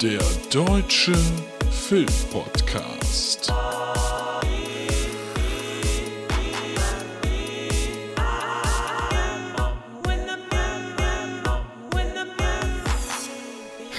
Der 0.00 0.18
Deutsche 0.50 1.12
Filmpodcast. 1.70 3.52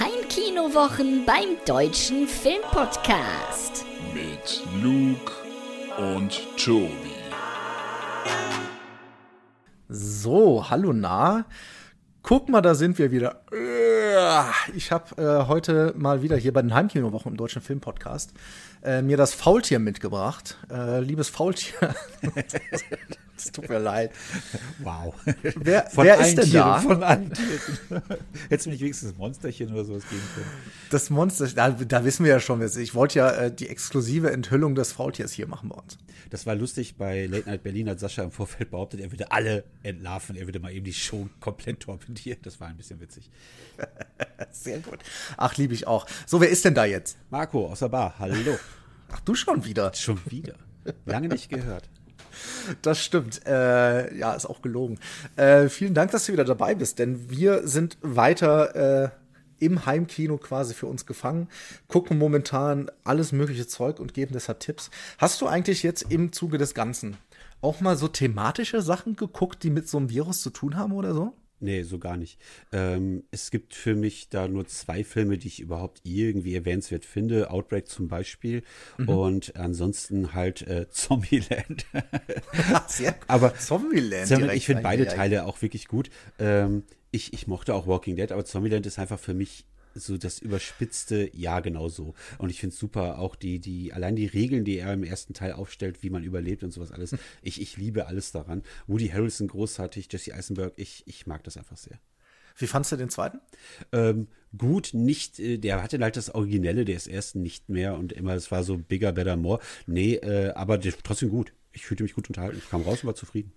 Heimkinowochen 0.00 1.24
beim 1.24 1.56
Deutschen 1.64 2.26
Filmpodcast. 2.26 3.84
Mit 4.12 4.64
Luke 4.82 5.32
und 5.98 6.42
Tobi. 6.56 6.90
So, 9.88 10.68
hallo 10.68 10.92
nah. 10.92 11.44
Guck 12.22 12.48
mal, 12.48 12.60
da 12.60 12.74
sind 12.74 12.98
wir 12.98 13.12
wieder. 13.12 13.42
Ich 14.74 14.90
habe 14.90 15.22
äh, 15.22 15.46
heute 15.48 15.94
mal 15.96 16.22
wieder 16.22 16.36
hier 16.36 16.52
bei 16.52 16.62
den 16.62 16.74
Heimkinowochen 16.74 17.32
im 17.32 17.36
Deutschen 17.36 17.62
Filmpodcast 17.62 18.32
äh, 18.82 19.02
mir 19.02 19.16
das 19.16 19.34
Faultier 19.34 19.78
mitgebracht. 19.78 20.58
Äh, 20.70 21.00
liebes 21.00 21.28
Faultier. 21.28 21.94
Es 23.36 23.50
tut 23.50 23.68
mir 23.68 23.78
leid. 23.78 24.12
Wow. 24.78 25.14
Wer, 25.56 25.88
wer 25.94 26.20
ist 26.20 26.36
denn 26.36 26.44
Tieren, 26.44 26.66
da? 26.66 26.78
Von 26.80 27.02
allen 27.02 27.32
Tieren. 27.32 28.02
Hättest 28.48 28.66
du 28.66 28.70
nicht 28.70 28.80
wenigstens 28.80 29.12
ein 29.12 29.16
Monsterchen 29.16 29.72
oder 29.72 29.84
sowas 29.84 30.04
geben 30.08 30.22
können? 30.34 30.46
Das 30.90 31.10
Monster, 31.10 31.48
da, 31.48 31.70
da 31.70 32.04
wissen 32.04 32.24
wir 32.24 32.32
ja 32.32 32.40
schon. 32.40 32.62
Ich 32.62 32.94
wollte 32.94 33.18
ja 33.18 33.30
äh, 33.30 33.54
die 33.54 33.68
exklusive 33.68 34.30
Enthüllung 34.30 34.74
des 34.74 34.92
Faultiers 34.92 35.32
hier 35.32 35.48
machen 35.48 35.70
bei 35.70 35.76
uns. 35.76 35.98
Das 36.30 36.46
war 36.46 36.54
lustig 36.54 36.96
bei 36.96 37.26
Late 37.26 37.48
Night 37.48 37.62
Berlin, 37.62 37.88
hat 37.88 38.00
Sascha 38.00 38.22
im 38.22 38.30
Vorfeld 38.30 38.70
behauptet, 38.70 39.00
er 39.00 39.12
würde 39.12 39.30
alle 39.32 39.64
entlarven, 39.82 40.36
er 40.36 40.46
würde 40.46 40.60
mal 40.60 40.72
eben 40.72 40.84
die 40.84 40.94
Show 40.94 41.28
komplett 41.40 41.80
torpedieren. 41.80 42.38
Das 42.42 42.60
war 42.60 42.68
ein 42.68 42.76
bisschen 42.76 43.00
witzig. 43.00 43.30
Sehr 44.50 44.78
gut. 44.78 45.00
Ach, 45.36 45.56
liebe 45.56 45.74
ich 45.74 45.86
auch. 45.86 46.06
So, 46.26 46.40
wer 46.40 46.48
ist 46.48 46.64
denn 46.64 46.74
da 46.74 46.84
jetzt? 46.84 47.18
Marco 47.30 47.66
aus 47.66 47.80
der 47.80 47.88
Bar, 47.88 48.14
hallo. 48.18 48.58
Ach, 49.10 49.20
du 49.20 49.34
schon 49.34 49.64
wieder. 49.64 49.92
Schon 49.94 50.20
wieder. 50.26 50.54
Lange 51.04 51.28
nicht 51.28 51.48
gehört. 51.48 51.88
Das 52.82 53.02
stimmt. 53.02 53.46
Äh, 53.46 54.16
ja, 54.16 54.34
ist 54.34 54.46
auch 54.46 54.62
gelogen. 54.62 54.98
Äh, 55.36 55.68
vielen 55.68 55.94
Dank, 55.94 56.10
dass 56.10 56.26
du 56.26 56.32
wieder 56.32 56.44
dabei 56.44 56.74
bist, 56.74 56.98
denn 56.98 57.30
wir 57.30 57.66
sind 57.66 57.98
weiter 58.02 59.04
äh, 59.04 59.08
im 59.58 59.86
Heimkino 59.86 60.38
quasi 60.38 60.74
für 60.74 60.86
uns 60.86 61.06
gefangen, 61.06 61.48
gucken 61.86 62.18
momentan 62.18 62.90
alles 63.04 63.32
mögliche 63.32 63.66
Zeug 63.66 64.00
und 64.00 64.12
geben 64.12 64.32
deshalb 64.34 64.60
Tipps. 64.60 64.90
Hast 65.18 65.40
du 65.40 65.46
eigentlich 65.46 65.82
jetzt 65.82 66.10
im 66.10 66.32
Zuge 66.32 66.58
des 66.58 66.74
Ganzen 66.74 67.16
auch 67.60 67.80
mal 67.80 67.96
so 67.96 68.08
thematische 68.08 68.82
Sachen 68.82 69.14
geguckt, 69.14 69.62
die 69.62 69.70
mit 69.70 69.88
so 69.88 69.98
einem 69.98 70.10
Virus 70.10 70.42
zu 70.42 70.50
tun 70.50 70.76
haben 70.76 70.92
oder 70.92 71.14
so? 71.14 71.32
Nee, 71.62 71.82
so 71.84 71.98
gar 71.98 72.16
nicht. 72.16 72.38
Ähm, 72.72 73.22
es 73.30 73.50
gibt 73.50 73.74
für 73.74 73.94
mich 73.94 74.28
da 74.28 74.48
nur 74.48 74.66
zwei 74.66 75.04
Filme, 75.04 75.38
die 75.38 75.46
ich 75.48 75.60
überhaupt 75.60 76.00
irgendwie 76.02 76.54
erwähnenswert 76.54 77.04
finde. 77.04 77.50
Outbreak 77.50 77.88
zum 77.88 78.08
Beispiel 78.08 78.62
und 79.06 79.56
ansonsten 79.56 80.34
halt 80.34 80.62
äh, 80.62 80.88
Zombieland. 80.90 81.86
Sehr 82.88 83.14
Aber 83.28 83.54
Zombieland. 83.56 84.26
Zombie- 84.26 84.42
direkt 84.42 84.56
ich 84.58 84.66
finde 84.66 84.82
beide. 84.82 85.06
Teile 85.06 85.44
auch 85.46 85.62
wirklich 85.62 85.88
gut. 85.88 86.10
Ähm, 86.38 86.82
ich, 87.10 87.32
ich 87.32 87.46
mochte 87.46 87.74
auch 87.74 87.86
Walking 87.86 88.16
Dead, 88.16 88.32
aber 88.32 88.44
Zombieland 88.44 88.86
ist 88.86 88.98
einfach 88.98 89.18
für 89.20 89.34
mich 89.34 89.64
so 89.94 90.16
das 90.18 90.38
überspitzte, 90.38 91.30
ja, 91.34 91.60
genau 91.60 91.88
so. 91.88 92.14
Und 92.38 92.50
ich 92.50 92.60
finde 92.60 92.74
es 92.74 92.78
super, 92.78 93.18
auch 93.18 93.36
die, 93.36 93.58
die, 93.58 93.92
allein 93.92 94.16
die 94.16 94.26
Regeln, 94.26 94.64
die 94.64 94.78
er 94.78 94.92
im 94.92 95.04
ersten 95.04 95.34
Teil 95.34 95.52
aufstellt, 95.52 96.02
wie 96.02 96.10
man 96.10 96.24
überlebt 96.24 96.62
und 96.62 96.72
sowas 96.72 96.92
alles. 96.92 97.14
Ich, 97.42 97.60
ich 97.60 97.76
liebe 97.76 98.06
alles 98.06 98.32
daran. 98.32 98.62
Woody 98.86 99.08
Harrelson 99.08 99.48
großartig, 99.48 100.08
Jesse 100.10 100.34
Eisenberg, 100.34 100.72
ich, 100.76 101.02
ich 101.06 101.26
mag 101.26 101.44
das 101.44 101.56
einfach 101.56 101.76
sehr. 101.76 101.98
Wie 102.56 102.66
fandst 102.66 102.92
du 102.92 102.96
den 102.96 103.08
zweiten? 103.08 103.40
Ähm, 103.92 104.28
gut, 104.56 104.90
nicht, 104.92 105.38
äh, 105.38 105.58
der 105.58 105.82
hatte 105.82 105.98
halt 105.98 106.16
das 106.16 106.34
Originelle 106.34 106.84
des 106.84 107.06
ersten 107.06 107.42
nicht 107.42 107.68
mehr 107.68 107.96
und 107.96 108.12
immer, 108.12 108.34
es 108.34 108.50
war 108.50 108.62
so 108.62 108.78
bigger, 108.78 109.12
better, 109.12 109.36
more. 109.36 109.60
Nee, 109.86 110.14
äh, 110.16 110.50
aber 110.50 110.80
trotzdem 110.80 111.30
gut. 111.30 111.52
Ich 111.72 111.86
fühlte 111.86 112.02
mich 112.02 112.14
gut 112.14 112.28
unterhalten. 112.28 112.58
Ich 112.58 112.68
kam 112.68 112.82
raus 112.82 113.02
und 113.02 113.06
war 113.06 113.14
zufrieden. 113.14 113.52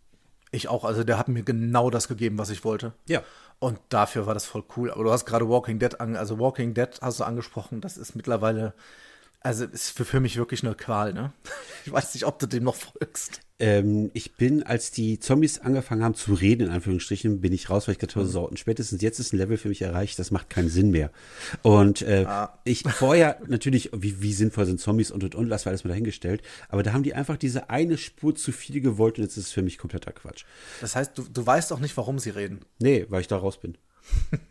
Ich 0.51 0.69
auch. 0.69 0.85
Also 0.85 1.03
der 1.03 1.17
hat 1.17 1.27
mir 1.27 1.43
genau 1.43 1.89
das 1.89 2.07
gegeben, 2.07 2.37
was 2.37 2.49
ich 2.49 2.63
wollte. 2.63 2.93
Ja. 3.09 3.23
Und 3.59 3.79
dafür 3.89 4.25
war 4.27 4.33
das 4.33 4.45
voll 4.45 4.63
cool. 4.75 4.91
Aber 4.91 5.03
du 5.03 5.11
hast 5.11 5.25
gerade 5.25 5.47
Walking 5.47 5.79
Dead 5.79 5.99
an, 5.99 6.15
also 6.15 6.39
Walking 6.39 6.73
Dead 6.73 6.89
hast 7.01 7.19
du 7.19 7.23
angesprochen, 7.23 7.81
das 7.81 7.97
ist 7.97 8.15
mittlerweile, 8.15 8.73
also 9.45 9.65
ist 9.65 9.91
für, 9.91 10.05
für 10.05 10.19
mich 10.19 10.37
wirklich 10.37 10.63
eine 10.63 10.73
Qual, 10.73 11.13
ne? 11.13 11.31
Ich 11.85 11.91
weiß 11.91 12.15
nicht, 12.15 12.25
ob 12.25 12.39
du 12.39 12.47
dem 12.47 12.63
noch 12.63 12.73
folgst. 12.73 13.41
Ähm, 13.59 14.09
ich 14.15 14.33
bin, 14.37 14.63
als 14.63 14.89
die 14.89 15.19
Zombies 15.19 15.59
angefangen 15.59 16.03
haben 16.03 16.15
zu 16.15 16.33
reden, 16.33 16.63
in 16.63 16.71
Anführungsstrichen, 16.71 17.41
bin 17.41 17.53
ich 17.53 17.69
raus, 17.69 17.87
weil 17.87 17.93
ich 17.93 17.99
gedacht 17.99 18.15
habe, 18.15 18.25
so, 18.25 18.49
und 18.49 18.57
spätestens 18.57 19.03
jetzt 19.03 19.19
ist 19.19 19.33
ein 19.33 19.37
Level 19.37 19.57
für 19.57 19.69
mich 19.69 19.83
erreicht, 19.83 20.17
das 20.17 20.31
macht 20.31 20.49
keinen 20.49 20.69
Sinn 20.69 20.89
mehr. 20.89 21.11
Und 21.61 22.01
äh, 22.01 22.25
ich 22.63 22.81
vorher 22.81 23.39
natürlich, 23.47 23.91
wie, 23.93 24.19
wie 24.19 24.33
sinnvoll 24.33 24.65
sind 24.65 24.81
Zombies 24.81 25.11
und 25.11 25.23
und 25.23 25.35
und, 25.35 25.47
lass 25.47 25.65
wir 25.65 25.69
alles 25.69 25.83
mal 25.83 25.89
dahingestellt, 25.89 26.41
aber 26.69 26.81
da 26.81 26.93
haben 26.93 27.03
die 27.03 27.13
einfach 27.13 27.37
diese 27.37 27.69
eine 27.69 27.99
Spur 27.99 28.33
zu 28.33 28.51
viel 28.51 28.81
gewollt 28.81 29.19
und 29.19 29.25
jetzt 29.25 29.37
ist 29.37 29.45
es 29.45 29.51
für 29.51 29.61
mich 29.61 29.77
kompletter 29.77 30.11
Quatsch. 30.11 30.45
Das 30.81 30.95
heißt, 30.95 31.15
du, 31.15 31.21
du 31.21 31.45
weißt 31.45 31.71
auch 31.71 31.79
nicht, 31.79 31.95
warum 31.97 32.17
sie 32.17 32.31
reden. 32.31 32.61
Nee, 32.79 33.05
weil 33.09 33.21
ich 33.21 33.27
da 33.27 33.37
raus 33.37 33.59
bin. 33.59 33.77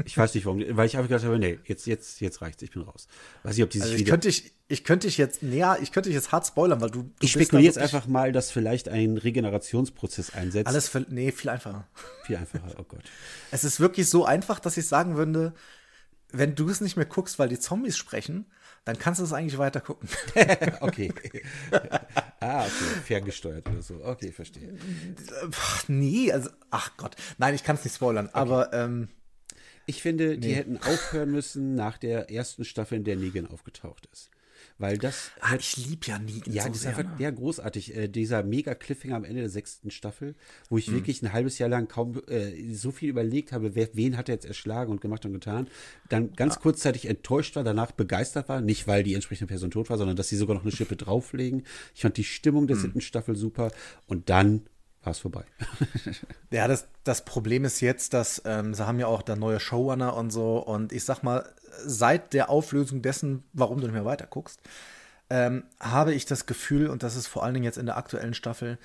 Ich 0.05 0.17
weiß 0.17 0.35
nicht 0.35 0.47
warum, 0.47 0.63
weil 0.71 0.87
ich 0.87 0.97
einfach 0.97 1.09
gedacht 1.09 1.25
habe, 1.25 1.39
nee, 1.39 1.59
jetzt, 1.65 1.87
jetzt, 1.87 2.21
jetzt 2.21 2.43
reicht's, 2.43 2.63
ich 2.63 2.71
bin 2.71 2.83
raus. 2.83 3.07
Weiß 3.43 3.57
nicht, 3.57 3.65
ob 3.65 3.71
die 3.71 3.79
sich 3.79 3.91
Also 3.91 3.97
ich 3.97 4.05
könnte 4.05 4.29
dich, 4.29 4.53
ich 4.69 4.85
könnte 4.85 5.07
dich 5.07 5.19
jetzt 5.19 5.43
näher, 5.43 5.79
ich 5.81 5.93
könnte 5.93 6.09
dich 6.09 6.15
jetzt 6.15 6.33
hart 6.33 6.47
spoilern, 6.47 6.81
weil 6.81 6.91
du, 6.91 7.03
du 7.03 7.11
ich 7.21 7.33
spekuliere 7.33 7.67
jetzt 7.67 7.79
einfach 7.79 8.07
mal, 8.07 8.33
dass 8.33 8.51
vielleicht 8.51 8.89
ein 8.89 9.17
Regenerationsprozess 9.17 10.35
einsetzt. 10.35 10.67
Alles, 10.67 10.89
für, 10.89 11.07
nee, 11.09 11.33
viel 11.33 11.51
einfacher. 11.51 11.87
viel 12.25 12.37
einfacher, 12.37 12.75
oh 12.79 12.85
Gott. 12.85 13.05
Es 13.51 13.65
ist 13.65 13.81
wirklich 13.81 14.09
so 14.09 14.25
einfach, 14.25 14.61
dass 14.61 14.77
ich 14.77 14.87
sagen 14.87 15.17
würde, 15.17 15.55
wenn 16.33 16.55
du 16.55 16.69
es 16.69 16.81
nicht 16.81 16.97
mehr 16.97 17.07
guckst, 17.07 17.39
weil 17.39 17.49
die 17.49 17.59
Zombies 17.59 17.97
sprechen, 17.97 18.47
dann 18.85 18.99
kannst 18.99 19.21
du 19.21 19.25
es 19.25 19.33
eigentlich 19.33 19.59
weiter 19.59 19.81
gucken. 19.81 20.09
Okay. 20.81 21.13
ah, 22.41 22.63
okay. 22.63 22.71
Ferngesteuert 23.05 23.69
oder 23.69 23.83
so. 23.83 24.05
Okay, 24.05 24.33
verstehe. 24.33 24.75
Ach, 25.53 25.85
nee, 25.89 26.31
also, 26.33 26.51
ach 26.71 26.97
Gott. 26.97 27.17
Nein, 27.39 27.55
ich 27.55 27.65
kann 27.65 27.77
es 27.77 27.85
nicht 27.85 27.95
spoilern, 27.95 28.29
aber 28.33 28.73
ähm, 28.73 29.09
Ich 29.87 30.03
finde, 30.03 30.39
die 30.39 30.55
hätten 30.55 30.79
aufhören 30.79 31.31
müssen 31.31 31.75
nach 31.75 31.99
der 31.99 32.31
ersten 32.31 32.65
Staffel, 32.65 32.97
in 32.99 33.05
der 33.05 33.17
Negan 33.17 33.47
aufgetaucht 33.47 34.09
ist. 34.13 34.31
Weil 34.79 34.99
das. 34.99 35.31
ah, 35.41 35.55
ich 35.57 35.77
liebe 35.77 36.07
ja 36.07 36.19
nie 36.19 36.43
Ja, 36.47 36.63
so 36.63 36.69
das 36.69 36.77
ist 36.79 36.83
sehr. 36.83 36.97
einfach 36.97 37.05
ne? 37.19 37.23
ja, 37.23 37.31
großartig. 37.31 37.95
Äh, 37.97 38.09
dieser 38.09 38.43
mega 38.43 38.75
Cliffhanger 38.75 39.15
am 39.17 39.25
Ende 39.25 39.41
der 39.43 39.51
sechsten 39.51 39.91
Staffel, 39.93 40.35
wo 40.69 40.75
Mhm. 40.75 40.79
ich 40.81 40.93
wirklich 40.93 41.23
ein 41.23 41.33
halbes 41.33 41.59
Jahr 41.59 41.69
lang 41.69 41.87
kaum 41.87 42.21
äh, 42.27 42.73
so 42.73 42.91
viel 42.91 43.09
überlegt 43.09 43.53
habe, 43.53 43.77
wer, 43.77 43.91
wen 43.93 44.17
hat 44.17 44.29
er 44.29 44.35
jetzt 44.35 44.47
erschlagen 44.47 44.91
und 44.91 45.01
gemacht 45.01 45.25
und 45.27 45.33
getan. 45.33 45.69
Dann 46.09 46.33
ganz 46.33 46.59
kurzzeitig 46.59 47.05
enttäuscht 47.07 47.55
war, 47.55 47.63
danach 47.63 47.93
begeistert 47.93 48.49
war. 48.49 48.61
Nicht, 48.63 48.89
weil 48.89 49.05
die 49.05 49.15
entsprechende 49.15 49.49
Person 49.49 49.71
tot 49.71 49.91
war, 49.91 49.99
sondern 49.99 50.17
dass 50.17 50.29
sie 50.29 50.37
sogar 50.37 50.57
noch 50.57 50.63
eine 50.63 50.73
Schippe 50.73 50.97
drauflegen. 50.97 51.63
Ich 51.95 52.01
fand 52.03 52.17
die 52.17 52.25
Stimmung 52.25 52.65
Mhm. 52.65 52.69
der 52.69 52.77
siebten 52.77 53.01
Staffel 53.01 53.37
super. 53.37 53.71
Und 54.09 54.29
dann 54.29 54.63
war 55.05 55.13
es 55.13 55.19
vorbei. 55.19 55.45
Ja, 56.51 56.69
das, 56.69 56.87
das 57.03 57.25
Problem 57.25 57.65
ist 57.65 57.81
jetzt, 57.81 58.15
dass 58.15 58.41
ähm, 58.45 58.75
sie 58.75 58.87
haben 58.87 59.01
ja 59.01 59.09
auch 59.09 59.23
da 59.23 59.35
neue 59.35 59.59
Showrunner 59.59 60.15
und 60.15 60.31
so. 60.31 60.59
Und 60.59 60.93
ich 60.93 61.05
sag 61.05 61.25
mal, 61.25 61.53
seit 61.85 62.33
der 62.33 62.49
Auflösung 62.49 63.03
dessen, 63.03 63.43
warum 63.53 63.81
du 63.81 63.87
nicht 63.87 63.95
mehr 63.95 64.05
weiter 64.05 64.27
guckst, 64.27 64.61
ähm, 65.31 65.65
habe 65.81 66.15
ich 66.15 66.27
das 66.27 66.47
Gefühl, 66.47 66.89
und 66.89 67.03
das 67.03 67.17
ist 67.17 67.27
vor 67.27 67.43
allen 67.43 67.55
Dingen 67.55 67.65
jetzt 67.65 67.79
in 67.79 67.87
der 67.87 67.97
aktuellen 67.97 68.35
Staffel, 68.35 68.79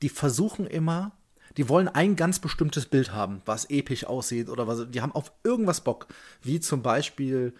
die 0.00 0.08
versuchen 0.08 0.66
immer, 0.66 1.12
die 1.56 1.68
wollen 1.68 1.88
ein 1.88 2.16
ganz 2.16 2.38
bestimmtes 2.38 2.86
Bild 2.86 3.12
haben, 3.12 3.42
was 3.44 3.66
episch 3.66 4.04
aussieht 4.04 4.48
oder 4.48 4.66
was, 4.66 4.86
die 4.88 5.02
haben 5.02 5.12
auf 5.12 5.32
irgendwas 5.44 5.82
Bock. 5.82 6.06
Wie 6.42 6.60
zum 6.60 6.82
Beispiel 6.82 7.52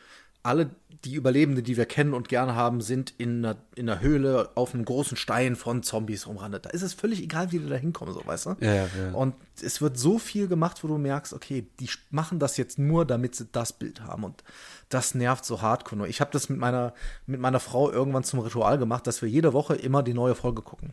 alle 0.43 0.71
die 1.05 1.15
Überlebenden, 1.15 1.65
die 1.65 1.77
wir 1.77 1.87
kennen 1.87 2.13
und 2.13 2.29
gerne 2.29 2.55
haben, 2.55 2.83
sind 2.83 3.15
in 3.17 3.45
einer, 3.45 3.57
in 3.75 3.89
einer 3.89 4.01
Höhle 4.01 4.51
auf 4.55 4.75
einem 4.75 4.85
großen 4.85 5.17
Stein 5.17 5.57
von 5.57 5.83
Zombies 5.83 6.27
umrandet. 6.27 6.67
Da 6.67 6.71
ist 6.71 6.83
es 6.83 6.93
völlig 6.93 7.23
egal, 7.23 7.53
wie 7.53 7.59
die 7.59 7.69
da 7.69 7.77
hinkommen, 7.77 8.13
so 8.13 8.25
weißt 8.25 8.47
du? 8.47 8.57
Ja, 8.61 8.75
ja, 8.75 8.83
ja. 8.83 9.13
Und 9.13 9.35
es 9.63 9.81
wird 9.81 9.99
so 9.99 10.19
viel 10.19 10.47
gemacht, 10.47 10.85
wo 10.85 10.89
du 10.89 10.99
merkst, 10.99 11.33
okay, 11.33 11.67
die 11.81 11.89
machen 12.11 12.39
das 12.39 12.59
jetzt 12.59 12.79
nur, 12.79 13.07
damit 13.07 13.35
sie 13.35 13.47
das 13.51 13.73
Bild 13.73 14.03
haben. 14.03 14.25
Und 14.25 14.45
das 14.91 15.15
nervt 15.15 15.45
so 15.45 15.63
hardcore. 15.63 16.07
Ich 16.07 16.21
habe 16.21 16.33
das 16.33 16.51
mit 16.51 16.59
meiner, 16.59 16.93
mit 17.27 17.41
meiner 17.41 17.61
Frau 17.61 17.91
irgendwann 17.91 18.25
zum 18.25 18.41
Ritual 18.41 18.77
gemacht, 18.77 19.07
dass 19.07 19.23
wir 19.23 19.29
jede 19.29 19.55
Woche 19.55 19.77
immer 19.77 20.03
die 20.03 20.15
neue 20.15 20.35
Folge 20.35 20.61
gucken. 20.61 20.93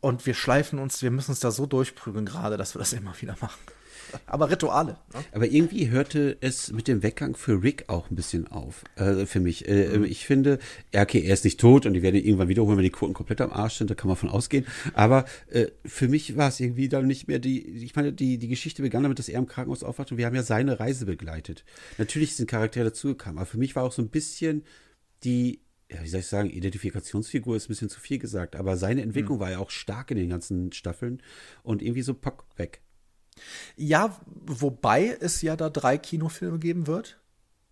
Und 0.00 0.24
wir 0.24 0.34
schleifen 0.34 0.78
uns, 0.78 1.02
wir 1.02 1.10
müssen 1.10 1.32
uns 1.32 1.40
da 1.40 1.50
so 1.50 1.66
durchprügeln 1.66 2.24
gerade, 2.24 2.56
dass 2.56 2.74
wir 2.74 2.78
das 2.78 2.92
immer 2.94 3.12
wieder 3.20 3.36
machen. 3.40 3.60
Aber 4.26 4.50
Rituale. 4.50 4.98
Ne? 5.14 5.24
Aber 5.32 5.46
irgendwie 5.46 5.90
hörte 5.90 6.36
es 6.40 6.72
mit 6.72 6.88
dem 6.88 7.02
Weggang 7.02 7.36
für 7.36 7.62
Rick 7.62 7.84
auch 7.88 8.10
ein 8.10 8.16
bisschen 8.16 8.46
auf, 8.46 8.84
äh, 8.96 9.26
für 9.26 9.40
mich. 9.40 9.68
Äh, 9.68 10.04
Ich 10.06 10.26
finde, 10.26 10.58
ja, 10.94 11.02
okay, 11.02 11.20
er 11.20 11.34
ist 11.34 11.44
nicht 11.44 11.60
tot 11.60 11.86
und 11.86 11.94
die 11.94 12.02
werden 12.02 12.16
ihn 12.16 12.24
irgendwann 12.24 12.48
wiederholen, 12.48 12.76
wenn 12.76 12.84
die 12.84 12.90
Quoten 12.90 13.14
komplett 13.14 13.40
am 13.40 13.52
Arsch 13.52 13.76
sind, 13.76 13.90
da 13.90 13.94
kann 13.94 14.08
man 14.08 14.16
von 14.16 14.28
ausgehen. 14.28 14.66
Aber 14.94 15.24
äh, 15.50 15.66
für 15.84 16.08
mich 16.08 16.36
war 16.36 16.48
es 16.48 16.60
irgendwie 16.60 16.88
dann 16.88 17.06
nicht 17.06 17.28
mehr 17.28 17.38
die, 17.38 17.66
ich 17.84 17.96
meine, 17.96 18.12
die, 18.12 18.38
die 18.38 18.48
Geschichte 18.48 18.82
begann 18.82 19.02
damit, 19.02 19.18
dass 19.18 19.28
er 19.28 19.38
im 19.38 19.46
Krankenhaus 19.46 19.82
aufwacht 19.82 20.12
und 20.12 20.18
wir 20.18 20.26
haben 20.26 20.34
ja 20.34 20.42
seine 20.42 20.80
Reise 20.80 21.06
begleitet. 21.06 21.64
Natürlich 21.98 22.36
sind 22.36 22.48
Charaktere 22.48 22.86
dazugekommen, 22.86 23.38
aber 23.38 23.46
für 23.46 23.58
mich 23.58 23.76
war 23.76 23.84
auch 23.84 23.92
so 23.92 24.02
ein 24.02 24.08
bisschen 24.08 24.64
die, 25.24 25.60
ja, 25.90 26.02
wie 26.02 26.08
soll 26.08 26.20
ich 26.20 26.26
sagen, 26.26 26.50
Identifikationsfigur 26.50 27.56
ist 27.56 27.66
ein 27.66 27.68
bisschen 27.68 27.88
zu 27.88 28.00
viel 28.00 28.18
gesagt, 28.18 28.56
aber 28.56 28.76
seine 28.76 29.02
Entwicklung 29.02 29.40
war 29.40 29.50
ja 29.50 29.58
auch 29.58 29.70
stark 29.70 30.10
in 30.10 30.16
den 30.16 30.28
ganzen 30.28 30.72
Staffeln 30.72 31.22
und 31.62 31.82
irgendwie 31.82 32.02
so 32.02 32.14
pock 32.14 32.44
weg. 32.56 32.82
Ja, 33.76 34.16
wobei 34.46 35.16
es 35.20 35.42
ja 35.42 35.56
da 35.56 35.70
drei 35.70 35.98
Kinofilme 35.98 36.58
geben 36.58 36.86
wird. 36.86 37.18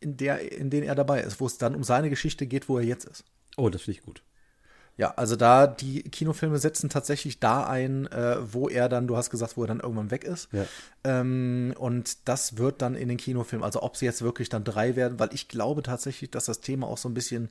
in, 0.00 0.16
der, 0.16 0.52
in 0.52 0.70
denen 0.70 0.86
er 0.86 0.94
dabei 0.94 1.20
ist, 1.20 1.40
wo 1.40 1.46
es 1.46 1.58
dann 1.58 1.74
um 1.74 1.84
seine 1.84 2.10
Geschichte 2.10 2.46
geht, 2.46 2.68
wo 2.68 2.78
er 2.78 2.84
jetzt 2.84 3.04
ist. 3.06 3.24
Oh, 3.56 3.68
das 3.70 3.82
finde 3.82 3.98
ich 3.98 4.04
gut. 4.04 4.22
Ja, 4.98 5.12
also 5.16 5.36
da 5.36 5.66
die 5.66 6.02
Kinofilme 6.04 6.58
setzen 6.58 6.88
tatsächlich 6.88 7.38
da 7.38 7.64
ein, 7.66 8.06
äh, 8.06 8.36
wo 8.40 8.68
er 8.68 8.88
dann, 8.88 9.06
du 9.06 9.16
hast 9.16 9.28
gesagt, 9.28 9.56
wo 9.56 9.64
er 9.64 9.66
dann 9.66 9.80
irgendwann 9.80 10.10
weg 10.10 10.24
ist. 10.24 10.48
Ja. 10.52 10.64
Ähm, 11.04 11.74
und 11.78 12.28
das 12.28 12.56
wird 12.56 12.80
dann 12.80 12.94
in 12.94 13.08
den 13.08 13.18
Kinofilmen, 13.18 13.64
also 13.64 13.82
ob 13.82 13.96
sie 13.96 14.06
jetzt 14.06 14.22
wirklich 14.22 14.48
dann 14.48 14.64
drei 14.64 14.96
werden, 14.96 15.18
weil 15.18 15.34
ich 15.34 15.48
glaube 15.48 15.82
tatsächlich, 15.82 16.30
dass 16.30 16.46
das 16.46 16.60
Thema 16.60 16.86
auch 16.86 16.96
so 16.96 17.10
ein 17.10 17.14
bisschen, 17.14 17.50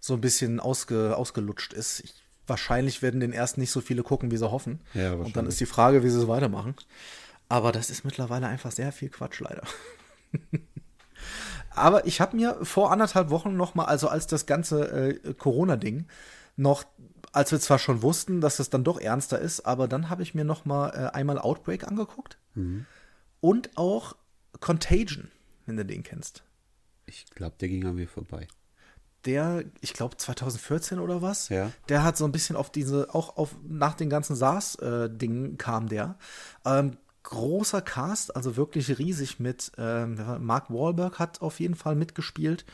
so 0.00 0.14
ein 0.14 0.20
bisschen 0.20 0.58
ausge, 0.58 1.16
ausgelutscht 1.16 1.72
ist. 1.72 2.00
Ich, 2.00 2.14
wahrscheinlich 2.48 3.02
werden 3.02 3.20
den 3.20 3.32
ersten 3.32 3.60
nicht 3.60 3.70
so 3.70 3.80
viele 3.80 4.02
gucken, 4.02 4.32
wie 4.32 4.36
sie 4.36 4.50
hoffen. 4.50 4.80
Ja, 4.94 5.12
und 5.12 5.36
dann 5.36 5.46
ist 5.46 5.60
die 5.60 5.66
Frage, 5.66 6.02
wie 6.02 6.10
sie 6.10 6.18
es 6.18 6.26
weitermachen. 6.26 6.74
Aber 7.50 7.72
das 7.72 7.90
ist 7.90 8.04
mittlerweile 8.04 8.46
einfach 8.46 8.70
sehr 8.72 8.92
viel 8.92 9.10
Quatsch, 9.10 9.40
leider. 9.40 9.62
Aber 11.70 12.06
ich 12.06 12.20
habe 12.20 12.36
mir 12.36 12.56
vor 12.64 12.90
anderthalb 12.92 13.30
Wochen 13.30 13.56
noch 13.56 13.74
mal, 13.74 13.84
also 13.84 14.08
als 14.08 14.26
das 14.26 14.46
ganze 14.46 14.90
äh, 14.90 15.34
Corona-Ding 15.34 16.06
noch, 16.56 16.84
als 17.32 17.52
wir 17.52 17.60
zwar 17.60 17.78
schon 17.78 18.02
wussten, 18.02 18.40
dass 18.40 18.58
es 18.58 18.70
dann 18.70 18.84
doch 18.84 19.00
ernster 19.00 19.38
ist, 19.38 19.60
aber 19.66 19.86
dann 19.88 20.10
habe 20.10 20.22
ich 20.22 20.34
mir 20.34 20.44
noch 20.44 20.64
mal 20.64 20.90
äh, 20.90 21.10
einmal 21.16 21.38
Outbreak 21.38 21.86
angeguckt 21.86 22.38
und 23.40 23.70
auch 23.76 24.16
Contagion, 24.60 25.30
wenn 25.66 25.76
du 25.76 25.84
den 25.84 26.02
kennst. 26.02 26.42
Ich 27.06 27.26
glaube, 27.30 27.54
der 27.60 27.68
ging 27.68 27.86
an 27.86 27.94
mir 27.94 28.08
vorbei. 28.08 28.48
Der, 29.24 29.64
ich 29.80 29.92
glaube 29.92 30.16
2014 30.16 30.98
oder 30.98 31.22
was, 31.22 31.48
Ja. 31.50 31.70
der 31.88 32.02
hat 32.02 32.16
so 32.16 32.24
ein 32.24 32.32
bisschen 32.32 32.56
auf 32.56 32.70
diese, 32.70 33.14
auch 33.14 33.36
auf 33.36 33.54
nach 33.66 33.94
den 33.94 34.10
ganzen 34.10 34.34
SARS-Dingen 34.34 35.56
kam 35.58 35.88
der. 35.88 36.16
Ähm, 36.64 36.96
großer 37.22 37.82
Cast, 37.82 38.34
also 38.36 38.56
wirklich 38.56 38.98
riesig 38.98 39.40
mit, 39.40 39.72
ähm, 39.78 40.18
Mark 40.40 40.70
Wahlberg 40.70 41.18
hat 41.18 41.42
auf 41.42 41.60
jeden 41.60 41.74
Fall 41.74 41.94
mitgespielt. 41.94 42.64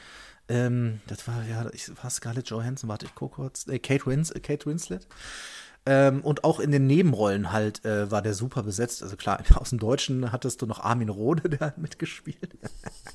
Ähm, 0.49 1.01
das 1.07 1.27
war 1.27 1.45
ja, 1.45 1.69
ich 1.73 1.91
war 2.03 2.11
Scarlett 2.11 2.51
Johansson, 2.51 2.89
warte, 2.89 3.07
ich 3.07 3.15
gucke 3.15 3.37
kurz, 3.37 3.67
äh, 3.67 3.79
Kate, 3.79 4.07
Wins, 4.07 4.31
äh, 4.31 4.41
Kate 4.41 4.67
Winslet. 4.67 5.07
Ähm, 5.89 6.23
und 6.23 6.43
auch 6.43 6.59
in 6.59 6.73
den 6.73 6.89
Nebenrollen 6.89 7.53
halt 7.53 7.85
äh, 7.85 8.11
war 8.11 8.21
der 8.21 8.35
super 8.35 8.65
besetzt. 8.65 9.05
Also 9.05 9.17
klar, 9.17 9.41
aus 9.55 9.71
dem 9.71 9.79
Deutschen 9.79 10.33
hattest 10.33 10.61
du 10.61 10.67
noch 10.67 10.81
Armin 10.81 11.09
Rohde, 11.09 11.49
der 11.49 11.61
hat 11.61 11.79
mitgespielt. 11.79 12.59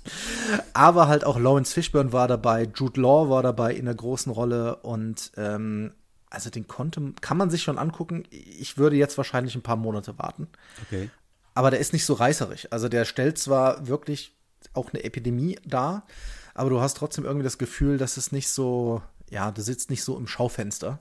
Aber 0.74 1.07
halt 1.07 1.25
auch 1.25 1.38
Lawrence 1.38 1.74
Fishburne 1.74 2.13
war 2.13 2.28
dabei, 2.28 2.69
Jude 2.74 3.00
Law 3.00 3.30
war 3.30 3.44
dabei 3.44 3.74
in 3.74 3.86
der 3.86 3.95
großen 3.95 4.31
Rolle 4.31 4.78
und 4.78 5.31
ähm, 5.38 5.94
also 6.30 6.50
den 6.50 6.66
konnte, 6.68 7.13
kann 7.19 7.36
man 7.36 7.50
sich 7.50 7.62
schon 7.62 7.78
angucken. 7.78 8.24
Ich 8.31 8.78
würde 8.78 8.95
jetzt 8.95 9.18
wahrscheinlich 9.18 9.54
ein 9.56 9.62
paar 9.62 9.75
Monate 9.75 10.18
warten. 10.18 10.48
Okay. 10.83 11.10
Aber 11.53 11.71
der 11.71 11.80
ist 11.80 11.94
nicht 11.94 12.06
so 12.06 12.13
reißerig. 12.13 12.71
Also 12.71 12.89
der 12.89 13.06
stellt 13.06 13.38
zwar 13.38 13.88
wirklich 13.88 14.36
auch 14.74 14.94
eine 14.94 15.03
Epidemie 15.03 15.59
dar, 15.65 16.06
aber 16.53 16.69
du 16.69 16.81
hast 16.81 16.98
trotzdem 16.98 17.25
irgendwie 17.25 17.44
das 17.44 17.57
Gefühl, 17.57 17.98
dass 17.98 18.18
es 18.18 18.31
nicht 18.31 18.50
so, 18.50 19.01
ja, 19.30 19.51
du 19.51 19.62
sitzt 19.62 19.89
nicht 19.89 20.03
so 20.03 20.18
im 20.18 20.27
Schaufenster. 20.27 21.00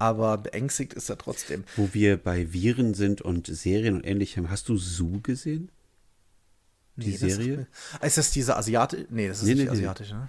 Aber 0.00 0.38
beängstigt 0.38 0.94
ist 0.94 1.08
er 1.08 1.18
trotzdem. 1.18 1.64
Wo 1.74 1.90
wir 1.92 2.16
bei 2.16 2.52
Viren 2.52 2.94
sind 2.94 3.20
und 3.20 3.48
Serien 3.48 3.96
und 3.96 4.06
ähnlichem, 4.06 4.48
hast 4.48 4.68
du 4.68 4.76
Zoo 4.76 5.20
gesehen? 5.20 5.70
Die 6.98 7.10
Nee, 7.10 7.18
das- 7.18 7.34
Serie? 7.34 7.66
Ist 8.02 8.18
das 8.18 8.30
diese 8.32 8.56
Asiatische? 8.56 9.06
Nee, 9.10 9.28
das 9.28 9.38
ist 9.38 9.44
Nee, 9.46 9.54
nicht 9.54 9.64
nee, 9.66 9.70
asiatisch, 9.70 10.10
ne? 10.10 10.28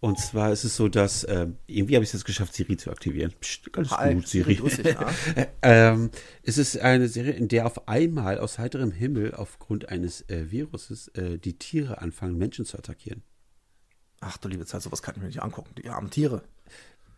Und 0.00 0.18
zwar 0.18 0.52
ist 0.52 0.64
es 0.64 0.76
so, 0.76 0.88
dass 0.88 1.26
ähm, 1.28 1.56
irgendwie 1.66 1.94
habe 1.96 2.04
ich 2.04 2.10
es 2.10 2.14
jetzt 2.14 2.24
geschafft, 2.24 2.54
Siri 2.54 2.76
zu 2.76 2.90
aktivieren. 2.90 3.32
Psst, 3.40 3.68
alles 3.76 3.90
Hi, 3.92 4.14
gut, 4.14 4.28
Siri, 4.28 4.56
dich, 4.56 4.78
ja. 4.84 5.12
ähm, 5.62 6.10
es 6.42 6.58
ist 6.58 6.78
eine 6.78 7.08
Serie, 7.08 7.32
in 7.32 7.48
der 7.48 7.66
auf 7.66 7.86
einmal 7.88 8.38
aus 8.38 8.58
heiterem 8.58 8.92
Himmel 8.92 9.34
aufgrund 9.34 9.88
eines 9.88 10.22
äh, 10.28 10.50
Viruses 10.50 11.08
äh, 11.08 11.38
die 11.38 11.58
Tiere 11.58 12.00
anfangen, 12.02 12.36
Menschen 12.38 12.64
zu 12.66 12.78
attackieren. 12.78 13.22
Ach 14.20 14.36
du 14.38 14.48
liebe 14.48 14.64
Zeit, 14.66 14.82
sowas 14.82 15.02
kann 15.02 15.14
ich 15.16 15.20
mir 15.20 15.28
nicht 15.28 15.42
angucken. 15.42 15.74
Die 15.82 15.88
armen 15.88 16.10
Tiere. 16.10 16.42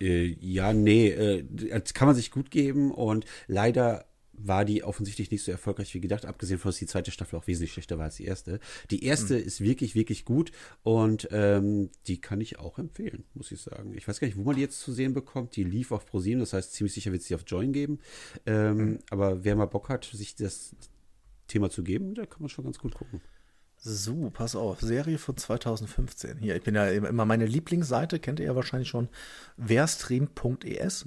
Äh, 0.00 0.36
ja, 0.40 0.72
nee, 0.72 1.08
äh, 1.10 1.44
das 1.50 1.94
kann 1.94 2.06
man 2.06 2.14
sich 2.16 2.30
gut 2.30 2.50
geben 2.50 2.92
und 2.92 3.24
leider 3.48 4.04
war 4.40 4.64
die 4.64 4.84
offensichtlich 4.84 5.30
nicht 5.30 5.42
so 5.44 5.52
erfolgreich 5.52 5.92
wie 5.94 6.00
gedacht, 6.00 6.26
abgesehen 6.26 6.58
von, 6.58 6.70
dass 6.70 6.78
die 6.78 6.86
zweite 6.86 7.10
Staffel 7.10 7.38
auch 7.38 7.46
wesentlich 7.46 7.72
schlechter 7.72 7.98
war 7.98 8.06
als 8.06 8.16
die 8.16 8.24
erste. 8.24 8.60
Die 8.90 9.04
erste 9.04 9.36
ist 9.36 9.60
wirklich, 9.60 9.94
wirklich 9.94 10.24
gut 10.24 10.52
und 10.82 11.28
ähm, 11.30 11.90
die 12.06 12.20
kann 12.20 12.40
ich 12.40 12.58
auch 12.58 12.78
empfehlen, 12.78 13.24
muss 13.34 13.52
ich 13.52 13.60
sagen. 13.60 13.94
Ich 13.94 14.06
weiß 14.06 14.20
gar 14.20 14.26
nicht, 14.26 14.36
wo 14.36 14.44
man 14.44 14.56
die 14.56 14.62
jetzt 14.62 14.80
zu 14.80 14.92
sehen 14.92 15.14
bekommt. 15.14 15.56
Die 15.56 15.64
lief 15.64 15.92
auf 15.92 16.06
ProSieben, 16.06 16.40
das 16.40 16.52
heißt, 16.52 16.72
ziemlich 16.72 16.94
sicher 16.94 17.12
wird 17.12 17.22
es 17.22 17.28
die 17.28 17.34
auf 17.34 17.44
Join 17.46 17.72
geben. 17.72 17.98
Ähm, 18.46 18.98
Aber 19.10 19.44
wer 19.44 19.56
mal 19.56 19.66
Bock 19.66 19.88
hat, 19.88 20.04
sich 20.04 20.34
das 20.34 20.74
Thema 21.46 21.70
zu 21.70 21.82
geben, 21.82 22.14
da 22.14 22.26
kann 22.26 22.40
man 22.40 22.48
schon 22.48 22.64
ganz 22.64 22.78
gut 22.78 22.94
gucken. 22.94 23.20
So, 23.80 24.30
pass 24.30 24.56
auf. 24.56 24.80
Serie 24.80 25.18
von 25.18 25.36
2015. 25.36 26.38
Hier, 26.38 26.56
ich 26.56 26.62
bin 26.62 26.74
ja 26.74 26.88
immer 26.88 27.24
meine 27.24 27.46
Lieblingsseite, 27.46 28.18
kennt 28.18 28.40
ihr 28.40 28.46
ja 28.46 28.56
wahrscheinlich 28.56 28.88
schon, 28.88 29.08
werstream.es. 29.56 31.06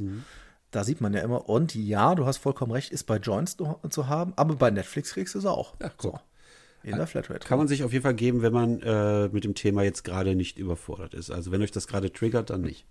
Da 0.72 0.84
sieht 0.84 1.02
man 1.02 1.14
ja 1.14 1.22
immer. 1.22 1.50
Und 1.50 1.76
ja, 1.76 2.16
du 2.16 2.26
hast 2.26 2.38
vollkommen 2.38 2.72
recht, 2.72 2.92
ist 2.92 3.04
bei 3.04 3.18
Joints 3.18 3.58
zu 3.90 4.08
haben, 4.08 4.34
aber 4.38 4.56
bei 4.56 4.72
Netflix 4.72 5.14
kriegst 5.14 5.36
du 5.36 5.40
es 5.40 5.46
auch. 5.46 5.76
Ja, 5.82 5.92
guck. 5.98 6.14
so. 6.14 6.20
In 6.84 6.98
der 6.98 7.06
Flatrate. 7.06 7.48
Kann 7.48 7.60
man 7.60 7.68
sich 7.68 7.84
auf 7.84 7.94
jeden 7.94 8.02
Fall 8.02 8.16
geben, 8.16 8.42
wenn 8.42 8.54
man 8.54 8.82
äh, 8.82 9.28
mit 9.28 9.44
dem 9.44 9.54
Thema 9.54 9.84
jetzt 9.84 10.04
gerade 10.04 10.36
nicht 10.36 10.58
überfordert 10.58 11.14
ist. 11.14 11.30
Also 11.30 11.52
wenn 11.52 11.62
euch 11.62 11.70
das 11.70 11.88
gerade 11.88 12.12
triggert, 12.12 12.50
dann 12.50 12.62
nicht. 12.62 12.86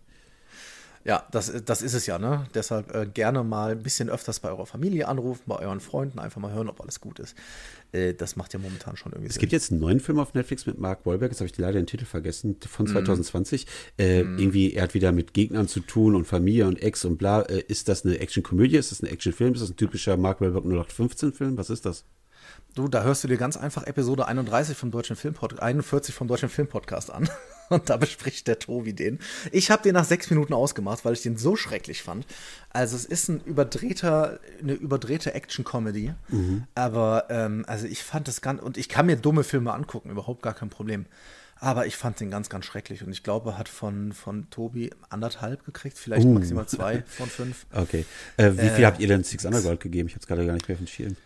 Ja, 1.02 1.26
das, 1.30 1.50
das 1.64 1.80
ist 1.80 1.94
es 1.94 2.04
ja, 2.06 2.18
ne? 2.18 2.46
Deshalb 2.52 2.94
äh, 2.94 3.06
gerne 3.06 3.42
mal 3.42 3.72
ein 3.72 3.82
bisschen 3.82 4.10
öfters 4.10 4.38
bei 4.40 4.50
eurer 4.50 4.66
Familie 4.66 5.08
anrufen, 5.08 5.42
bei 5.46 5.56
euren 5.58 5.80
Freunden, 5.80 6.18
einfach 6.18 6.42
mal 6.42 6.52
hören, 6.52 6.68
ob 6.68 6.78
alles 6.82 7.00
gut 7.00 7.18
ist. 7.20 7.34
Äh, 7.92 8.12
das 8.12 8.36
macht 8.36 8.52
ja 8.52 8.58
momentan 8.58 8.96
schon 8.98 9.12
irgendwie 9.12 9.30
Es 9.30 9.38
gibt 9.38 9.52
jetzt 9.52 9.70
einen 9.72 9.80
neuen 9.80 10.00
Film 10.00 10.18
auf 10.18 10.34
Netflix 10.34 10.66
mit 10.66 10.78
Mark 10.78 11.06
Wahlberg, 11.06 11.30
jetzt 11.32 11.40
habe 11.40 11.48
ich 11.50 11.56
leider 11.56 11.80
den 11.80 11.86
Titel 11.86 12.04
vergessen, 12.04 12.56
von 12.68 12.84
Mhm. 12.84 12.90
2020. 12.92 13.66
Äh, 13.98 14.20
Irgendwie, 14.20 14.74
er 14.74 14.82
hat 14.82 14.92
wieder 14.94 15.10
mit 15.12 15.32
Gegnern 15.32 15.68
zu 15.68 15.80
tun 15.80 16.14
und 16.14 16.26
Familie 16.26 16.66
und 16.66 16.82
Ex 16.82 17.06
und 17.06 17.16
bla. 17.16 17.42
Äh, 17.42 17.60
ist 17.66 17.88
das 17.88 18.04
eine 18.04 18.18
Actionkomödie? 18.18 18.76
Ist 18.76 18.92
das 18.92 19.02
ein 19.02 19.06
Actionfilm? 19.06 19.54
Ist 19.54 19.62
das 19.62 19.70
ein 19.70 19.76
typischer 19.76 20.18
Mark 20.18 20.42
Wahlberg 20.42 20.64
0815-Film? 20.66 21.56
Was 21.56 21.70
ist 21.70 21.86
das? 21.86 22.04
Du, 22.74 22.88
da 22.88 23.02
hörst 23.04 23.24
du 23.24 23.28
dir 23.28 23.38
ganz 23.38 23.56
einfach 23.56 23.84
Episode 23.86 24.26
31 24.28 24.76
vom 24.76 24.90
Deutschen 24.90 25.16
Filmpodcast, 25.16 25.62
41 25.62 26.14
vom 26.14 26.28
Deutschen 26.28 26.50
Filmpodcast 26.50 27.10
an. 27.10 27.28
Und 27.74 27.88
da 27.88 27.96
bespricht 27.96 28.48
der 28.48 28.58
Tobi 28.58 28.92
den. 28.92 29.20
Ich 29.52 29.70
habe 29.70 29.82
den 29.82 29.94
nach 29.94 30.04
sechs 30.04 30.28
Minuten 30.28 30.52
ausgemacht, 30.52 31.04
weil 31.04 31.12
ich 31.12 31.22
den 31.22 31.36
so 31.36 31.56
schrecklich 31.56 32.02
fand. 32.02 32.26
Also 32.70 32.96
es 32.96 33.04
ist 33.04 33.28
ein 33.28 33.40
überdrehter, 33.40 34.40
eine 34.60 34.72
überdrehte 34.72 35.34
Action-Comedy. 35.34 36.12
Aber 36.74 37.26
ähm, 37.30 37.64
also 37.68 37.86
ich 37.86 38.02
fand 38.02 38.28
das 38.28 38.40
ganz, 38.40 38.60
und 38.60 38.76
ich 38.76 38.88
kann 38.88 39.06
mir 39.06 39.16
dumme 39.16 39.44
Filme 39.44 39.72
angucken, 39.72 40.10
überhaupt 40.10 40.42
gar 40.42 40.54
kein 40.54 40.68
Problem. 40.68 41.06
Aber 41.60 41.86
ich 41.86 41.96
fand 41.96 42.18
den 42.18 42.30
ganz, 42.30 42.48
ganz 42.48 42.64
schrecklich. 42.64 43.04
Und 43.04 43.12
ich 43.12 43.22
glaube, 43.22 43.50
er 43.50 43.58
hat 43.58 43.68
von, 43.68 44.12
von 44.12 44.50
Tobi 44.50 44.90
anderthalb 45.08 45.64
gekriegt, 45.64 45.96
vielleicht 45.96 46.26
maximal 46.26 46.66
zwei 46.66 47.02
von 47.06 47.28
fünf. 47.28 47.66
Okay. 47.72 48.04
Äh, 48.36 48.52
wie 48.56 48.68
viel 48.70 48.86
habt 48.86 48.98
ihr 48.98 49.08
denn 49.08 49.22
Six 49.22 49.44
Underground 49.44 49.78
gegeben? 49.78 50.08
Ich 50.08 50.14
habe 50.14 50.22
es 50.22 50.26
gerade 50.26 50.44
gar 50.44 50.54
nicht 50.54 50.66
mehr 50.66 50.74
auf 50.74 50.80
dem 50.80 50.86
Schirm. 50.88 51.16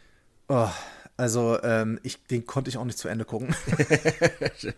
Oh, 0.49 0.69
also 1.17 1.63
ähm, 1.63 2.01
ich, 2.03 2.23
den 2.25 2.47
konnte 2.47 2.71
ich 2.71 2.77
auch 2.77 2.85
nicht 2.85 2.99
zu 2.99 3.09
Ende 3.09 3.25
gucken. 3.25 3.55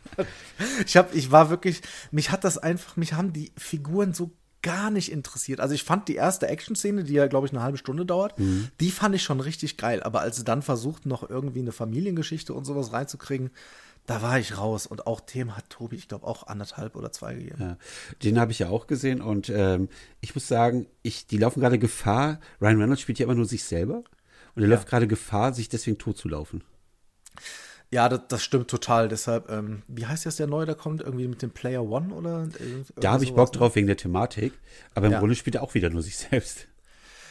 ich 0.87 0.97
hab, 0.97 1.15
ich 1.15 1.31
war 1.31 1.51
wirklich, 1.51 1.83
mich 2.11 2.31
hat 2.31 2.45
das 2.45 2.59
einfach, 2.59 2.97
mich 2.97 3.15
haben 3.15 3.33
die 3.33 3.53
Figuren 3.57 4.13
so 4.13 4.31
gar 4.63 4.91
nicht 4.91 5.13
interessiert. 5.13 5.61
Also 5.61 5.75
ich 5.75 5.85
fand 5.85 6.09
die 6.09 6.17
erste 6.17 6.49
Action-Szene, 6.49 7.05
die 7.05 7.15
ja, 7.15 7.27
glaube 7.29 7.47
ich, 7.47 7.53
eine 7.53 7.63
halbe 7.63 7.79
Stunde 7.79 8.05
dauert, 8.05 8.35
die 8.81 8.91
fand 8.91 9.15
ich 9.15 9.23
schon 9.23 9.41
richtig 9.41 9.77
geil. 9.77 10.03
Aber 10.03 10.21
als 10.21 10.37
sie 10.37 10.45
dann 10.45 10.61
versuchten, 10.61 11.09
noch 11.09 11.29
irgendwie 11.29 11.61
eine 11.61 11.73
Familiengeschichte 11.73 12.53
und 12.53 12.65
sowas 12.65 12.93
reinzukriegen, 12.93 13.51
da 14.07 14.23
war 14.23 14.39
ich 14.39 14.59
raus. 14.59 14.87
Und 14.87 15.07
auch 15.07 15.21
Themen 15.21 15.57
hat 15.57 15.71
Tobi, 15.71 15.97
ich 15.97 16.09
glaube, 16.09 16.27
auch 16.27 16.47
anderthalb 16.47 16.97
oder 16.97 17.13
zwei 17.13 17.35
gegeben. 17.35 17.57
Ja, 17.61 17.77
den 18.25 18.39
habe 18.41 18.53
ich 18.53 18.59
ja 18.59 18.69
auch 18.69 18.87
gesehen 18.87 19.21
und 19.21 19.49
ähm, 19.51 19.89
ich 20.21 20.35
muss 20.35 20.49
sagen, 20.49 20.87
ich, 21.03 21.27
die 21.27 21.39
laufen 21.39 21.61
gerade 21.61 21.79
Gefahr. 21.79 22.41
Ryan 22.61 22.81
Reynolds 22.81 23.03
spielt 23.03 23.19
ja 23.19 23.25
immer 23.25 23.35
nur 23.35 23.47
sich 23.47 23.65
selber 23.65 24.03
und 24.57 24.63
er 24.63 24.69
läuft 24.69 24.89
gerade 24.89 25.07
Gefahr, 25.07 25.53
sich 25.53 25.69
deswegen 25.69 25.99
tot 25.99 26.19
zu 26.19 26.29
laufen. 26.29 26.65
Ja, 27.91 28.09
das, 28.09 28.23
das 28.29 28.43
stimmt 28.43 28.69
total. 28.69 29.09
Deshalb, 29.09 29.49
ähm, 29.51 29.83
wie 29.87 30.07
heißt 30.07 30.25
jetzt 30.25 30.39
der 30.41 30.49
neue, 30.49 30.67
der 30.67 30.75
kommt? 30.75 31.03
Irgendwie 31.03 31.29
mit 31.29 31.41
dem 31.43 31.51
Player 31.53 31.85
One 31.85 32.13
oder? 32.13 32.49
Da 32.97 33.13
habe 33.13 33.25
ich 33.25 33.35
Bock 33.35 33.53
ne? 33.53 33.59
drauf 33.59 33.77
wegen 33.77 33.87
der 33.87 33.97
Thematik, 33.97 34.55
aber 34.95 35.07
im 35.07 35.13
Ja. 35.13 35.19
Grunde 35.21 35.37
spielt 35.37 35.55
er 35.55 35.63
auch 35.63 35.75
wieder 35.75 35.91
nur 35.91 36.03
sich 36.03 36.17
selbst. 36.31 36.67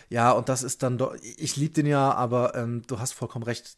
Ja, 0.10 0.32
und 0.32 0.50
das 0.50 0.63
ist 0.63 0.84
dann 0.84 0.98
doch, 0.98 1.15
ich 1.22 1.58
liebe 1.58 1.74
den 1.74 1.88
ja, 1.88 2.13
aber 2.13 2.55
ähm, 2.55 2.84
du 2.88 3.00
hast 3.00 3.13
vollkommen 3.13 3.44
recht. 3.44 3.75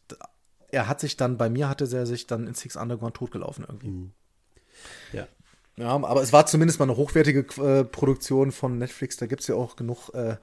Er 0.70 0.86
hat 0.86 1.00
sich 1.00 1.16
dann, 1.16 1.38
bei 1.38 1.48
mir 1.48 1.68
hatte 1.68 1.88
er 1.90 2.06
sich 2.06 2.26
dann 2.26 2.46
in 2.46 2.54
Six 2.54 2.76
Underground 2.76 3.16
totgelaufen 3.16 3.64
irgendwie. 3.66 4.10
Ja. 5.12 5.26
Ja, 5.78 5.90
aber 5.90 6.22
es 6.22 6.32
war 6.32 6.44
zumindest 6.46 6.78
mal 6.80 6.84
eine 6.86 6.96
hochwertige 6.96 7.46
äh, 7.62 7.84
Produktion 7.84 8.52
von 8.52 8.78
Netflix. 8.78 9.16
Da 9.16 9.26
gibt 9.26 9.42
es 9.42 9.46
ja 9.46 9.54
auch 9.54 9.76
genug, 9.76 10.10
äh, 10.12 10.36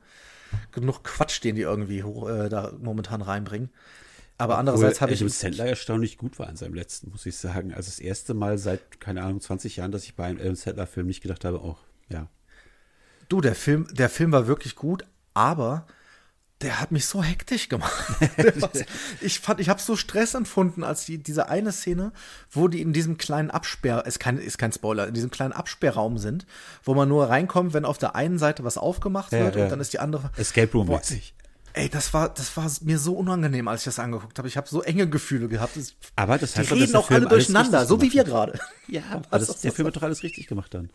genug 0.72 1.04
Quatsch, 1.04 1.44
den 1.44 1.56
die 1.56 1.62
irgendwie 1.62 2.04
hoch, 2.04 2.30
äh, 2.30 2.50
da 2.50 2.74
momentan 2.80 3.22
reinbringen. 3.22 3.70
Aber 4.38 4.58
andererseits 4.58 5.02
habe 5.02 5.14
ich. 5.14 5.22
Adam 5.22 5.30
Sandler 5.30 5.66
erstaunlich 5.66 6.18
gut 6.18 6.40
war 6.40 6.50
in 6.50 6.58
seinem 6.58 6.74
letzten, 6.74 7.10
muss 7.12 7.26
ich 7.26 7.38
sagen. 7.38 7.74
Also 7.74 7.90
das 7.90 8.00
erste 8.00 8.34
Mal 8.34 8.58
seit, 8.58 9.00
keine 9.00 9.24
Ahnung, 9.24 9.40
20 9.40 9.78
Jahren, 9.78 9.92
dass 9.92 10.04
ich 10.04 10.16
bei 10.16 10.26
einem 10.26 10.40
Adam 10.40 10.56
Sandler-Film 10.56 11.08
nicht 11.08 11.22
gedacht 11.22 11.46
habe, 11.46 11.62
oh, 11.62 11.78
ja. 12.10 12.30
Du, 13.30 13.42
der 13.42 13.56
Film, 13.56 13.88
der 13.94 14.10
Film 14.10 14.32
war 14.32 14.48
wirklich 14.48 14.76
gut, 14.76 15.06
aber 15.34 15.88
der 16.62 16.80
hat 16.80 16.92
mich 16.92 17.06
so 17.06 17.22
hektisch 17.22 17.68
gemacht. 17.68 18.06
ich 19.22 19.40
fand, 19.40 19.60
ich 19.60 19.70
habe 19.70 19.82
so 19.82 19.96
Stress 19.96 20.34
empfunden, 20.34 20.84
als 20.84 21.06
die, 21.06 21.18
diese 21.18 21.50
eine 21.50 21.72
Szene, 21.72 22.14
wo 22.50 22.68
die 22.68 22.82
in 22.82 22.94
diesem 22.94 23.18
kleinen 23.18 23.52
Absperr, 23.52 24.06
ist 24.06 24.20
kein, 24.20 24.38
ist 24.38 24.58
kein 24.58 24.72
Spoiler, 24.72 25.08
in 25.08 25.14
diesem 25.14 25.32
kleinen 25.32 25.52
Absperrraum 25.52 26.18
sind, 26.18 26.46
wo 26.84 26.94
man 26.94 27.10
nur 27.10 27.30
reinkommt, 27.30 27.74
wenn 27.74 27.84
auf 27.86 27.98
der 27.98 28.16
einen 28.16 28.40
Seite 28.40 28.64
was 28.64 28.78
aufgemacht 28.78 29.34
Ja, 29.34 29.40
wird 29.40 29.56
ja. 29.58 29.64
und 29.64 29.70
dann 29.70 29.82
ist 29.82 29.92
die 29.94 30.00
andere. 30.00 30.32
Escape 30.38 30.72
Room 30.72 30.88
Boah, 30.88 30.98
mäßig. 30.98 31.34
Ey, 31.74 31.90
das 31.90 32.14
war, 32.14 32.30
das 32.30 32.56
war 32.56 32.72
mir 32.84 32.98
so 32.98 33.16
unangenehm, 33.16 33.68
als 33.68 33.82
ich 33.82 33.86
das 33.86 34.00
angeguckt 34.00 34.38
habe. 34.38 34.48
Ich 34.48 34.56
habe 34.56 34.66
so 34.66 34.82
enge 34.82 35.10
Gefühle 35.10 35.50
gehabt. 35.50 35.76
Das, 35.76 35.94
Aber 36.16 36.38
das 36.38 36.54
die 36.54 36.60
heißt 36.60 36.72
doch, 36.72 36.78
dass 36.78 36.88
reden 36.88 36.96
auch 36.96 37.12
alle 37.12 37.28
durcheinander, 37.28 37.86
so 37.86 38.02
wie 38.02 38.14
wir 38.14 38.24
gerade. 38.24 38.58
Ja, 38.88 39.02
aber 39.30 39.40
das, 39.40 39.62
der 39.62 39.74
Film 39.74 39.88
hat 39.88 39.96
doch 39.96 40.04
alles 40.04 40.22
richtig 40.24 40.48
gemacht 40.48 40.74
dann. 40.74 40.90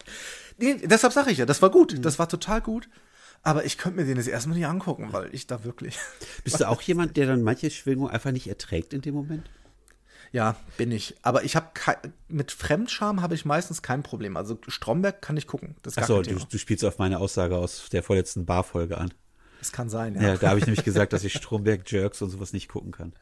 Nee, 0.59 0.76
deshalb 0.85 1.12
sage 1.12 1.33
ich 1.33 1.38
ja, 1.38 1.45
das 1.45 1.61
war 1.61 1.71
gut. 1.71 1.93
Mhm. 1.93 2.02
Das 2.02 2.19
war 2.19 2.29
total 2.29 2.61
gut. 2.62 2.88
Aber 3.42 3.64
ich 3.64 3.78
könnte 3.78 4.00
mir 4.00 4.06
den 4.06 4.16
jetzt 4.16 4.28
erstmal 4.28 4.56
nicht 4.56 4.66
angucken, 4.66 5.12
weil 5.12 5.35
ich 5.35 5.47
da 5.47 5.64
wirklich. 5.64 5.99
Bist 6.44 6.61
du 6.61 6.68
auch 6.68 6.82
jemand, 6.82 7.16
der 7.16 7.26
dann 7.26 7.42
manche 7.42 7.70
Schwingungen 7.70 8.11
einfach 8.11 8.32
nicht 8.32 8.49
erträgt 8.49 8.92
in 8.92 9.00
dem 9.00 9.14
Moment? 9.14 9.49
Ja, 10.32 10.56
bin 10.76 10.92
ich. 10.92 11.16
Aber 11.23 11.42
ich 11.42 11.56
habe 11.56 11.68
mit 12.28 12.52
Fremdscham 12.52 13.20
habe 13.23 13.35
ich 13.35 13.44
meistens 13.44 13.82
kein 13.82 14.02
Problem. 14.02 14.37
Also 14.37 14.59
Stromberg 14.68 15.23
kann 15.23 15.37
ich 15.37 15.47
gucken. 15.47 15.75
Das 15.82 15.99
Achso, 15.99 16.23
du, 16.23 16.35
du 16.35 16.59
spielst 16.59 16.85
auf 16.85 16.99
meine 16.99 17.18
Aussage 17.18 17.56
aus 17.56 17.88
der 17.90 18.02
vorletzten 18.02 18.47
Barfolge 18.47 18.99
an. 18.99 19.12
Das 19.59 19.73
kann 19.73 19.90
sein, 19.90 20.14
ja. 20.14 20.23
Ja, 20.23 20.37
da 20.37 20.50
habe 20.50 20.59
ich 20.59 20.66
nämlich 20.66 20.85
gesagt, 20.85 21.12
dass 21.12 21.25
ich 21.25 21.32
Stromberg, 21.35 21.90
Jerks 21.90 22.23
und 22.23 22.30
sowas 22.30 22.52
nicht 22.52 22.68
gucken 22.68 22.92
kann. 22.92 23.12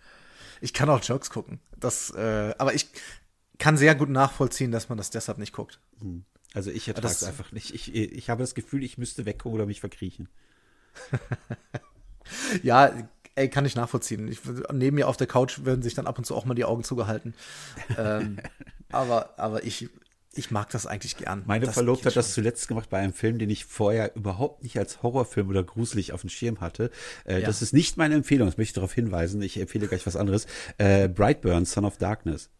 Ich 0.61 0.75
kann 0.75 0.91
auch 0.91 1.03
Jokes 1.03 1.31
gucken. 1.31 1.61
Das, 1.77 2.11
äh, 2.11 2.55
aber 2.59 2.75
ich 2.75 2.89
kann 3.59 3.77
sehr 3.77 3.95
gut 3.95 4.09
nachvollziehen, 4.09 4.71
dass 4.71 4.89
man 4.89 4.99
das 4.99 5.11
deshalb 5.11 5.39
nicht 5.39 5.53
guckt. 5.53 5.81
Also 6.55 6.71
ich 6.71 6.89
ertrage 6.89 7.09
es 7.09 7.25
einfach 7.25 7.53
nicht. 7.53 7.75
Ich, 7.75 7.95
ich 7.95 8.31
habe 8.31 8.43
das 8.43 8.55
Gefühl, 8.55 8.83
ich 8.83 8.99
müsste 8.99 9.27
weggucken 9.27 9.55
oder 9.55 9.67
mich 9.67 9.81
verkriechen. 9.81 10.29
Ja, 12.63 12.93
ey, 13.37 13.49
kann 13.49 13.65
ich 13.65 13.75
nachvollziehen. 13.75 14.29
Ich, 14.29 14.41
neben 14.73 14.97
mir 14.97 15.09
auf 15.09 15.17
der 15.17 15.27
Couch 15.27 15.65
werden 15.65 15.83
sich 15.83 15.95
dann 15.95 16.07
ab 16.07 16.19
und 16.19 16.25
zu 16.25 16.35
auch 16.37 16.45
mal 16.45 16.55
die 16.55 16.65
Augen 16.67 16.85
zugehalten. 16.85 17.35
ähm, 17.97 18.39
aber, 18.93 19.39
aber 19.39 19.65
ich, 19.65 19.89
ich 20.35 20.51
mag 20.51 20.69
das 20.71 20.87
eigentlich 20.87 21.17
gern. 21.17 21.45
Meine 21.47 21.65
das 21.67 21.75
Verlobte 21.75 22.07
hat 22.09 22.17
das 22.17 22.35
zuletzt 22.35 22.69
gemacht 22.69 22.91
bei 22.91 22.99
einem 22.99 23.15
Film, 23.15 23.39
den 23.39 23.49
ich 23.49 23.65
vorher 23.65 24.15
überhaupt 24.15 24.63
nicht 24.63 24.79
als 24.79 25.03
Horrorfilm 25.03 25.49
oder 25.49 25.63
gruselig 25.65 26.13
auf 26.13 26.21
dem 26.21 26.29
Schirm 26.31 26.61
hatte. 26.61 26.91
Äh, 27.25 27.41
Ja. 27.41 27.47
Das 27.47 27.63
ist 27.63 27.73
nicht 27.73 27.97
meine 27.97 28.15
Empfehlung, 28.15 28.47
das 28.47 28.59
möchte 28.59 28.71
ich 28.71 28.75
darauf 28.75 28.93
hinweisen. 28.93 29.41
Ich 29.41 29.59
empfehle 29.59 29.89
gleich 29.89 30.07
was 30.07 30.17
anderes. 30.17 30.47
Äh, 30.77 31.09
Brightburn, 31.09 31.65
Son 31.65 31.87
of 31.87 31.97
Darkness. 31.97 32.51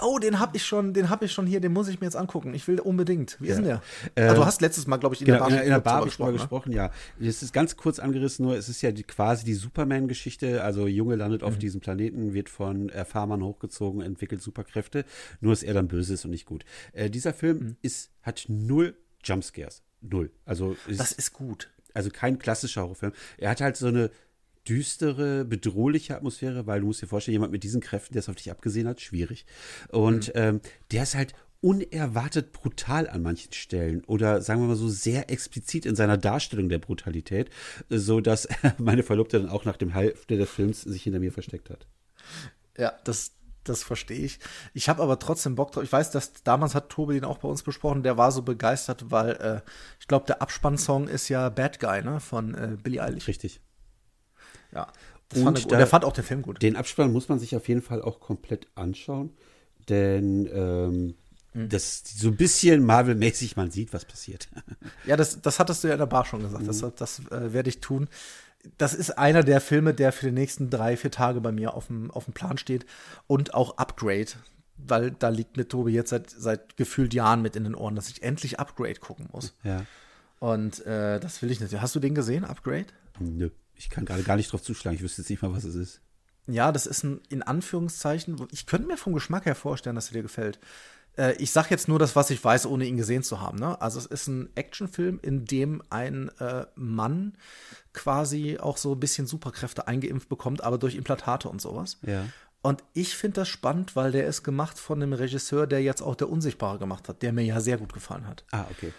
Oh, 0.00 0.18
den 0.18 0.38
habe 0.38 0.56
ich 0.56 0.64
schon, 0.64 0.94
den 0.94 1.10
habe 1.10 1.26
ich 1.26 1.32
schon 1.32 1.46
hier, 1.46 1.60
den 1.60 1.72
muss 1.72 1.88
ich 1.88 2.00
mir 2.00 2.06
jetzt 2.06 2.16
angucken. 2.16 2.54
Ich 2.54 2.66
will 2.68 2.80
unbedingt. 2.80 3.36
Wie 3.40 3.48
ist 3.48 3.56
denn 3.56 3.64
der? 3.64 3.82
Äh, 4.14 4.28
ah, 4.28 4.34
du 4.34 4.44
hast 4.44 4.60
letztes 4.62 4.86
Mal, 4.86 4.96
glaube 4.96 5.14
ich, 5.14 5.20
in 5.20 5.26
Genau, 5.26 5.44
in, 5.44 5.50
der 5.50 5.56
der- 5.58 5.64
in 5.64 5.70
der 5.70 5.80
Bar, 5.80 6.00
Bar 6.00 6.08
drüber 6.08 6.26
ne? 6.26 6.32
gesprochen, 6.32 6.72
ja. 6.72 6.90
Es 7.20 7.42
ist 7.42 7.52
ganz 7.52 7.76
kurz 7.76 7.98
angerissen, 7.98 8.46
nur 8.46 8.56
es 8.56 8.68
ist 8.68 8.80
ja 8.82 8.92
die, 8.92 9.02
quasi 9.02 9.44
die 9.44 9.54
Superman-Geschichte. 9.54 10.62
Also 10.62 10.86
Junge 10.86 11.16
landet 11.16 11.42
Mhm. 11.42 11.48
auf 11.48 11.58
diesem 11.58 11.80
Planeten, 11.80 12.32
wird 12.34 12.48
von 12.48 12.88
äh, 12.90 13.04
Farmern 13.04 13.42
hochgezogen, 13.42 14.00
entwickelt 14.00 14.42
Superkräfte, 14.42 15.04
nur 15.40 15.52
dass 15.52 15.62
er 15.62 15.74
dann 15.74 15.88
böse 15.88 16.14
ist 16.14 16.24
und 16.24 16.30
nicht 16.30 16.46
gut. 16.46 16.64
Äh, 16.92 17.10
dieser 17.10 17.34
Film 17.34 17.58
Mhm. 17.58 17.76
ist, 17.82 18.10
hat 18.22 18.44
null 18.48 18.96
Jumpscares. 19.24 19.82
Null. 20.00 20.30
Also 20.46 20.76
es 20.88 20.96
Das 20.96 21.12
ist 21.12 21.32
gut. 21.34 21.70
also 21.92 22.08
kein 22.10 22.38
klassischer 22.38 22.82
Horrorfilm. 22.82 23.12
Er 23.36 23.50
hat 23.50 23.60
halt 23.60 23.76
so 23.76 23.88
eine 23.88 24.10
düstere, 24.68 25.44
bedrohliche 25.44 26.16
Atmosphäre, 26.16 26.66
weil 26.66 26.80
du 26.80 26.86
musst 26.86 27.02
dir 27.02 27.06
vorstellen, 27.06 27.34
jemand 27.34 27.52
mit 27.52 27.62
diesen 27.62 27.80
Kräften, 27.80 28.12
der 28.12 28.20
es 28.20 28.28
auf 28.28 28.36
dich 28.36 28.50
abgesehen 28.50 28.86
hat, 28.86 29.00
schwierig. 29.00 29.46
Und 29.88 30.32
ähm, 30.34 30.60
der 30.90 31.04
ist 31.04 31.14
halt 31.14 31.34
unerwartet 31.60 32.52
brutal 32.52 33.08
an 33.08 33.22
manchen 33.22 33.52
Stellen 33.52 34.02
oder 34.04 34.40
sagen 34.40 34.62
wir 34.62 34.68
mal 34.68 34.76
so 34.76 34.88
sehr 34.88 35.30
explizit 35.30 35.84
in 35.84 35.94
seiner 35.94 36.16
Darstellung 36.16 36.68
der 36.68 36.78
Brutalität, 36.78 37.50
so 37.90 38.20
dass 38.20 38.48
meine 38.78 39.02
Verlobte 39.02 39.38
dann 39.38 39.50
auch 39.50 39.64
nach 39.64 39.76
dem 39.76 39.90
Hälfte 39.90 40.36
des 40.36 40.48
Films 40.48 40.82
sich 40.82 41.02
hinter 41.02 41.20
mir 41.20 41.32
versteckt 41.32 41.68
hat. 41.68 41.86
Ja, 42.78 42.94
das, 43.04 43.32
das 43.64 43.82
verstehe 43.82 44.24
ich. 44.24 44.38
Ich 44.72 44.88
habe 44.88 45.02
aber 45.02 45.18
trotzdem 45.18 45.54
Bock 45.54 45.72
drauf. 45.72 45.84
Ich 45.84 45.92
weiß, 45.92 46.10
dass 46.12 46.32
damals 46.44 46.74
hat 46.74 46.88
Tobi 46.88 47.14
den 47.14 47.24
auch 47.24 47.38
bei 47.38 47.48
uns 47.48 47.62
besprochen. 47.62 48.02
Der 48.02 48.16
war 48.16 48.32
so 48.32 48.40
begeistert, 48.40 49.10
weil 49.10 49.32
äh, 49.32 49.60
ich 49.98 50.08
glaube, 50.08 50.24
der 50.26 50.40
Abspannsong 50.40 51.08
ist 51.08 51.28
ja 51.28 51.50
Bad 51.50 51.78
Guy, 51.78 52.02
ne, 52.02 52.20
von 52.20 52.54
äh, 52.54 52.78
Billie 52.82 53.02
Eilish. 53.02 53.28
Richtig. 53.28 53.60
Ja. 54.72 54.88
Das 55.28 55.38
Und 55.38 55.44
fand 55.44 55.72
er 55.72 55.78
der 55.78 55.86
fand 55.86 56.04
auch 56.04 56.12
den 56.12 56.24
Film 56.24 56.42
gut. 56.42 56.60
Den 56.60 56.76
Abspann 56.76 57.12
muss 57.12 57.28
man 57.28 57.38
sich 57.38 57.54
auf 57.54 57.68
jeden 57.68 57.82
Fall 57.82 58.02
auch 58.02 58.20
komplett 58.20 58.66
anschauen, 58.74 59.30
denn 59.88 60.48
ähm, 60.52 61.14
das 61.52 62.02
so 62.04 62.28
ein 62.28 62.36
bisschen 62.36 62.84
Marvel-mäßig, 62.84 63.56
man 63.56 63.70
sieht, 63.70 63.92
was 63.92 64.04
passiert. 64.04 64.48
Ja, 65.06 65.16
das, 65.16 65.40
das 65.40 65.58
hattest 65.58 65.82
du 65.82 65.88
ja 65.88 65.94
in 65.94 65.98
der 65.98 66.06
Bar 66.06 66.24
schon 66.24 66.42
gesagt. 66.42 66.62
Mhm. 66.62 66.66
Das, 66.66 66.84
das 66.96 67.20
äh, 67.30 67.52
werde 67.52 67.68
ich 67.68 67.80
tun. 67.80 68.08
Das 68.76 68.92
ist 68.94 69.18
einer 69.18 69.42
der 69.42 69.60
Filme, 69.60 69.94
der 69.94 70.12
für 70.12 70.26
die 70.26 70.32
nächsten 70.32 70.68
drei, 70.68 70.96
vier 70.96 71.10
Tage 71.10 71.40
bei 71.40 71.50
mir 71.50 71.74
auf 71.74 71.86
dem, 71.86 72.10
auf 72.10 72.26
dem 72.26 72.34
Plan 72.34 72.58
steht. 72.58 72.84
Und 73.26 73.54
auch 73.54 73.78
Upgrade. 73.78 74.30
Weil 74.76 75.10
da 75.10 75.28
liegt 75.28 75.56
mir 75.56 75.66
Tobi 75.66 75.92
jetzt 75.92 76.10
seit, 76.10 76.30
seit 76.30 76.76
gefühlt 76.76 77.14
Jahren 77.14 77.42
mit 77.42 77.56
in 77.56 77.64
den 77.64 77.74
Ohren, 77.74 77.96
dass 77.96 78.08
ich 78.08 78.22
endlich 78.22 78.60
Upgrade 78.60 78.94
gucken 78.94 79.28
muss. 79.32 79.54
Ja. 79.62 79.84
Und 80.38 80.84
äh, 80.86 81.18
das 81.20 81.42
will 81.42 81.50
ich 81.50 81.60
nicht. 81.60 81.80
Hast 81.80 81.94
du 81.94 82.00
den 82.00 82.14
gesehen, 82.14 82.44
Upgrade? 82.44 82.86
Nö, 83.18 83.50
ich 83.80 83.88
kann 83.88 84.04
gerade 84.04 84.22
gar 84.22 84.36
nicht 84.36 84.52
drauf 84.52 84.62
zuschlagen. 84.62 84.94
Ich 84.94 85.02
wüsste 85.02 85.22
jetzt 85.22 85.30
nicht 85.30 85.40
mal, 85.40 85.52
was 85.54 85.64
es 85.64 85.74
ist. 85.74 86.02
Ja, 86.46 86.70
das 86.70 86.86
ist 86.86 87.02
ein, 87.02 87.20
in 87.30 87.42
Anführungszeichen, 87.42 88.46
ich 88.50 88.66
könnte 88.66 88.86
mir 88.86 88.98
vom 88.98 89.14
Geschmack 89.14 89.46
her 89.46 89.54
vorstellen, 89.54 89.96
dass 89.96 90.08
er 90.08 90.14
dir 90.14 90.22
gefällt. 90.22 90.58
Äh, 91.16 91.32
ich 91.36 91.50
sag 91.50 91.70
jetzt 91.70 91.88
nur 91.88 91.98
das, 91.98 92.14
was 92.14 92.28
ich 92.28 92.44
weiß, 92.44 92.66
ohne 92.66 92.84
ihn 92.84 92.98
gesehen 92.98 93.22
zu 93.22 93.40
haben. 93.40 93.58
Ne? 93.58 93.80
Also 93.80 93.98
es 93.98 94.04
ist 94.04 94.26
ein 94.26 94.50
Actionfilm, 94.54 95.18
in 95.22 95.46
dem 95.46 95.82
ein 95.88 96.28
äh, 96.40 96.66
Mann 96.74 97.38
quasi 97.94 98.58
auch 98.58 98.76
so 98.76 98.92
ein 98.92 99.00
bisschen 99.00 99.26
Superkräfte 99.26 99.88
eingeimpft 99.88 100.28
bekommt, 100.28 100.62
aber 100.62 100.76
durch 100.76 100.94
Implantate 100.94 101.48
und 101.48 101.62
sowas. 101.62 101.98
Ja. 102.02 102.26
Und 102.60 102.84
ich 102.92 103.16
finde 103.16 103.36
das 103.40 103.48
spannend, 103.48 103.96
weil 103.96 104.12
der 104.12 104.26
ist 104.26 104.42
gemacht 104.42 104.78
von 104.78 105.02
einem 105.02 105.14
Regisseur, 105.14 105.66
der 105.66 105.82
jetzt 105.82 106.02
auch 106.02 106.14
der 106.14 106.28
Unsichtbare 106.28 106.78
gemacht 106.78 107.08
hat, 107.08 107.22
der 107.22 107.32
mir 107.32 107.44
ja 107.44 107.60
sehr 107.60 107.78
gut 107.78 107.94
gefallen 107.94 108.26
hat. 108.26 108.44
Ah, 108.50 108.66
okay. 108.70 108.92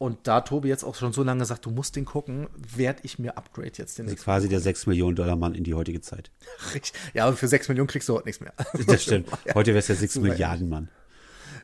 Und 0.00 0.26
da 0.26 0.40
Tobi 0.40 0.68
jetzt 0.68 0.82
auch 0.82 0.94
schon 0.94 1.12
so 1.12 1.22
lange 1.22 1.44
sagt, 1.44 1.66
du 1.66 1.70
musst 1.70 1.94
den 1.94 2.06
gucken, 2.06 2.48
werde 2.56 3.00
ich 3.02 3.18
mir 3.18 3.36
Upgrade 3.36 3.72
jetzt 3.76 3.98
den 3.98 4.06
Also 4.06 4.12
nächsten. 4.14 4.24
quasi 4.24 4.48
der 4.48 4.60
6 4.60 4.86
Millionen 4.86 5.14
Dollar 5.14 5.36
Mann 5.36 5.54
in 5.54 5.62
die 5.62 5.74
heutige 5.74 6.00
Zeit. 6.00 6.30
Richtig. 6.74 6.94
Ja, 7.12 7.26
aber 7.26 7.36
für 7.36 7.48
6 7.48 7.68
Millionen 7.68 7.86
kriegst 7.86 8.08
du 8.08 8.14
heute 8.14 8.24
nichts 8.26 8.40
mehr. 8.40 8.54
Das 8.86 9.02
stimmt. 9.02 9.28
Heute 9.54 9.72
wäre 9.72 9.80
es 9.80 9.88
der 9.88 9.96
6 9.96 10.14
Super 10.14 10.28
Milliarden 10.28 10.70
Mann. 10.70 10.88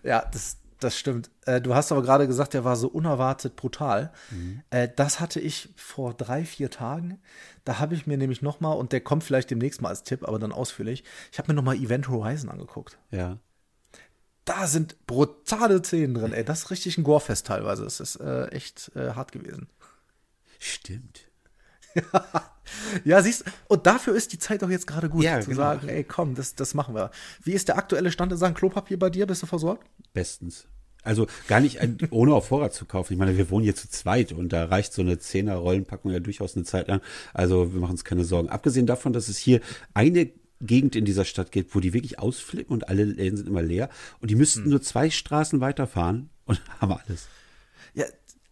Ja, 0.03 0.23
das, 0.31 0.59
das 0.81 0.99
stimmt. 0.99 1.31
Äh, 1.47 1.63
du 1.63 1.75
hast 1.75 1.91
aber 1.93 2.03
gerade 2.03 2.27
gesagt, 2.27 2.53
der 2.53 2.63
war 2.63 2.77
so 2.77 2.89
unerwartet 2.89 3.57
brutal. 3.57 4.13
Mhm. 4.31 4.61
Äh, 4.69 4.91
das 4.95 5.19
hatte 5.19 5.41
ich 5.41 5.71
vor 5.75 6.13
drei, 6.13 6.45
vier 6.45 6.69
Tagen. 6.71 7.19
Da 7.65 7.79
habe 7.79 7.95
ich 7.95 8.07
mir 8.07 8.19
nämlich 8.19 8.43
noch 8.43 8.61
mal, 8.61 8.73
und 8.73 8.93
der 8.93 9.01
kommt 9.01 9.25
vielleicht 9.25 9.51
demnächst 9.51 9.81
mal 9.81 9.89
als 9.89 10.03
Tipp, 10.03 10.29
aber 10.29 10.39
dann 10.39 10.53
ausführlich, 10.53 11.05
ich 11.33 11.39
habe 11.39 11.51
mir 11.51 11.57
noch 11.57 11.65
mal 11.65 11.75
Event 11.75 12.11
Horizon 12.11 12.51
angeguckt. 12.51 12.99
Ja. 13.11 13.39
Da 14.47 14.67
sind 14.67 15.07
brutale 15.07 15.83
Szenen 15.85 16.15
drin. 16.15 16.33
Ey, 16.33 16.45
das 16.45 16.61
ist 16.61 16.71
richtig 16.71 16.97
ein 16.97 17.05
Gorefest 17.05 17.47
teilweise. 17.47 17.85
Es 17.85 18.01
ist 18.01 18.17
äh, 18.17 18.47
echt 18.47 18.91
äh, 18.95 19.11
hart 19.11 19.33
gewesen. 19.33 19.69
Stimmt. 20.59 21.27
Ja, 23.05 23.23
siehst 23.23 23.45
und 23.69 23.87
dafür 23.87 24.17
ist 24.17 24.33
die 24.33 24.41
Zeit 24.41 24.61
doch 24.63 24.69
jetzt 24.71 24.89
gerade 24.89 25.09
gut, 25.09 25.23
Ja, 25.23 25.41
zu 25.41 25.51
genau. 25.51 25.63
sagen, 25.63 25.89
ey, 25.89 26.03
komm, 26.03 26.35
das, 26.35 26.57
das 26.57 26.75
machen 26.75 26.97
wir. 26.97 27.13
Wie 27.45 27.53
ist 27.53 27.69
der 27.69 27.79
aktuelle 27.79 28.11
Stand 28.11 28.33
in 28.33 28.39
Sachen 28.39 28.55
Klopapier 28.55 28.99
bei 28.99 29.09
dir? 29.09 29.25
Bist 29.27 29.43
du 29.43 29.47
versorgt? 29.47 29.87
Bestens. 30.13 30.67
Also 31.05 31.29
gar 31.47 31.61
nicht 31.61 31.79
ohne 32.11 32.35
auf 32.35 32.49
Vorrat 32.49 32.75
zu 32.75 32.85
kaufen. 32.85 33.13
Ich 33.13 33.19
meine, 33.21 33.39
wir 33.39 33.51
wohnen 33.51 33.63
hier 33.63 33.77
zu 33.77 33.89
zweit 33.89 34.33
und 34.33 34.53
da 34.53 34.65
reicht 34.65 34.93
so 34.93 35.03
eine 35.03 35.21
Zehner 35.21 35.55
Rollenpackung 35.55 36.11
ja 36.11 36.19
durchaus 36.19 36.57
eine 36.57 36.65
Zeit 36.65 36.89
lang. 36.89 37.01
Also 37.33 37.73
wir 37.73 37.81
machen 37.81 37.93
uns 37.93 38.05
keine 38.05 38.25
Sorgen. 38.25 38.49
Abgesehen 38.49 38.87
davon, 38.87 39.13
dass 39.13 39.29
es 39.29 39.39
hier 39.39 39.61
eine 39.95 40.29
Gegend 40.61 40.97
in 40.97 41.05
dieser 41.05 41.25
Stadt 41.25 41.53
gibt, 41.53 41.75
wo 41.75 41.81
die 41.81 41.93
wirklich 41.93 42.19
ausflippen 42.19 42.73
und 42.73 42.89
alle 42.89 43.05
Läden 43.05 43.37
sind 43.37 43.49
immer 43.49 43.63
leer 43.63 43.91
und 44.21 44.31
die 44.31 44.37
müssten 44.37 44.69
nur 44.69 44.83
zwei 44.83 45.11
Straßen 45.11 45.61
weiterfahren 45.61 46.31
und 46.45 46.61
haben 46.81 46.93
alles. 46.93 47.29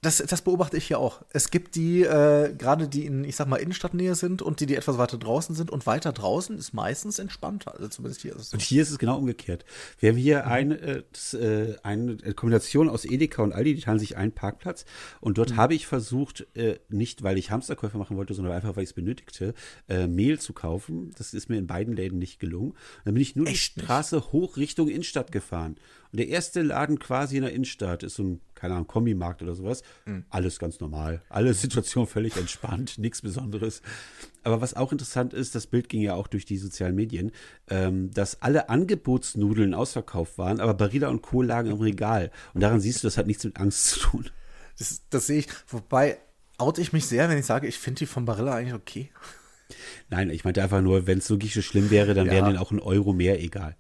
Das, 0.04 0.18
das 0.18 0.42
beobachte 0.42 0.76
ich 0.76 0.87
hier 0.87 0.99
auch. 0.99 1.23
Es 1.30 1.50
gibt 1.50 1.76
die, 1.76 2.02
äh, 2.02 2.54
gerade 2.54 2.88
die 2.88 3.06
in, 3.06 3.25
ich 3.25 3.37
sag 3.37 3.49
mal, 3.49 3.56
Innenstadtnähe 3.56 4.14
sind 4.14 4.42
und 4.42 4.61
die, 4.61 4.66
die 4.66 4.76
etwas 4.76 4.99
weiter 4.99 5.16
draußen 5.16 5.54
sind. 5.54 5.70
Und 5.70 5.87
weiter 5.87 6.12
draußen 6.12 6.58
ist 6.58 6.75
meistens 6.75 7.18
entspannter. 7.18 7.73
Also 7.73 7.88
zumindest 7.88 8.20
hier 8.20 8.34
ist 8.34 8.42
es 8.42 8.50
so. 8.50 8.54
Und 8.56 8.61
hier 8.61 8.82
ist 8.82 8.90
es 8.90 8.99
genau 8.99 9.16
umgekehrt. 9.16 9.64
Wir 9.99 10.11
haben 10.11 10.16
hier 10.18 10.46
eine, 10.46 10.78
äh, 10.78 11.04
das, 11.11 11.32
äh, 11.32 11.76
eine 11.82 12.16
Kombination 12.34 12.90
aus 12.90 13.06
Edeka 13.06 13.42
und 13.42 13.52
Aldi, 13.54 13.75
die 13.75 13.80
teilen 13.80 13.99
sich 13.99 14.18
einen 14.18 14.32
Parkplatz. 14.32 14.84
Und 15.23 15.38
dort 15.38 15.56
habe 15.56 15.75
ich 15.75 15.87
versucht, 15.87 16.46
äh, 16.54 16.78
nicht 16.90 17.23
weil 17.23 17.38
ich 17.38 17.50
Hamsterkäufe 17.50 17.96
machen 17.96 18.18
wollte, 18.18 18.34
sondern 18.34 18.52
einfach 18.52 18.76
weil 18.76 18.82
ich 18.82 18.90
es 18.90 18.94
benötigte, 18.94 19.54
äh, 19.88 20.06
Mehl 20.06 20.38
zu 20.38 20.52
kaufen. 20.52 21.12
Das 21.16 21.32
ist 21.32 21.49
mir 21.49 21.56
in 21.56 21.66
beiden 21.66 21.96
Läden 21.96 22.18
nicht 22.18 22.40
gelungen. 22.40 22.75
Dann 23.06 23.14
bin 23.14 23.23
ich 23.23 23.37
nur 23.37 23.46
Echt 23.46 23.76
die 23.76 23.80
nicht? 23.80 23.87
Straße 23.87 24.32
hoch 24.32 24.58
Richtung 24.58 24.88
Innenstadt 24.88 25.32
gefahren. 25.32 25.76
Und 26.14 26.18
der 26.18 26.28
erste 26.28 26.62
Laden 26.62 27.00
quasi 27.00 27.38
in 27.38 27.42
der 27.42 27.52
Innenstadt 27.52 28.04
ist 28.04 28.14
so 28.14 28.23
ein, 28.23 28.40
keine 28.64 28.76
Ahnung, 28.76 28.87
Kombimarkt 28.87 29.42
oder 29.42 29.54
sowas. 29.54 29.83
Alles 30.30 30.59
ganz 30.59 30.80
normal. 30.80 31.21
Alle 31.28 31.52
Situation 31.52 32.06
völlig 32.06 32.35
entspannt, 32.38 32.97
nichts 32.99 33.21
Besonderes. 33.21 33.83
Aber 34.42 34.62
was 34.62 34.73
auch 34.75 34.90
interessant 34.90 35.35
ist, 35.35 35.54
das 35.54 35.66
Bild 35.66 35.90
ging 35.90 36.00
ja 36.00 36.14
auch 36.14 36.28
durch 36.28 36.47
die 36.47 36.56
sozialen 36.56 36.94
Medien, 36.94 37.30
ähm, 37.68 38.11
dass 38.12 38.40
alle 38.40 38.71
Angebotsnudeln 38.71 39.75
ausverkauft 39.75 40.38
waren, 40.38 40.61
aber 40.61 40.73
Barilla 40.73 41.09
und 41.09 41.21
Co. 41.21 41.42
lagen 41.42 41.71
im 41.71 41.80
Regal. 41.80 42.30
Und 42.54 42.62
daran 42.62 42.80
siehst 42.80 43.02
du, 43.02 43.06
das 43.06 43.18
hat 43.18 43.26
nichts 43.26 43.44
mit 43.44 43.59
Angst 43.59 43.85
zu 43.85 44.00
tun. 44.00 44.30
Das, 44.78 45.02
das 45.11 45.26
sehe 45.26 45.40
ich. 45.40 45.49
Wobei, 45.68 46.18
oute 46.56 46.80
ich 46.80 46.92
mich 46.94 47.04
sehr, 47.06 47.28
wenn 47.28 47.38
ich 47.38 47.47
sage, 47.47 47.66
ich 47.66 47.78
finde 47.78 47.99
die 48.00 48.06
von 48.06 48.25
Barilla 48.25 48.54
eigentlich 48.54 48.75
okay. 48.75 49.11
Nein, 50.09 50.30
ich 50.30 50.44
meinte 50.44 50.62
einfach 50.62 50.80
nur, 50.83 51.06
wenn 51.06 51.18
es 51.18 51.28
wirklich 51.30 51.52
so 51.54 51.62
schlimm 51.62 51.90
wäre, 51.90 52.14
dann 52.14 52.26
Ja. 52.26 52.33
wären 52.33 52.44
denen 52.47 52.59
auch 52.59 52.71
ein 52.71 52.80
Euro 52.80 53.12
mehr 53.12 53.42
egal. 53.42 53.76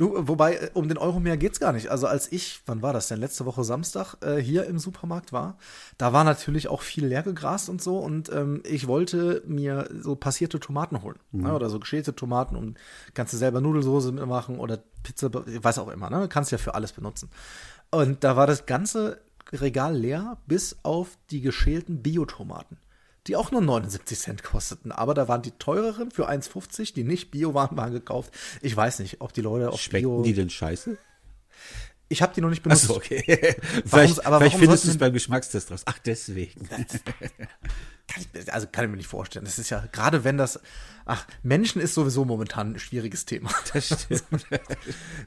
Du, 0.00 0.14
wobei, 0.16 0.54
äh, 0.54 0.70
um 0.72 0.88
den 0.88 0.96
Euro 0.96 1.20
mehr 1.20 1.36
geht's 1.36 1.60
gar 1.60 1.74
nicht. 1.74 1.88
Also 1.88 2.06
als 2.06 2.32
ich, 2.32 2.62
wann 2.64 2.80
war 2.80 2.94
das 2.94 3.08
denn, 3.08 3.20
letzte 3.20 3.44
Woche 3.44 3.64
Samstag, 3.64 4.14
äh, 4.22 4.36
hier 4.36 4.64
im 4.64 4.78
Supermarkt 4.78 5.30
war, 5.30 5.58
da 5.98 6.14
war 6.14 6.24
natürlich 6.24 6.68
auch 6.68 6.80
viel 6.80 7.04
leer 7.04 7.22
gegrast 7.22 7.68
und 7.68 7.82
so 7.82 7.98
und 7.98 8.32
ähm, 8.32 8.62
ich 8.64 8.86
wollte 8.86 9.42
mir 9.46 9.90
so 10.00 10.16
passierte 10.16 10.58
Tomaten 10.58 11.02
holen. 11.02 11.18
Ne, 11.32 11.54
oder 11.54 11.68
so 11.68 11.78
geschälte 11.78 12.16
Tomaten 12.16 12.56
und 12.56 12.78
kannst 13.12 13.34
du 13.34 13.36
selber 13.36 13.60
Nudelsoße 13.60 14.12
mitmachen 14.12 14.58
oder 14.58 14.78
Pizza, 15.02 15.30
was 15.34 15.78
auch 15.78 15.88
immer, 15.88 16.08
ne? 16.08 16.28
Kannst 16.28 16.50
ja 16.50 16.56
für 16.56 16.74
alles 16.74 16.92
benutzen. 16.92 17.28
Und 17.90 18.24
da 18.24 18.36
war 18.36 18.46
das 18.46 18.64
ganze 18.64 19.20
Regal 19.52 19.94
leer, 19.94 20.38
bis 20.46 20.78
auf 20.82 21.18
die 21.30 21.42
geschälten 21.42 22.00
Biotomaten. 22.02 22.78
Die 23.26 23.36
auch 23.36 23.50
nur 23.50 23.60
79 23.60 24.18
Cent 24.18 24.42
kosteten. 24.42 24.92
Aber 24.92 25.12
da 25.14 25.28
waren 25.28 25.42
die 25.42 25.50
teureren 25.52 26.10
für 26.10 26.28
1,50, 26.28 26.94
die 26.94 27.04
nicht 27.04 27.30
Bio 27.30 27.52
waren, 27.54 27.76
waren 27.76 27.92
gekauft. 27.92 28.32
Ich 28.62 28.74
weiß 28.74 29.00
nicht, 29.00 29.20
ob 29.20 29.32
die 29.32 29.42
Leute 29.42 29.70
auf 29.70 29.80
Schmecken 29.80 30.08
Bio. 30.08 30.22
die 30.22 30.32
denn 30.32 30.48
scheiße? 30.50 30.96
Ich 32.08 32.22
habe 32.22 32.34
die 32.34 32.40
noch 32.40 32.48
nicht 32.50 32.62
benutzt. 32.62 32.84
Achso, 32.84 32.96
okay. 32.96 33.22
Warum- 33.84 33.84
vielleicht 33.84 34.26
aber 34.26 34.38
vielleicht 34.38 34.56
findest 34.58 34.84
du 34.84 34.88
es 34.90 34.98
beim 34.98 35.12
Geschmackstest 35.12 35.70
raus. 35.70 35.82
Ach, 35.84 35.98
deswegen. 35.98 36.68
Kann 38.10 38.24
ich, 38.34 38.52
also 38.52 38.66
kann 38.70 38.84
ich 38.84 38.90
mir 38.90 38.96
nicht 38.96 39.06
vorstellen. 39.06 39.44
Das 39.44 39.58
ist 39.58 39.70
ja, 39.70 39.86
gerade 39.92 40.24
wenn 40.24 40.36
das, 40.36 40.58
ach, 41.04 41.24
Menschen 41.44 41.80
ist 41.80 41.94
sowieso 41.94 42.24
momentan 42.24 42.74
ein 42.74 42.78
schwieriges 42.78 43.24
Thema. 43.24 43.50
Das 43.72 43.86
stimmt. 43.86 44.24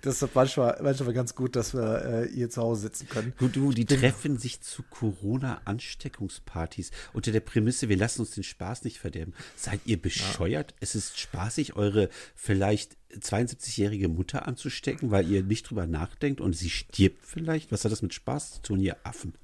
Das 0.02 0.22
ist 0.22 0.36
manchmal, 0.36 0.78
manchmal 0.84 1.14
ganz 1.14 1.34
gut, 1.34 1.56
dass 1.56 1.74
wir 1.74 2.04
äh, 2.04 2.28
hier 2.34 2.50
zu 2.50 2.62
Hause 2.62 2.82
sitzen 2.82 3.08
können. 3.08 3.32
Gut, 3.38 3.56
du, 3.56 3.72
die 3.72 3.86
treffen 3.86 4.38
sich 4.38 4.60
zu 4.60 4.84
Corona-Ansteckungspartys 4.84 6.92
unter 7.14 7.32
der 7.32 7.40
Prämisse, 7.40 7.88
wir 7.88 7.96
lassen 7.96 8.20
uns 8.22 8.32
den 8.32 8.44
Spaß 8.44 8.84
nicht 8.84 9.00
verderben. 9.00 9.34
Seid 9.56 9.80
ihr 9.86 10.02
bescheuert? 10.02 10.74
Es 10.82 10.96
ist 10.96 11.18
spaßig, 11.18 11.78
eure 11.78 12.10
vielleicht 12.36 12.98
72-jährige 13.18 14.10
Mutter 14.10 14.46
anzustecken, 14.48 15.12
weil 15.12 15.30
ihr 15.30 15.44
nicht 15.44 15.70
drüber 15.70 15.88
nachdenkt 15.88 16.42
und 16.42 16.52
sie 16.54 16.70
stirbt 16.70 17.26
vielleicht? 17.26 17.72
Was 17.72 17.86
hat 17.86 17.94
das 17.94 18.02
mit 18.02 18.14
Spaß 18.14 18.56
zu 18.56 18.62
tun, 18.62 18.82
ihr 18.82 18.98
Affen? 19.04 19.36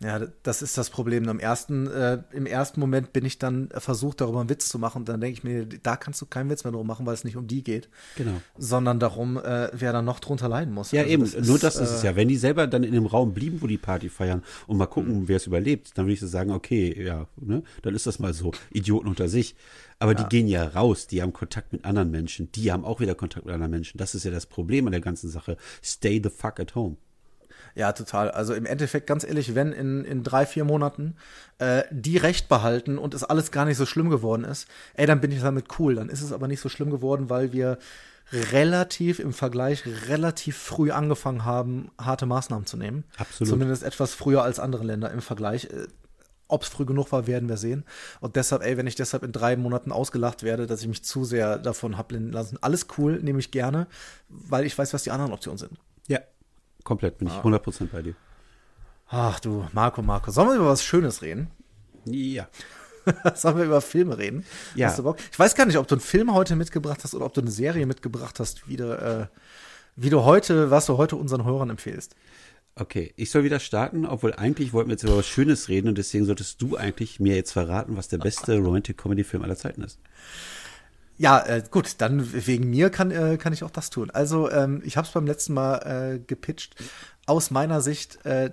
Ja, 0.00 0.20
das 0.42 0.62
ist 0.62 0.76
das 0.76 0.90
Problem. 0.90 1.28
Im 1.28 1.38
ersten, 1.38 1.86
äh, 1.86 2.22
Im 2.32 2.46
ersten 2.46 2.80
Moment 2.80 3.12
bin 3.12 3.24
ich 3.24 3.38
dann 3.38 3.68
versucht, 3.70 4.20
darüber 4.20 4.40
einen 4.40 4.50
Witz 4.50 4.68
zu 4.68 4.78
machen. 4.78 4.98
Und 4.98 5.08
dann 5.08 5.20
denke 5.20 5.38
ich 5.38 5.44
mir, 5.44 5.66
da 5.66 5.96
kannst 5.96 6.20
du 6.20 6.26
keinen 6.26 6.50
Witz 6.50 6.64
mehr 6.64 6.72
drum 6.72 6.86
machen, 6.86 7.06
weil 7.06 7.14
es 7.14 7.24
nicht 7.24 7.36
um 7.36 7.46
die 7.46 7.62
geht. 7.62 7.88
Genau. 8.16 8.40
Sondern 8.58 8.98
darum, 8.98 9.38
äh, 9.38 9.70
wer 9.72 9.92
dann 9.92 10.04
noch 10.04 10.20
drunter 10.20 10.48
leiden 10.48 10.74
muss. 10.74 10.92
Ja, 10.92 11.02
Also 11.02 11.12
eben, 11.12 11.22
das 11.22 11.46
nur 11.46 11.58
das 11.58 11.76
ist 11.76 11.90
äh, 11.90 11.94
es 11.94 12.02
ja. 12.02 12.16
Wenn 12.16 12.28
die 12.28 12.36
selber 12.36 12.66
dann 12.66 12.84
in 12.84 12.92
dem 12.92 13.06
Raum 13.06 13.34
blieben, 13.34 13.62
wo 13.62 13.66
die 13.66 13.78
Party 13.78 14.08
feiern 14.08 14.42
und 14.66 14.76
mal 14.76 14.86
gucken, 14.86 15.28
wer 15.28 15.36
es 15.36 15.46
überlebt, 15.46 15.96
dann 15.96 16.06
würde 16.06 16.14
ich 16.14 16.20
so 16.20 16.26
sagen, 16.26 16.50
okay, 16.50 17.02
ja, 17.02 17.26
ne, 17.36 17.62
dann 17.82 17.94
ist 17.94 18.06
das 18.06 18.18
mal 18.18 18.34
so. 18.34 18.52
Idioten 18.70 19.08
unter 19.08 19.28
sich. 19.28 19.54
Aber 20.00 20.14
die 20.14 20.24
gehen 20.24 20.48
ja 20.48 20.64
raus, 20.64 21.06
die 21.06 21.22
haben 21.22 21.32
Kontakt 21.32 21.72
mit 21.72 21.84
anderen 21.84 22.10
Menschen, 22.10 22.50
die 22.52 22.72
haben 22.72 22.84
auch 22.84 23.00
wieder 23.00 23.14
Kontakt 23.14 23.46
mit 23.46 23.54
anderen 23.54 23.70
Menschen. 23.70 23.96
Das 23.96 24.14
ist 24.14 24.24
ja 24.24 24.30
das 24.30 24.44
Problem 24.46 24.86
an 24.86 24.92
der 24.92 25.00
ganzen 25.00 25.30
Sache. 25.30 25.56
Stay 25.82 26.20
the 26.22 26.30
fuck 26.30 26.60
at 26.60 26.74
home. 26.74 26.96
Ja, 27.74 27.92
total. 27.92 28.30
Also 28.30 28.54
im 28.54 28.66
Endeffekt, 28.66 29.06
ganz 29.06 29.24
ehrlich, 29.24 29.54
wenn 29.54 29.72
in, 29.72 30.04
in 30.04 30.22
drei, 30.22 30.46
vier 30.46 30.64
Monaten 30.64 31.16
äh, 31.58 31.82
die 31.90 32.16
Recht 32.16 32.48
behalten 32.48 32.98
und 32.98 33.14
es 33.14 33.24
alles 33.24 33.50
gar 33.50 33.64
nicht 33.64 33.76
so 33.76 33.86
schlimm 33.86 34.10
geworden 34.10 34.44
ist, 34.44 34.68
ey, 34.94 35.06
dann 35.06 35.20
bin 35.20 35.32
ich 35.32 35.40
damit 35.40 35.66
cool. 35.78 35.96
Dann 35.96 36.08
ist 36.08 36.22
es 36.22 36.32
aber 36.32 36.46
nicht 36.46 36.60
so 36.60 36.68
schlimm 36.68 36.90
geworden, 36.90 37.30
weil 37.30 37.52
wir 37.52 37.78
relativ 38.32 39.18
im 39.18 39.32
Vergleich 39.32 39.84
relativ 40.08 40.56
früh 40.56 40.90
angefangen 40.90 41.44
haben, 41.44 41.90
harte 42.00 42.26
Maßnahmen 42.26 42.66
zu 42.66 42.76
nehmen. 42.76 43.04
Absolut. 43.18 43.50
Zumindest 43.50 43.82
etwas 43.82 44.14
früher 44.14 44.42
als 44.42 44.60
andere 44.60 44.84
Länder 44.84 45.10
im 45.10 45.20
Vergleich. 45.20 45.64
Äh, 45.66 45.88
Ob 46.46 46.62
es 46.62 46.68
früh 46.68 46.84
genug 46.86 47.10
war, 47.10 47.26
werden 47.26 47.48
wir 47.48 47.56
sehen. 47.56 47.84
Und 48.20 48.36
deshalb, 48.36 48.62
ey, 48.62 48.76
wenn 48.76 48.86
ich 48.86 48.94
deshalb 48.94 49.24
in 49.24 49.32
drei 49.32 49.56
Monaten 49.56 49.92
ausgelacht 49.92 50.42
werde, 50.42 50.66
dass 50.66 50.80
ich 50.80 50.88
mich 50.88 51.04
zu 51.04 51.24
sehr 51.24 51.58
davon 51.58 51.98
hab 51.98 52.08
blenden 52.08 52.32
lassen, 52.32 52.56
alles 52.60 52.86
cool, 52.98 53.20
nehme 53.20 53.40
ich 53.40 53.50
gerne, 53.50 53.88
weil 54.28 54.64
ich 54.64 54.78
weiß, 54.78 54.94
was 54.94 55.02
die 55.02 55.10
anderen 55.10 55.32
Optionen 55.32 55.58
sind. 55.58 55.72
Ja. 56.06 56.20
Komplett 56.84 57.18
bin 57.18 57.28
ich 57.28 57.34
100% 57.34 57.88
bei 57.90 58.02
dir. 58.02 58.14
Ach 59.08 59.40
du, 59.40 59.66
Marco, 59.72 60.02
Marco. 60.02 60.30
Sollen 60.30 60.48
wir 60.50 60.56
über 60.56 60.68
was 60.68 60.84
Schönes 60.84 61.22
reden? 61.22 61.50
Ja. 62.04 62.48
Sollen 63.34 63.56
wir 63.56 63.64
über 63.64 63.80
Filme 63.80 64.18
reden? 64.18 64.44
Ja. 64.74 64.88
Hast 64.88 64.98
du 64.98 65.02
Bock? 65.02 65.18
Ich 65.30 65.38
weiß 65.38 65.54
gar 65.54 65.66
nicht, 65.66 65.78
ob 65.78 65.86
du 65.88 65.94
einen 65.94 66.00
Film 66.00 66.32
heute 66.32 66.56
mitgebracht 66.56 67.00
hast 67.02 67.14
oder 67.14 67.26
ob 67.26 67.34
du 67.34 67.40
eine 67.40 67.50
Serie 67.50 67.86
mitgebracht 67.86 68.40
hast, 68.40 68.68
wie 68.68 68.76
du, 68.76 68.92
äh, 68.92 69.26
wie 69.96 70.10
du 70.10 70.24
heute, 70.24 70.70
was 70.70 70.86
du 70.86 70.96
heute 70.96 71.16
unseren 71.16 71.44
Hörern 71.44 71.70
empfehlst. 71.70 72.14
Okay, 72.76 73.12
ich 73.16 73.30
soll 73.30 73.44
wieder 73.44 73.60
starten, 73.60 74.04
obwohl 74.04 74.34
eigentlich 74.34 74.72
wollten 74.72 74.88
wir 74.90 74.94
jetzt 74.94 75.04
über 75.04 75.16
was 75.16 75.28
Schönes 75.28 75.68
reden 75.68 75.88
und 75.88 75.96
deswegen 75.96 76.24
solltest 76.24 76.60
du 76.60 76.76
eigentlich 76.76 77.20
mir 77.20 77.36
jetzt 77.36 77.52
verraten, 77.52 77.96
was 77.96 78.08
der 78.08 78.18
beste 78.18 78.58
Romantic 78.58 78.98
Comedy 78.98 79.22
Film 79.22 79.44
aller 79.44 79.56
Zeiten 79.56 79.82
ist. 79.82 80.00
Ja, 81.16 81.44
äh, 81.46 81.62
gut, 81.70 81.96
dann 81.98 82.46
wegen 82.46 82.70
mir 82.70 82.90
kann, 82.90 83.10
äh, 83.10 83.36
kann 83.36 83.52
ich 83.52 83.62
auch 83.62 83.70
das 83.70 83.90
tun. 83.90 84.10
Also, 84.10 84.50
ähm, 84.50 84.82
ich 84.84 84.96
habe 84.96 85.06
es 85.06 85.12
beim 85.12 85.26
letzten 85.26 85.54
Mal 85.54 86.14
äh, 86.14 86.18
gepitcht. 86.18 86.74
Aus 87.26 87.50
meiner 87.50 87.80
Sicht, 87.80 88.24
äh, 88.26 88.50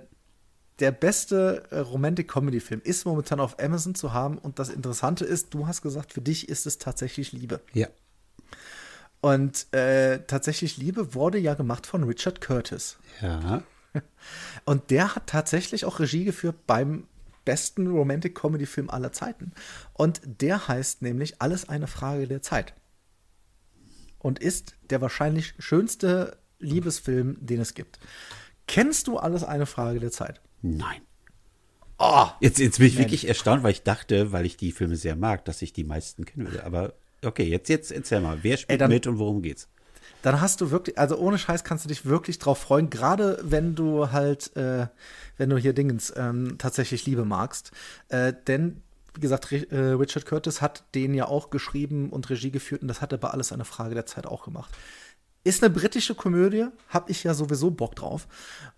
der 0.78 0.92
beste 0.92 1.64
äh, 1.70 1.78
Romantic-Comedy-Film 1.78 2.80
ist 2.84 3.04
momentan 3.04 3.40
auf 3.40 3.58
Amazon 3.60 3.94
zu 3.94 4.12
haben. 4.12 4.38
Und 4.38 4.58
das 4.58 4.68
Interessante 4.68 5.24
ist, 5.24 5.54
du 5.54 5.66
hast 5.66 5.82
gesagt, 5.82 6.12
für 6.12 6.20
dich 6.20 6.48
ist 6.48 6.66
es 6.66 6.78
tatsächlich 6.78 7.32
Liebe. 7.32 7.60
Ja. 7.72 7.88
Und 9.20 9.72
äh, 9.72 10.20
tatsächlich 10.26 10.76
Liebe 10.76 11.14
wurde 11.14 11.38
ja 11.38 11.54
gemacht 11.54 11.86
von 11.86 12.02
Richard 12.04 12.40
Curtis. 12.40 12.98
Ja. 13.20 13.62
Und 14.64 14.90
der 14.90 15.14
hat 15.14 15.28
tatsächlich 15.28 15.84
auch 15.84 16.00
Regie 16.00 16.24
geführt 16.24 16.56
beim 16.66 17.06
besten 17.44 17.86
Romantic 17.88 18.34
Comedy 18.34 18.66
Film 18.66 18.90
aller 18.90 19.12
Zeiten. 19.12 19.52
Und 19.92 20.20
der 20.24 20.68
heißt 20.68 21.02
nämlich 21.02 21.40
Alles 21.40 21.68
eine 21.68 21.86
Frage 21.86 22.26
der 22.26 22.42
Zeit. 22.42 22.74
Und 24.18 24.38
ist 24.38 24.76
der 24.90 25.00
wahrscheinlich 25.00 25.54
schönste 25.58 26.38
Liebesfilm, 26.60 27.36
den 27.40 27.60
es 27.60 27.74
gibt. 27.74 27.98
Kennst 28.68 29.08
du 29.08 29.18
Alles 29.18 29.42
eine 29.44 29.66
Frage 29.66 29.98
der 30.00 30.12
Zeit? 30.12 30.40
Nein. 30.62 31.02
Oh, 31.98 32.26
Jetzt, 32.40 32.58
jetzt 32.58 32.78
bin 32.78 32.86
ich 32.88 32.98
wirklich 32.98 33.28
erstaunt, 33.28 33.62
weil 33.62 33.72
ich 33.72 33.82
dachte, 33.82 34.32
weil 34.32 34.46
ich 34.46 34.56
die 34.56 34.72
Filme 34.72 34.96
sehr 34.96 35.14
mag, 35.16 35.44
dass 35.44 35.62
ich 35.62 35.72
die 35.72 35.84
meisten 35.84 36.24
kennen 36.24 36.46
würde. 36.46 36.64
Aber 36.64 36.94
okay, 37.24 37.44
jetzt, 37.44 37.68
jetzt 37.68 37.92
erzähl 37.92 38.20
mal, 38.20 38.38
wer 38.42 38.56
spielt 38.56 38.80
dann- 38.80 38.90
mit 38.90 39.06
und 39.06 39.18
worum 39.18 39.42
geht's? 39.42 39.68
Dann 40.20 40.40
hast 40.40 40.60
du 40.60 40.70
wirklich, 40.70 40.98
also 40.98 41.16
ohne 41.16 41.38
Scheiß 41.38 41.64
kannst 41.64 41.84
du 41.84 41.88
dich 41.88 42.06
wirklich 42.06 42.38
drauf 42.38 42.58
freuen, 42.58 42.90
gerade 42.90 43.38
wenn 43.42 43.74
du 43.74 44.12
halt, 44.12 44.54
äh, 44.56 44.86
wenn 45.36 45.50
du 45.50 45.56
hier 45.56 45.72
Dingens 45.72 46.12
ähm, 46.16 46.56
tatsächlich 46.58 47.06
Liebe 47.06 47.24
magst. 47.24 47.72
Äh, 48.08 48.32
denn, 48.46 48.82
wie 49.14 49.20
gesagt, 49.20 49.46
Ri- 49.46 49.70
äh, 49.72 49.94
Richard 49.94 50.26
Curtis 50.26 50.60
hat 50.60 50.84
den 50.94 51.14
ja 51.14 51.26
auch 51.26 51.50
geschrieben 51.50 52.10
und 52.10 52.30
Regie 52.30 52.50
geführt 52.50 52.82
und 52.82 52.88
das 52.88 53.00
hat 53.00 53.12
er 53.12 53.18
bei 53.18 53.28
Alles 53.28 53.52
eine 53.52 53.64
Frage 53.64 53.94
der 53.94 54.06
Zeit 54.06 54.26
auch 54.26 54.44
gemacht. 54.44 54.70
Ist 55.44 55.64
eine 55.64 55.74
britische 55.74 56.14
Komödie, 56.14 56.66
hab 56.88 57.10
ich 57.10 57.24
ja 57.24 57.34
sowieso 57.34 57.72
Bock 57.72 57.96
drauf. 57.96 58.28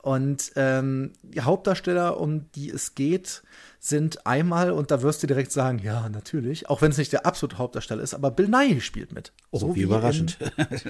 Und 0.01 0.53
ähm, 0.57 1.13
die 1.23 1.43
Hauptdarsteller, 1.43 2.19
um 2.19 2.51
die 2.53 2.71
es 2.71 2.95
geht, 2.95 3.43
sind 3.81 4.27
einmal, 4.27 4.71
und 4.71 4.91
da 4.91 5.03
wirst 5.03 5.23
du 5.23 5.27
direkt 5.27 5.53
sagen, 5.53 5.79
ja, 5.79 6.09
natürlich, 6.09 6.71
auch 6.71 6.81
wenn 6.81 6.91
es 6.91 6.97
nicht 6.97 7.13
der 7.13 7.27
absolute 7.27 7.59
Hauptdarsteller 7.59 8.03
ist, 8.03 8.15
aber 8.15 8.31
Bill 8.31 8.49
Nye 8.49 8.81
spielt 8.81 9.13
mit. 9.13 9.33
Oh, 9.51 9.59
So 9.59 9.75
wie 9.77 9.81
in- 9.81 9.85
überraschend. 9.89 10.39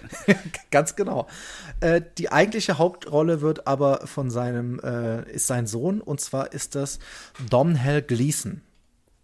Ganz 0.70 0.94
genau. 0.94 1.26
Äh, 1.80 2.02
die 2.18 2.30
eigentliche 2.30 2.78
Hauptrolle 2.78 3.40
wird 3.40 3.66
aber 3.66 4.06
von 4.06 4.30
seinem, 4.30 4.78
äh, 4.78 5.28
ist 5.32 5.48
sein 5.48 5.66
Sohn, 5.66 6.00
und 6.00 6.20
zwar 6.20 6.52
ist 6.52 6.76
das 6.76 7.00
Domhnall 7.50 8.00
Gleeson. 8.02 8.60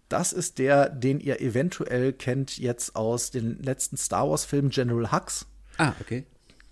Das 0.08 0.32
ist 0.32 0.58
der, 0.58 0.88
den 0.88 1.20
ihr 1.20 1.40
eventuell 1.40 2.12
kennt 2.12 2.58
jetzt 2.58 2.96
aus 2.96 3.30
den 3.30 3.62
letzten 3.62 3.96
Star 3.96 4.28
Wars-Filmen 4.28 4.70
General 4.70 5.12
Hux. 5.12 5.46
ah, 5.78 5.92
okay. 6.00 6.26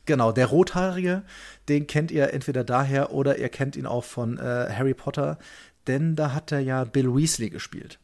Genau, 0.09 0.33
der 0.33 0.47
Rothaarige, 0.47 1.23
den 1.69 1.87
kennt 1.87 2.11
ihr 2.11 2.33
entweder 2.33 2.65
daher 2.65 3.13
oder 3.13 3.37
ihr 3.39 3.51
kennt 3.51 3.77
ihn 3.77 3.85
auch 3.85 4.05
von 4.05 4.39
äh, 4.39 4.41
Harry 4.73 4.95
Potter, 4.95 5.39
denn 5.87 6.17
da 6.17 6.33
hat 6.33 6.51
er 6.51 6.61
ja 6.61 6.85
Bill 6.85 7.15
Weasley 7.15 7.51
gespielt. 7.51 7.99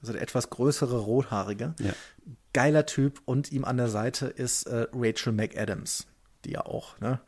Also 0.00 0.12
der 0.12 0.20
etwas 0.20 0.50
größere 0.50 0.98
Rothaarige. 0.98 1.74
Ja. 1.78 1.92
Geiler 2.52 2.86
Typ 2.86 3.20
und 3.24 3.52
ihm 3.52 3.64
an 3.64 3.76
der 3.76 3.88
Seite 3.88 4.26
ist 4.26 4.64
äh, 4.64 4.88
Rachel 4.92 5.32
McAdams, 5.32 6.08
die 6.44 6.50
ja 6.50 6.66
auch, 6.66 6.98
ne? 6.98 7.20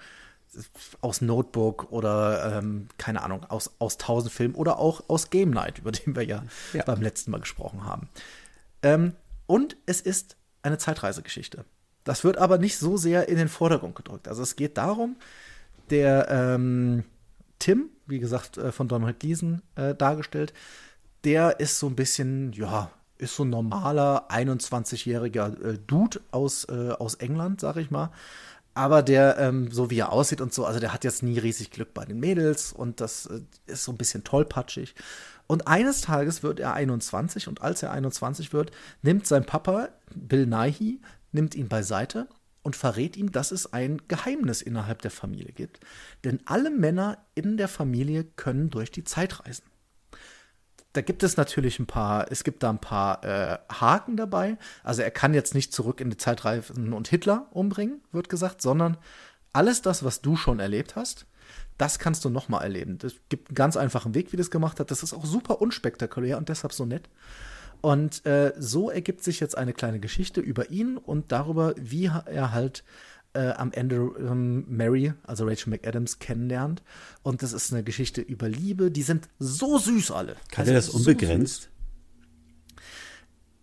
Aus 1.01 1.21
Notebook 1.21 1.93
oder 1.93 2.59
ähm, 2.59 2.89
keine 2.99 3.23
Ahnung, 3.23 3.45
aus, 3.45 3.71
aus 3.79 3.97
tausend 3.97 4.33
Filmen 4.33 4.55
oder 4.57 4.79
auch 4.81 5.09
aus 5.09 5.31
Game 5.31 5.51
Night, 5.51 5.79
über 5.79 5.93
den 5.93 6.17
wir 6.17 6.25
ja, 6.25 6.43
Ja. 6.73 6.83
beim 6.85 7.01
letzten 7.01 7.31
Mal 7.31 7.39
gesprochen 7.41 7.85
haben. 7.85 8.09
Ähm, 8.83 9.13
und 9.47 9.77
es 9.87 10.01
ist 10.01 10.37
eine 10.63 10.79
Zeitreisegeschichte. 10.79 11.65
Das 12.05 12.23
wird 12.23 12.39
aber 12.39 12.59
nicht 12.59 12.79
so 12.79 12.97
sehr 12.97 13.29
in 13.29 13.37
den 13.37 13.49
Vordergrund 13.49 13.95
gedrückt. 13.95 14.29
Also 14.29 14.43
es 14.43 14.57
geht 14.57 14.77
darum, 14.77 15.17
der 15.91 16.29
ähm, 16.31 17.05
Tim, 17.59 17.89
wie 18.07 18.19
gesagt, 18.19 18.59
äh, 18.59 18.73
von 18.73 18.89
Donald 18.89 19.21
Gleason 19.21 19.63
äh, 19.75 19.95
dargestellt, 19.95 20.53
der 21.25 21.61
ist 21.61 21.79
so 21.79 21.87
ein 21.87 21.97
bisschen, 21.97 22.53
ja, 22.53 22.91
ist 23.17 23.37
so 23.37 23.45
ein 23.45 23.51
normaler 23.51 24.29
21-jähriger 24.31 25.63
äh, 25.65 25.79
Dude 25.87 26.21
aus, 26.31 26.67
äh, 26.67 26.91
aus 26.91 27.15
England, 27.15 27.61
sag 27.61 27.77
ich 27.77 27.91
mal. 27.91 28.11
Aber 28.75 29.03
der, 29.03 29.39
ähm, 29.39 29.71
so 29.71 29.91
wie 29.91 30.01
er 30.01 30.13
aussieht 30.13 30.41
und 30.41 30.53
so, 30.53 30.67
also 30.67 30.81
der 30.81 30.93
hat 30.93 31.05
jetzt 31.05 31.23
nie 31.23 31.39
riesig 31.39 31.71
Glück 31.71 31.95
bei 31.95 32.05
den 32.05 32.19
Mädels 32.19 32.73
und 32.73 33.01
das 33.01 33.27
äh, 33.27 33.41
ist 33.67 33.85
so 33.85 33.93
ein 33.93 33.97
bisschen 33.97 34.25
tollpatschig. 34.25 34.95
Und 35.47 35.69
eines 35.69 36.01
Tages 36.01 36.43
wird 36.43 36.59
er 36.59 36.75
21 36.75 37.49
und 37.49 37.63
als 37.63 37.83
er 37.83 37.93
21 37.93 38.53
wird, 38.53 38.73
nimmt 39.03 39.27
sein 39.27 39.45
Papa, 39.45 39.91
Bill 40.15 40.47
Nighy, 40.47 41.01
nimmt 41.35 41.55
ihn 41.55 41.69
beiseite 41.69 42.29
und 42.63 42.77
verrät 42.77 43.17
ihm, 43.17 43.31
dass 43.31 43.53
es 43.53 43.73
ein 43.73 44.01
Geheimnis 44.09 44.63
innerhalb 44.63 45.03
der 45.03 45.11
Familie 45.11 45.53
gibt. 45.53 45.81
Denn 46.25 46.41
alle 46.47 46.71
Männer 46.71 47.19
in 47.35 47.57
der 47.57 47.69
Familie 47.69 48.25
können 48.25 48.71
durch 48.71 48.91
die 48.91 49.05
Zeit 49.05 49.41
reisen. 49.45 49.65
Da 50.95 51.03
gibt 51.03 51.23
es 51.25 51.37
natürlich 51.37 51.79
ein 51.79 51.87
paar, 51.87 52.31
es 52.31 52.45
gibt 52.45 52.63
da 52.63 52.71
ein 52.71 52.81
paar 52.81 53.25
äh, 53.25 53.59
Haken 53.69 54.17
dabei. 54.17 54.57
Also 54.83 55.03
er 55.03 55.11
kann 55.11 55.35
jetzt 55.35 55.55
nicht 55.55 55.73
zurück 55.73 56.01
in 56.01 56.09
die 56.09 56.17
Zeit 56.17 56.45
reisen 56.45 56.93
und 56.93 57.09
Hitler 57.09 57.49
umbringen, 57.51 58.01
wird 58.13 58.29
gesagt, 58.29 58.63
sondern 58.63 58.97
alles 59.53 59.83
das, 59.83 60.05
was 60.05 60.23
du 60.23 60.37
schon 60.37 60.61
erlebt 60.61 60.97
hast, 60.97 61.27
das 61.79 61.99
kannst 61.99 62.25
du 62.25 62.31
noch 62.31 62.49
mal 62.49 62.63
erleben. 62.63 62.99
Es 63.03 63.17
gibt 63.29 63.49
einen 63.49 63.57
ganz 63.57 63.77
einfachen 63.77 64.15
Weg, 64.15 64.33
wie 64.33 64.37
das 64.37 64.51
gemacht 64.51 64.81
hat. 64.81 64.91
Das 64.91 65.03
ist 65.03 65.13
auch 65.13 65.25
super 65.25 65.61
unspektakulär 65.61 66.39
und 66.39 66.49
deshalb 66.49 66.73
so 66.73 66.87
nett. 66.87 67.09
Und 67.85 68.25
äh, 68.25 68.55
so 68.59 68.89
ergibt 68.89 69.23
sich 69.23 69.41
jetzt 69.41 69.59
eine 69.59 69.75
kleine 69.75 70.01
Geschichte 70.01 70.41
über 70.41 70.71
ihn 70.71 70.97
und 70.97 71.33
darüber, 71.33 71.75
wie 71.79 72.07
er 72.07 72.51
halt 72.51 72.83
äh, 73.35 73.51
am 73.51 73.73
Ende 73.73 73.97
ähm, 74.19 74.65
Mary, 74.75 75.13
also 75.23 75.45
Rachel 75.45 75.69
McAdams, 75.69 76.19
kennenlernt. 76.19 76.83
Und 77.23 77.43
das 77.43 77.53
ist 77.53 77.75
eine 77.75 77.85
Geschichte 77.85 78.23
über 78.23 78.49
Liebe. 78.49 78.91
Die 78.91 79.03
sind 79.03 79.29
so 79.39 79.77
süß 79.77 80.13
alle. 80.13 80.37
Kann 80.51 80.63
Also 80.63 80.71
er 80.73 80.77
das 80.77 80.87
so 80.87 80.97
unbegrenzt? 80.97 81.65
süß. 81.65 81.69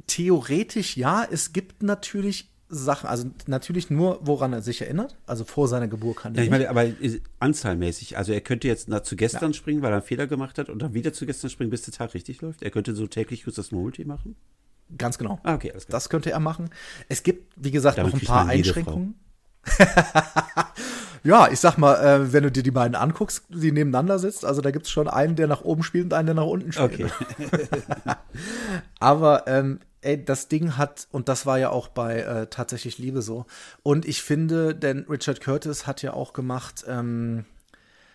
Theoretisch 0.06 0.98
ja. 0.98 1.24
Es 1.24 1.52
gibt 1.52 1.82
natürlich 1.82 2.51
Sachen, 2.74 3.08
also 3.10 3.30
natürlich 3.48 3.90
nur, 3.90 4.20
woran 4.24 4.54
er 4.54 4.62
sich 4.62 4.82
erinnert. 4.82 5.18
Also 5.26 5.44
vor 5.44 5.68
seiner 5.68 5.88
Geburt 5.90 6.18
kann 6.18 6.34
Ja, 6.34 6.40
er 6.40 6.44
ich 6.46 6.50
nicht. 6.50 6.60
meine, 6.60 6.70
aber 6.70 6.86
äh, 6.86 7.20
anzahlmäßig. 7.40 8.18
Also 8.18 8.32
er 8.32 8.42
könnte 8.42 8.68
jetzt 8.68 8.88
nach 8.88 9.02
zu 9.02 9.16
gestern 9.16 9.54
springen, 9.54 9.82
weil 9.82 9.92
er 9.92 9.98
einen 9.98 10.06
Fehler 10.06 10.26
gemacht 10.28 10.58
hat 10.58 10.70
und 10.70 10.82
dann 10.82 10.94
wieder 10.94 11.12
zu 11.14 11.26
gestern 11.26 11.50
springen, 11.50 11.70
bis 11.70 11.82
der 11.84 11.94
Tag 11.94 12.14
richtig 12.14 12.42
läuft. 12.42 12.64
Er 12.64 12.72
könnte 12.72 12.96
so 12.96 13.08
täglich 13.08 13.44
kurz 13.44 13.58
das 13.58 13.72
Murmeltier 13.72 14.08
machen. 14.08 14.36
Ganz 14.98 15.18
genau. 15.18 15.40
Ah, 15.44 15.54
okay, 15.56 15.72
alles 15.72 15.86
klar. 15.86 15.98
Das 15.98 16.10
könnte 16.10 16.32
er 16.32 16.40
machen. 16.40 16.70
Es 17.10 17.24
gibt, 17.24 17.54
wie 17.56 17.72
gesagt, 17.72 17.98
Damit 17.98 18.14
noch 18.14 18.22
ein 18.22 18.26
paar 18.26 18.48
Einschränkungen. 18.48 19.16
ja, 21.24 21.50
ich 21.52 21.60
sag 21.60 21.78
mal, 21.78 21.96
äh, 22.04 22.34
wenn 22.34 22.44
du 22.44 22.52
dir 22.52 22.64
die 22.64 22.72
beiden 22.72 22.96
anguckst, 22.96 23.46
die 23.50 23.72
nebeneinander 23.72 24.18
sitzt, 24.20 24.44
also 24.44 24.62
da 24.62 24.72
gibt 24.72 24.86
es 24.86 24.92
schon 24.92 25.08
einen, 25.08 25.36
der 25.36 25.48
nach 25.48 25.62
oben 25.62 25.84
spielt 25.84 26.06
und 26.06 26.14
einen, 26.14 26.26
der 26.26 26.36
nach 26.36 26.46
unten 26.46 26.72
spielt. 26.72 26.94
Okay. 26.94 27.08
Aber 29.00 29.48
ähm, 29.48 29.80
ey, 30.02 30.24
das 30.24 30.48
Ding 30.48 30.78
hat, 30.78 31.08
und 31.12 31.30
das 31.30 31.46
war 31.46 31.60
ja 31.60 31.70
auch 31.70 31.88
bei 31.88 32.22
äh, 32.22 32.48
Tatsächlich 32.48 32.98
Liebe 32.98 33.22
so. 33.22 33.46
Und 33.84 34.06
ich 34.06 34.22
finde, 34.22 34.76
denn 34.76 35.06
Richard 35.10 35.42
Curtis 35.42 35.88
hat 35.88 36.02
ja 36.02 36.14
auch 36.14 36.34
gemacht, 36.34 36.84
ähm, 36.88 37.46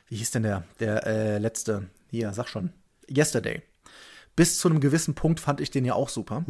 wie 0.08 0.16
hieß 0.16 0.30
denn 0.32 0.42
der? 0.42 0.64
Der 0.80 1.06
äh, 1.06 1.38
letzte, 1.38 1.88
hier, 2.10 2.32
sag 2.32 2.48
schon, 2.48 2.72
Yesterday. 3.08 3.62
Bis 4.36 4.58
zu 4.58 4.68
einem 4.68 4.80
gewissen 4.80 5.14
Punkt 5.14 5.40
fand 5.40 5.62
ich 5.62 5.70
den 5.70 5.86
ja 5.86 5.94
auch 5.94 6.10
super. 6.10 6.44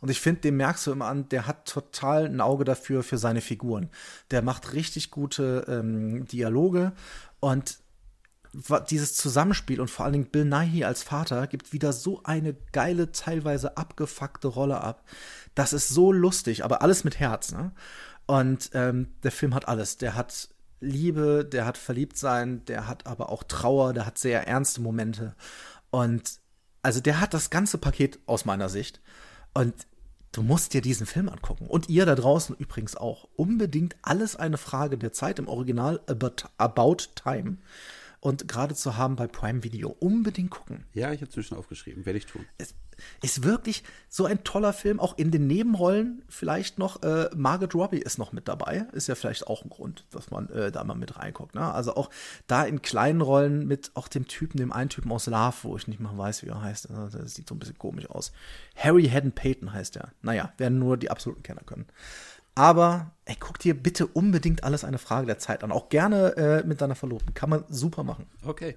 Und 0.00 0.10
ich 0.10 0.20
finde, 0.20 0.40
den 0.40 0.56
merkst 0.56 0.86
du 0.86 0.92
immer 0.92 1.06
an, 1.06 1.28
der 1.28 1.46
hat 1.46 1.68
total 1.68 2.24
ein 2.24 2.40
Auge 2.40 2.64
dafür, 2.64 3.02
für 3.02 3.18
seine 3.18 3.42
Figuren. 3.42 3.90
Der 4.30 4.40
macht 4.40 4.72
richtig 4.72 5.10
gute 5.10 5.66
ähm, 5.68 6.24
Dialoge 6.24 6.92
und 7.40 7.78
dieses 8.90 9.14
Zusammenspiel 9.14 9.80
und 9.80 9.90
vor 9.90 10.04
allen 10.04 10.12
Dingen 10.12 10.30
Bill 10.30 10.44
Nighy 10.44 10.84
als 10.84 11.02
Vater 11.02 11.46
gibt 11.46 11.72
wieder 11.72 11.92
so 11.92 12.22
eine 12.24 12.54
geile, 12.72 13.12
teilweise 13.12 13.76
abgefuckte 13.76 14.48
Rolle 14.48 14.80
ab. 14.80 15.04
Das 15.54 15.72
ist 15.72 15.88
so 15.88 16.12
lustig, 16.12 16.64
aber 16.64 16.82
alles 16.82 17.04
mit 17.04 17.18
Herz. 17.18 17.52
Ne? 17.52 17.72
Und 18.26 18.70
ähm, 18.74 19.08
der 19.22 19.32
Film 19.32 19.54
hat 19.54 19.68
alles. 19.68 19.98
Der 19.98 20.14
hat 20.14 20.48
Liebe, 20.80 21.44
der 21.44 21.64
hat 21.66 21.78
Verliebtsein, 21.78 22.64
der 22.66 22.86
hat 22.86 23.06
aber 23.06 23.30
auch 23.30 23.42
Trauer, 23.42 23.92
der 23.92 24.06
hat 24.06 24.18
sehr 24.18 24.46
ernste 24.46 24.80
Momente. 24.80 25.34
Und 25.90 26.40
also 26.82 27.00
der 27.00 27.20
hat 27.20 27.34
das 27.34 27.50
ganze 27.50 27.78
Paket 27.78 28.18
aus 28.26 28.44
meiner 28.44 28.68
Sicht. 28.68 29.00
Und 29.54 29.74
du 30.32 30.42
musst 30.42 30.74
dir 30.74 30.82
diesen 30.82 31.06
Film 31.06 31.28
angucken. 31.28 31.66
Und 31.66 31.88
ihr 31.88 32.06
da 32.06 32.14
draußen 32.14 32.54
übrigens 32.56 32.96
auch. 32.96 33.28
Unbedingt 33.36 33.96
alles 34.02 34.36
eine 34.36 34.58
Frage 34.58 34.98
der 34.98 35.12
Zeit 35.12 35.38
im 35.38 35.48
Original 35.48 36.00
About, 36.06 36.48
About 36.58 36.96
Time. 37.14 37.58
Und 38.26 38.48
gerade 38.48 38.74
zu 38.74 38.96
haben 38.96 39.14
bei 39.14 39.28
Prime 39.28 39.62
Video. 39.62 39.88
Unbedingt 40.00 40.50
gucken. 40.50 40.84
Ja, 40.94 41.12
ich 41.12 41.20
habe 41.20 41.42
schon 41.44 41.56
aufgeschrieben. 41.56 42.04
Werde 42.06 42.18
ich 42.18 42.26
tun. 42.26 42.44
Es 42.58 42.74
ist 43.22 43.44
wirklich 43.44 43.84
so 44.08 44.24
ein 44.24 44.42
toller 44.42 44.72
Film. 44.72 44.98
Auch 44.98 45.16
in 45.16 45.30
den 45.30 45.46
Nebenrollen 45.46 46.24
vielleicht 46.28 46.76
noch. 46.76 47.04
Äh, 47.04 47.30
Margaret 47.36 47.76
Robbie 47.76 48.00
ist 48.00 48.18
noch 48.18 48.32
mit 48.32 48.48
dabei. 48.48 48.88
Ist 48.90 49.06
ja 49.06 49.14
vielleicht 49.14 49.46
auch 49.46 49.62
ein 49.62 49.70
Grund, 49.70 50.06
dass 50.10 50.32
man 50.32 50.48
äh, 50.48 50.72
da 50.72 50.82
mal 50.82 50.96
mit 50.96 51.16
reinguckt. 51.16 51.54
Ne? 51.54 51.72
Also 51.72 51.94
auch 51.94 52.10
da 52.48 52.64
in 52.64 52.82
kleinen 52.82 53.20
Rollen 53.20 53.68
mit 53.68 53.92
auch 53.94 54.08
dem 54.08 54.26
Typen, 54.26 54.58
dem 54.58 54.72
einen 54.72 54.90
Typen 54.90 55.12
aus 55.12 55.26
Love, 55.26 55.54
wo 55.62 55.76
ich 55.76 55.86
nicht 55.86 56.00
mal 56.00 56.18
weiß, 56.18 56.42
wie 56.42 56.48
er 56.48 56.60
heißt. 56.60 56.90
Also, 56.90 57.18
Das 57.18 57.32
sieht 57.32 57.48
so 57.48 57.54
ein 57.54 57.60
bisschen 57.60 57.78
komisch 57.78 58.10
aus. 58.10 58.32
Harry 58.74 59.08
Haddon 59.08 59.30
Payton 59.30 59.72
heißt 59.72 59.94
er. 59.98 60.10
Naja, 60.22 60.52
werden 60.58 60.80
nur 60.80 60.96
die 60.96 61.12
absoluten 61.12 61.44
Kenner 61.44 61.62
können. 61.64 61.86
Aber 62.56 63.12
ey, 63.26 63.36
guck 63.38 63.58
dir 63.58 63.74
bitte 63.74 64.06
unbedingt 64.06 64.64
alles 64.64 64.82
eine 64.82 64.98
Frage 64.98 65.26
der 65.26 65.38
Zeit 65.38 65.62
an. 65.62 65.70
Auch 65.70 65.90
gerne 65.90 66.36
äh, 66.36 66.66
mit 66.66 66.80
deiner 66.80 66.94
Verlobten. 66.96 67.34
Kann 67.34 67.50
man 67.50 67.64
super 67.68 68.02
machen. 68.02 68.26
Okay. 68.44 68.76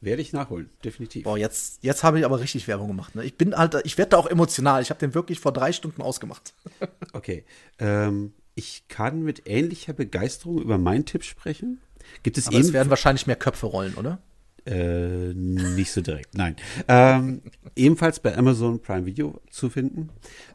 Werde 0.00 0.22
ich 0.22 0.32
nachholen, 0.32 0.70
definitiv. 0.84 1.24
Boah, 1.24 1.36
jetzt, 1.36 1.82
jetzt 1.82 2.04
habe 2.04 2.20
ich 2.20 2.24
aber 2.24 2.38
richtig 2.38 2.68
Werbung 2.68 2.86
gemacht. 2.86 3.16
Ne? 3.16 3.24
Ich 3.24 3.36
bin 3.36 3.56
halt, 3.56 3.74
ich 3.82 3.98
werde 3.98 4.10
da 4.10 4.16
auch 4.16 4.28
emotional. 4.28 4.80
Ich 4.80 4.90
habe 4.90 5.00
den 5.00 5.12
wirklich 5.12 5.40
vor 5.40 5.52
drei 5.52 5.72
Stunden 5.72 6.00
ausgemacht. 6.00 6.54
Okay. 7.14 7.44
Ähm, 7.78 8.34
ich 8.54 8.86
kann 8.88 9.22
mit 9.22 9.48
ähnlicher 9.48 9.94
Begeisterung 9.94 10.60
über 10.60 10.78
meinen 10.78 11.06
Tipp 11.06 11.24
sprechen. 11.24 11.80
Gibt 12.22 12.36
es 12.38 12.46
Aber 12.46 12.58
es 12.58 12.66
eben 12.66 12.74
werden 12.74 12.90
wahrscheinlich 12.90 13.26
mehr 13.26 13.34
Köpfe 13.34 13.66
rollen, 13.66 13.94
oder? 13.94 14.20
Äh, 14.68 15.32
nicht 15.34 15.92
so 15.92 16.02
direkt, 16.02 16.36
nein. 16.36 16.54
Ähm, 16.88 17.40
ebenfalls 17.74 18.20
bei 18.20 18.36
Amazon 18.36 18.82
Prime 18.82 19.06
Video 19.06 19.40
zu 19.48 19.70
finden. 19.70 20.10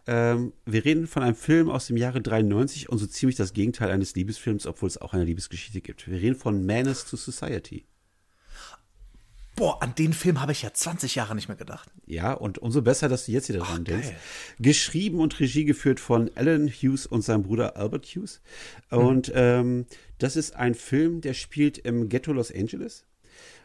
Ähm, 0.05 0.53
wir 0.65 0.85
reden 0.85 1.07
von 1.07 1.23
einem 1.23 1.35
Film 1.35 1.69
aus 1.69 1.87
dem 1.87 1.97
Jahre 1.97 2.21
93 2.21 2.89
und 2.89 2.99
so 2.99 3.07
ziemlich 3.07 3.37
das 3.37 3.53
Gegenteil 3.53 3.89
eines 3.89 4.13
Liebesfilms, 4.13 4.67
obwohl 4.67 4.87
es 4.87 4.99
auch 4.99 5.13
eine 5.13 5.23
Liebesgeschichte 5.23 5.81
gibt. 5.81 6.07
Wir 6.07 6.21
reden 6.21 6.35
von 6.35 6.63
Menace 6.63 7.05
to 7.05 7.17
Society. 7.17 7.85
Boah, 9.55 9.81
an 9.81 9.95
den 9.95 10.13
Film 10.13 10.41
habe 10.41 10.51
ich 10.51 10.61
ja 10.61 10.73
20 10.73 11.15
Jahre 11.15 11.33
nicht 11.33 11.47
mehr 11.47 11.57
gedacht. 11.57 11.89
Ja, 12.05 12.33
und 12.33 12.59
umso 12.59 12.83
besser, 12.83 13.09
dass 13.09 13.25
du 13.25 13.31
jetzt 13.31 13.49
wieder 13.49 13.59
dran 13.59 13.83
denkst. 13.83 14.09
Geschrieben 14.59 15.19
und 15.19 15.39
Regie 15.39 15.65
geführt 15.65 15.99
von 15.99 16.29
Alan 16.35 16.67
Hughes 16.67 17.07
und 17.07 17.23
seinem 17.23 17.43
Bruder 17.43 17.77
Albert 17.77 18.05
Hughes. 18.05 18.41
Und 18.89 19.31
ähm, 19.33 19.85
das 20.19 20.35
ist 20.35 20.55
ein 20.55 20.75
Film, 20.75 21.21
der 21.21 21.33
spielt 21.33 21.79
im 21.79 22.09
Ghetto 22.09 22.31
Los 22.31 22.51
Angeles. 22.51 23.05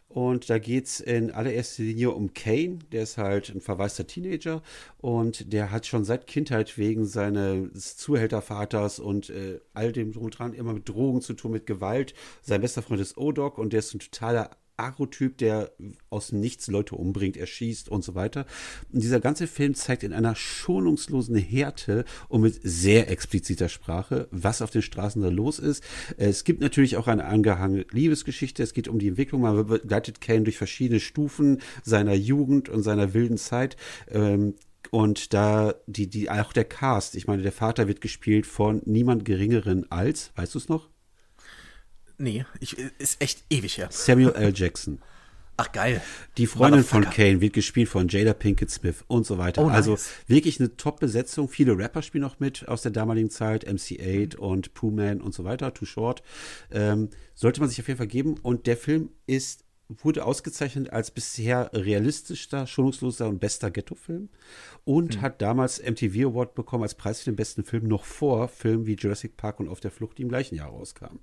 Und 0.09 0.49
da 0.49 0.59
geht 0.59 0.87
es 0.87 1.01
in 1.01 1.31
allererster 1.31 1.83
Linie 1.83 2.12
um 2.12 2.33
Kane, 2.33 2.79
der 2.92 3.03
ist 3.03 3.18
halt 3.18 3.51
ein 3.51 3.61
verwaister 3.61 4.07
Teenager 4.07 4.62
und 4.97 5.53
der 5.53 5.71
hat 5.71 5.87
schon 5.87 6.05
seit 6.05 6.27
Kindheit 6.27 6.79
wegen 6.79 7.05
seines 7.05 7.99
Zuhältervaters 7.99 9.01
und 9.01 9.29
äh, 9.29 9.61
all 9.75 9.92
dem 9.92 10.12
drum 10.12 10.25
und 10.25 10.38
dran 10.38 10.55
immer 10.55 10.73
mit 10.73 10.88
Drogen 10.88 11.21
zu 11.21 11.35
tun, 11.35 11.53
mit 11.53 11.66
Gewalt. 11.66 12.14
Sein 12.40 12.62
bester 12.62 12.81
Freund 12.81 13.03
ist 13.03 13.18
O-Dog 13.18 13.59
und 13.59 13.75
der 13.75 13.81
ist 13.81 13.94
ein 13.94 14.01
totaler 14.01 14.51
Agrotyp, 14.79 15.38
der 15.38 15.73
aus 16.11 16.33
Nichts 16.33 16.69
Leute 16.69 16.95
umbringt, 16.95 17.37
erschießt 17.37 17.88
und 17.88 18.05
so 18.05 18.14
weiter. 18.14 18.47
Und 18.93 19.03
dieser 19.03 19.21
ganze 19.21 19.47
Film 19.47 19.75
zeigt 19.75 20.03
in 20.03 20.12
einer 20.12 20.35
schonungslosen 20.35 21.37
Härte 21.37 22.05
und 22.29 22.43
mit 22.43 22.61
sehr 22.62 23.11
expliziter 23.11 23.69
Sprache, 23.69 24.29
was 24.31 24.62
auf 24.62 24.71
den 24.71 24.83
Straßen 24.83 25.21
da 25.23 25.29
los 25.29 25.59
ist. 25.59 25.83
Es 26.17 26.45
gibt 26.45 26.61
natürlich 26.61 26.97
auch 26.97 27.07
eine 27.07 27.25
angehangene 27.25 27.87
Liebesgeschichte. 27.91 28.62
Es 28.62 28.73
geht 28.73 28.88
um 28.88 28.99
die 28.99 29.09
Entwicklung. 29.09 29.43
Man 29.43 29.67
begleitet 29.67 30.21
Kane 30.21 30.43
durch 30.43 30.59
verschiedene 30.59 31.01
Stufen 31.01 31.61
seiner 31.83 32.14
Jugend 32.14 32.69
und 32.69 32.83
seiner 32.83 33.14
wilden 33.14 33.38
Zeit. 33.38 33.77
Ähm, 34.11 34.55
und 34.91 35.35
da 35.35 35.75
die, 35.87 36.09
die, 36.09 36.31
auch 36.31 36.53
der 36.53 36.64
Cast, 36.64 37.14
ich 37.14 37.27
meine, 37.27 37.43
der 37.43 37.53
Vater 37.53 37.88
wird 37.88 38.01
gespielt 38.01 38.47
von 38.47 38.83
niemand 38.87 39.25
geringeren 39.25 39.91
als, 39.91 40.33
weißt 40.37 40.55
du 40.55 40.59
es 40.59 40.69
noch? 40.69 40.88
Nee, 42.18 42.44
ich, 42.61 42.76
ist 42.98 43.20
echt 43.22 43.44
ewig 43.50 43.78
her. 43.78 43.88
Samuel 43.90 44.33
L. 44.35 44.52
Jackson. 44.54 45.00
Ach, 45.61 45.72
geil. 45.72 46.00
Die 46.37 46.46
Freundin 46.46 46.85
von. 46.85 47.02
Kane 47.02 47.40
wird 47.40 47.52
gespielt 47.52 47.88
von 47.88 48.07
Jada 48.07 48.33
Pinkett 48.33 48.70
Smith 48.70 49.04
und 49.09 49.26
so 49.26 49.38
weiter. 49.38 49.62
Oh, 49.62 49.66
nice. 49.66 49.74
Also 49.76 49.98
wirklich 50.28 50.61
eine 50.61 50.76
Top-Besetzung. 50.76 51.48
Viele 51.48 51.76
Rapper 51.76 52.02
spielen 52.02 52.22
noch 52.22 52.38
mit 52.38 52.68
aus 52.68 52.83
der 52.83 52.92
damaligen 52.92 53.28
Zeit. 53.31 53.66
MC8 53.66 54.37
Mhm. 54.37 54.42
und 54.42 54.74
Pooh 54.74 54.90
Man 54.92 55.20
und 55.20 55.35
so 55.35 55.42
weiter. 55.44 55.74
Too 55.74 55.85
Short. 55.85 56.22
Ähm, 56.70 57.09
sollte 57.35 57.59
man 57.61 57.68
sich 57.68 57.81
auf 57.81 57.88
jeden 57.88 57.98
Fall 57.98 58.07
geben. 58.07 58.37
Und 58.40 58.66
der 58.68 58.76
Film 58.76 59.11
ist 59.26 59.64
wurde 60.02 60.26
ausgezeichnet 60.26 60.90
als 60.92 61.11
bisher 61.11 61.70
realistischster, 61.72 62.66
schonungsloser 62.66 63.26
und 63.26 63.38
bester 63.40 63.70
Ghetto-Film 63.70 64.28
und 64.85 65.16
Mhm. 65.16 65.20
hat 65.22 65.40
damals 65.40 65.78
MTV 65.81 66.26
Award 66.28 66.54
bekommen 66.54 66.83
als 66.83 66.94
Preis 66.94 67.20
für 67.20 67.31
den 67.31 67.37
besten 67.37 67.64
Film 67.64 67.88
noch 67.88 68.04
vor 68.04 68.48
Filmen 68.48 68.85
wie 68.87 68.96
Jurassic 68.96 69.38
Park 69.38 69.61
und 69.61 69.68
Auf 69.68 69.81
der 69.81 69.90
Flucht, 69.90 70.18
die 70.18 70.22
im 70.22 70.28
gleichen 70.28 70.57
Jahr 70.57 70.68
rauskamen. 70.68 71.20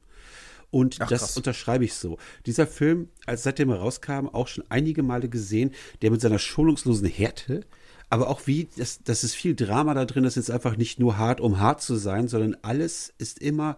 Und 0.72 0.98
Ach, 1.00 1.08
das 1.08 1.22
krass. 1.22 1.38
unterschreibe 1.38 1.86
ich 1.86 1.94
so. 1.94 2.18
Dieser 2.46 2.68
Film, 2.68 3.10
als 3.26 3.44
seitdem 3.44 3.70
er 3.70 3.78
rauskam, 3.78 4.28
auch 4.28 4.48
schon 4.48 4.66
einige 4.70 5.04
Male 5.04 5.30
gesehen, 5.30 5.72
der 6.02 6.12
mit 6.12 6.22
seiner 6.22 6.40
schonungslosen 6.40 7.08
Härte, 7.08 7.62
aber 8.10 8.30
auch 8.30 8.46
wie, 8.46 8.68
das, 8.78 9.02
das 9.04 9.24
ist 9.24 9.36
viel 9.36 9.56
Drama 9.56 9.94
da 9.94 10.06
drin, 10.06 10.24
das 10.24 10.38
ist 10.38 10.52
einfach 10.52 10.78
nicht 10.78 11.00
nur 11.00 11.18
hart, 11.18 11.42
um 11.42 11.60
hart 11.60 11.82
zu 11.82 11.96
sein, 11.96 12.28
sondern 12.28 12.56
alles 12.62 13.14
ist 13.18 13.40
immer 13.40 13.78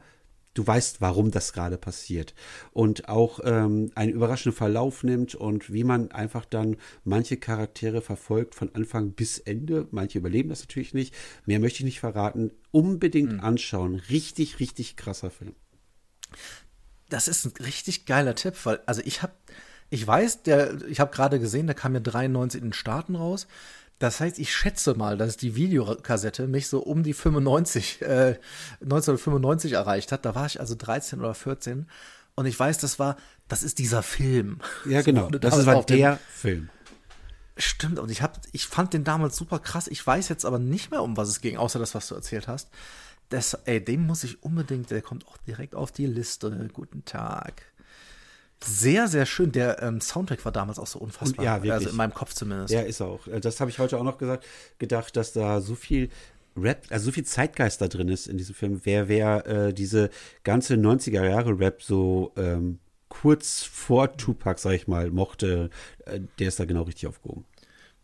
du 0.58 0.65
weißt, 0.65 1.02
warum 1.02 1.32
das 1.32 1.54
gerade 1.54 1.78
passiert. 1.78 2.34
Und 2.71 3.10
auch 3.10 3.39
ähm, 3.43 3.91
einen 3.95 4.13
überraschenden 4.13 4.58
Verlauf 4.58 5.04
nimmt 5.04 5.36
und 5.36 5.71
wie 5.71 5.84
man 5.84 6.12
einfach 6.12 6.45
dann 6.45 6.78
manche 7.04 7.38
Charaktere 7.38 8.02
verfolgt 8.02 8.56
von 8.56 8.73
Anfang 8.73 9.12
bis 9.12 9.38
Ende. 9.39 9.88
Manche 9.91 10.17
überleben 10.17 10.50
das 10.50 10.62
natürlich 10.62 10.93
nicht. 10.93 11.13
Mehr 11.45 11.60
möchte 11.60 11.80
ich 11.80 11.86
nicht 11.86 12.00
verraten. 12.00 12.52
Unbedingt 12.71 13.34
mhm. 13.34 13.39
anschauen. 13.39 13.95
Richtig, 14.10 14.60
richtig 14.60 14.95
krasser 14.95 15.30
Film. 15.30 15.56
Das 17.10 17.28
ist 17.28 17.46
ein 17.46 17.54
richtig 17.63 18.06
geiler 18.06 18.36
Tipp, 18.36 18.56
weil, 18.63 18.80
also 18.86 19.02
ich 19.06 19.22
habe, 19.22 19.34
ich 19.89 20.06
weiß, 20.06 20.43
der, 20.43 20.82
ich 20.88 21.00
habe 21.00 21.13
gerade 21.13 21.39
gesehen, 21.39 21.67
der 21.67 21.76
kam 21.76 21.93
ja 21.93 22.00
93 22.00 22.62
in 22.62 22.67
den 22.67 22.74
Staaten 22.74 23.15
raus. 23.15 23.48
Das 24.00 24.20
heißt, 24.20 24.38
ich 24.38 24.56
schätze 24.56 24.93
mal, 24.93 25.17
dass 25.17 25.38
die 25.38 25.56
Videokassette 25.56 26.48
mich 26.48 26.67
so 26.67 26.80
um 26.80 27.02
die 27.02 27.13
95, 27.13 28.02
äh, 28.04 28.38
1995 28.82 29.74
erreicht 29.74 30.12
hat. 30.12 30.26
Da 30.26 30.36
war 30.36 30.46
ich 30.46 30.60
also 30.60 30.76
13 30.76 31.20
oder 31.20 31.34
14. 31.34 31.88
Und 32.36 32.46
ich 32.46 32.60
weiß, 32.60 32.78
das 32.78 33.00
war, 33.00 33.17
das 33.48 33.63
ist 33.63 33.80
dieser 33.80 34.04
Film. 34.04 34.60
Ja, 34.86 35.02
genau. 35.04 35.30
So, 35.32 35.39
das 35.39 35.65
war 35.65 35.84
der 35.84 36.20
Film. 36.32 36.70
Stimmt. 37.58 37.98
Und 37.98 38.12
ich 38.12 38.22
hab, 38.22 38.39
ich 38.52 38.67
fand 38.67 38.93
den 38.93 39.04
damals 39.04 39.36
super 39.36 39.58
krass. 39.58 39.88
Ich 39.88 40.06
weiß 40.06 40.30
jetzt 40.30 40.46
aber 40.46 40.60
nicht 40.60 40.91
mehr, 40.91 41.02
um 41.02 41.17
was 41.17 41.30
es 41.30 41.41
ging, 41.41 41.58
außer 41.58 41.80
das, 41.80 41.96
was 41.96 42.08
du 42.08 42.13
erzählt 42.13 42.48
hast. 42.48 42.70
Das, 43.30 43.54
ey, 43.66 43.84
den 43.84 44.06
muss 44.06 44.24
ich 44.24 44.42
unbedingt, 44.44 44.90
der 44.90 45.02
kommt 45.02 45.28
auch 45.28 45.38
direkt 45.38 45.76
auf 45.76 45.92
die 45.92 46.06
Liste. 46.06 46.70
Guten 46.74 47.04
Tag. 47.04 47.63
Sehr, 48.63 49.08
sehr 49.08 49.26
schön. 49.26 49.52
Der 49.52 49.82
ähm, 49.84 50.02
Soundtrack 50.02 50.44
war 50.46 50.52
damals 50.52 50.80
auch 50.80 50.88
so 50.88 51.00
unfassbar. 51.00 51.40
Und, 51.40 51.46
ja, 51.46 51.56
wirklich. 51.56 51.74
Also 51.74 51.90
in 51.90 51.96
meinem 51.96 52.13
Kopf 52.13 52.34
zumindest. 52.34 52.74
Ja, 52.74 52.82
ist 52.82 53.02
auch. 53.02 53.28
Äh, 53.28 53.40
das 53.40 53.60
habe 53.60 53.70
ich 53.70 53.80
heute 53.80 53.98
auch 53.98 54.04
noch 54.04 54.18
gesagt, 54.18 54.46
gedacht, 54.80 55.16
dass 55.16 55.34
da 55.34 55.62
so 55.62 55.76
viel 55.76 56.10
Rap, 56.56 56.86
also 56.90 57.06
so 57.06 57.12
viel 57.12 57.26
Zeitgeist 57.26 57.82
da 57.82 57.88
drin 57.88 58.10
ist 58.10 58.28
in 58.28 58.38
diesem 58.38 58.56
Film. 58.56 58.82
Wer, 58.84 59.10
wer 59.10 59.46
äh, 59.46 59.74
diese 59.74 60.10
ganze 60.44 60.74
90er 60.76 61.24
Jahre 61.24 61.60
Rap 61.60 61.84
so 61.84 62.32
ähm, 62.36 62.80
kurz 63.10 63.63
vor 63.63 64.18
Tupac, 64.18 64.60
sag 64.60 64.72
ich 64.74 64.88
mal, 64.88 65.12
mochte, 65.12 65.70
äh, 66.06 66.22
der 66.40 66.48
ist 66.48 66.60
da 66.60 66.66
genau 66.66 66.84
richtig 66.84 67.08
aufgehoben 67.08 67.46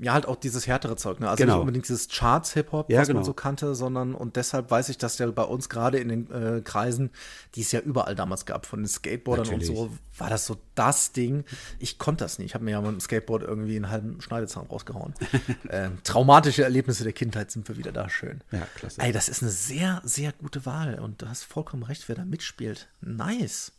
ja, 0.03 0.13
halt 0.13 0.27
auch 0.27 0.35
dieses 0.35 0.67
härtere 0.67 0.95
Zeug, 0.95 1.19
ne? 1.19 1.29
Also 1.29 1.41
genau. 1.41 1.55
nicht 1.55 1.61
unbedingt 1.61 1.87
dieses 1.87 2.07
Charts-Hip-Hop, 2.09 2.89
ja, 2.89 3.01
was 3.01 3.07
genau. 3.07 3.19
man 3.19 3.25
so 3.25 3.33
kannte, 3.33 3.75
sondern 3.75 4.13
und 4.13 4.35
deshalb 4.35 4.69
weiß 4.69 4.89
ich, 4.89 4.97
dass 4.97 5.17
ja 5.17 5.29
bei 5.31 5.43
uns 5.43 5.69
gerade 5.69 5.99
in 5.99 6.09
den 6.09 6.31
äh, 6.31 6.61
Kreisen, 6.61 7.11
die 7.55 7.61
es 7.61 7.71
ja 7.71 7.79
überall 7.79 8.15
damals 8.15 8.45
gab, 8.45 8.65
von 8.65 8.81
den 8.81 8.87
Skateboardern 8.87 9.45
Natürlich. 9.45 9.69
und 9.69 9.75
so, 9.75 9.91
war 10.17 10.29
das 10.29 10.45
so 10.45 10.57
das 10.75 11.11
Ding. 11.11 11.45
Ich 11.79 11.97
konnte 11.97 12.23
das 12.23 12.37
nicht. 12.39 12.47
Ich 12.47 12.53
habe 12.53 12.65
mir 12.65 12.71
ja 12.71 12.81
mit 12.81 12.91
dem 12.91 12.99
Skateboard 12.99 13.43
irgendwie 13.43 13.75
einen 13.75 13.89
halben 13.89 14.21
Schneidezahn 14.21 14.67
rausgehauen. 14.67 15.13
ähm, 15.69 15.97
traumatische 16.03 16.63
Erlebnisse 16.63 17.03
der 17.03 17.13
Kindheit 17.13 17.51
sind 17.51 17.67
wir 17.67 17.77
wieder 17.77 17.91
da 17.91 18.09
schön. 18.09 18.41
Ja, 18.51 18.67
klasse. 18.75 19.01
Ey, 19.01 19.11
das 19.11 19.29
ist 19.29 19.41
eine 19.41 19.51
sehr, 19.51 20.01
sehr 20.03 20.33
gute 20.33 20.65
Wahl 20.65 20.99
und 20.99 21.21
du 21.21 21.29
hast 21.29 21.43
vollkommen 21.43 21.83
recht, 21.83 22.07
wer 22.09 22.15
da 22.15 22.25
mitspielt. 22.25 22.89
Nice. 23.01 23.71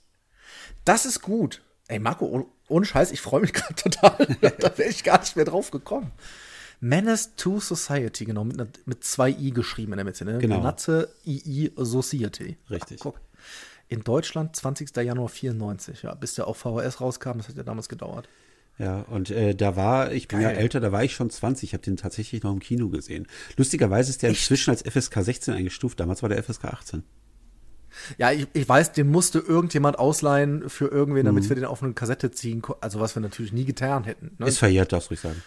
Das 0.84 1.06
ist 1.06 1.22
gut. 1.22 1.62
Ey, 1.88 1.98
Marco, 1.98 2.50
ohne 2.68 2.86
Scheiß, 2.86 3.12
ich 3.12 3.20
freue 3.20 3.42
mich 3.42 3.52
gerade 3.54 3.74
total. 3.74 4.26
da 4.40 4.78
wäre 4.78 4.90
ich 4.90 5.04
gar 5.04 5.20
nicht 5.20 5.36
mehr 5.36 5.44
drauf 5.44 5.70
gekommen. 5.70 6.12
Menace 6.80 7.34
to 7.36 7.60
Society, 7.60 8.24
genau, 8.24 8.44
mit, 8.44 8.86
mit 8.86 9.04
zwei 9.04 9.30
I 9.30 9.52
geschrieben 9.52 9.92
in 9.92 9.98
der 9.98 10.04
Mitte. 10.04 10.24
Ne? 10.24 10.38
Genau. 10.38 10.58
Menace 10.58 11.08
II 11.24 11.72
Society. 11.76 12.56
Richtig. 12.70 12.98
Ach, 13.00 13.04
guck. 13.04 13.20
In 13.88 14.02
Deutschland 14.02 14.56
20. 14.56 14.96
Januar 14.96 15.28
94, 15.28 16.02
ja, 16.02 16.14
bis 16.14 16.34
der 16.34 16.46
auf 16.46 16.58
VHS 16.58 17.00
rauskam, 17.00 17.36
das 17.36 17.48
hat 17.48 17.56
ja 17.56 17.62
damals 17.62 17.88
gedauert. 17.88 18.28
Ja, 18.78 19.02
und 19.02 19.30
äh, 19.30 19.54
da 19.54 19.76
war, 19.76 20.10
ich 20.12 20.26
bin 20.26 20.40
Geil. 20.40 20.52
ja 20.54 20.58
älter, 20.58 20.80
da 20.80 20.90
war 20.90 21.04
ich 21.04 21.14
schon 21.14 21.30
20, 21.30 21.70
ich 21.70 21.74
habe 21.74 21.82
den 21.84 21.96
tatsächlich 21.96 22.42
noch 22.42 22.52
im 22.52 22.58
Kino 22.60 22.88
gesehen. 22.88 23.28
Lustigerweise 23.56 24.10
ist 24.10 24.22
der 24.22 24.30
Echt? 24.30 24.40
inzwischen 24.40 24.70
als 24.70 24.82
FSK 24.82 25.22
16 25.22 25.54
eingestuft, 25.54 26.00
damals 26.00 26.22
war 26.22 26.28
der 26.28 26.42
FSK 26.42 26.64
18. 26.64 27.04
Ja, 28.18 28.33
ich, 28.33 28.46
ich 28.52 28.68
weiß, 28.68 28.92
den 28.92 29.11
musste 29.11 29.38
irgendjemand 29.38 29.98
ausleihen 29.98 30.68
für 30.68 30.87
irgendwen, 30.87 31.24
damit 31.24 31.44
mhm. 31.44 31.48
wir 31.48 31.57
den 31.57 31.64
auf 31.64 31.83
eine 31.83 31.92
Kassette 31.92 32.30
ziehen 32.30 32.62
konnten. 32.62 32.83
Also 32.83 33.00
was 33.00 33.16
wir 33.16 33.20
natürlich 33.20 33.52
nie 33.52 33.64
getan 33.64 34.04
hätten. 34.04 34.33
Ne? 34.38 34.46
Ist 34.46 34.59
verjährt, 34.59 34.92
darfst 34.92 35.11
du 35.11 35.14
ruhig 35.14 35.20
sagen. 35.20 35.42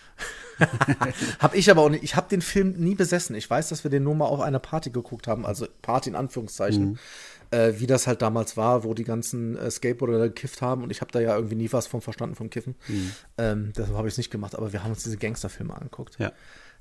hab 1.40 1.56
ich 1.56 1.70
aber 1.70 1.82
auch 1.82 1.90
nicht. 1.90 2.04
Ich 2.04 2.16
habe 2.16 2.30
den 2.30 2.42
Film 2.42 2.74
nie 2.78 2.96
besessen. 2.96 3.36
Ich 3.36 3.50
weiß, 3.50 3.70
dass 3.70 3.84
wir 3.84 3.92
den 3.92 4.04
nur 4.04 4.16
mal 4.16 4.26
auf 4.26 4.42
einer 4.42 4.60
Party 4.60 4.90
geguckt 4.90 5.28
haben, 5.28 5.46
also 5.46 5.68
Party 5.82 6.10
in 6.10 6.16
Anführungszeichen. 6.16 6.92
Mhm. 6.92 7.00
Äh, 7.50 7.80
wie 7.80 7.88
das 7.88 8.08
halt 8.08 8.22
damals 8.22 8.58
war, 8.58 8.84
wo 8.84 8.94
die 8.94 9.06
ganzen 9.06 9.56
äh, 9.58 9.72
Skateboarder 9.72 10.28
gekifft 10.28 10.62
haben 10.62 10.84
und 10.84 10.90
ich 10.90 11.00
habe 11.00 11.14
da 11.14 11.22
ja 11.22 11.34
irgendwie 11.34 11.56
nie 11.56 11.72
was 11.72 11.88
von 11.88 12.02
verstanden 12.02 12.36
vom 12.36 12.50
Kiffen. 12.50 12.76
Mhm. 12.90 13.12
Ähm, 13.38 13.74
deshalb 13.78 13.96
habe 13.96 14.10
ich 14.10 14.16
es 14.16 14.18
nicht 14.18 14.32
gemacht, 14.32 14.54
aber 14.54 14.74
wir 14.74 14.84
haben 14.84 14.92
uns 14.92 15.04
diese 15.04 15.16
Gangsterfilme 15.16 15.74
angeguckt. 15.74 16.20
Ja. 16.20 16.34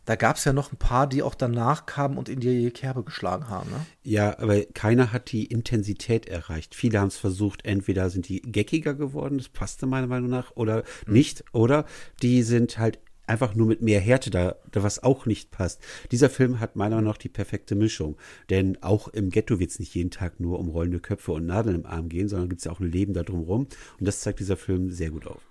Da 0.07 0.17
gab 0.17 0.37
es 0.37 0.45
ja 0.45 0.53
noch 0.53 0.73
ein 0.73 0.79
paar, 0.79 1.07
die 1.09 1.23
auch 1.23 1.35
danach 1.35 1.85
kamen 1.85 2.17
und 2.17 2.29
in 2.29 2.41
die 2.41 2.71
Kerbe 2.71 3.03
geschlagen 3.03 3.49
haben. 3.49 3.71
Ne? 3.71 3.87
Ja, 4.05 4.39
aber 4.39 4.65
keiner 4.65 5.13
hat 5.13 5.33
die 5.33 5.45
Intensität 5.45 6.27
erreicht. 6.27 6.75
Viele 6.75 7.01
haben 7.01 7.09
es 7.09 7.17
versucht, 7.17 7.65
entweder 7.65 8.09
sind 8.09 8.29
die 8.29 8.41
geckiger 8.41 8.95
geworden, 8.95 9.39
das 9.39 9.49
passte 9.49 9.87
meiner 9.87 10.07
Meinung 10.07 10.31
nach, 10.31 10.53
oder 10.55 10.85
mhm. 11.07 11.13
nicht, 11.13 11.45
oder 11.53 11.85
die 12.23 12.43
sind 12.43 12.79
halt 12.79 13.01
einfach 13.27 13.57
nur 13.57 13.67
mit 13.67 13.83
mehr 13.83 14.01
Härte 14.01 14.31
da, 14.31 14.57
was 14.73 15.03
auch 15.03 15.27
nicht 15.27 15.51
passt. 15.51 15.83
Dieser 16.13 16.31
Film 16.31 16.61
hat 16.61 16.77
meiner 16.77 16.97
Meinung 16.97 17.11
nach 17.11 17.19
die 17.19 17.29
perfekte 17.29 17.75
Mischung. 17.75 18.17
Denn 18.51 18.81
auch 18.83 19.09
im 19.09 19.31
Ghetto 19.31 19.59
wird 19.59 19.71
es 19.71 19.81
nicht 19.81 19.95
jeden 19.95 20.13
Tag 20.13 20.39
nur 20.39 20.61
um 20.61 20.69
rollende 20.69 21.01
Köpfe 21.01 21.33
und 21.33 21.47
Nadeln 21.47 21.81
im 21.81 21.87
Arm 21.87 22.09
gehen, 22.09 22.29
sondern 22.29 22.49
gibt 22.49 22.61
es 22.61 22.67
ja 22.67 22.73
auch 22.73 22.81
ein 22.81 22.91
Leben 22.91 23.15
da 23.15 23.25
drumherum. 23.25 23.67
Und 23.99 24.07
das 24.07 24.21
zeigt 24.21 24.39
dieser 24.39 24.57
Film 24.57 24.91
sehr 24.91 25.11
gut 25.11 25.27
auf. 25.27 25.43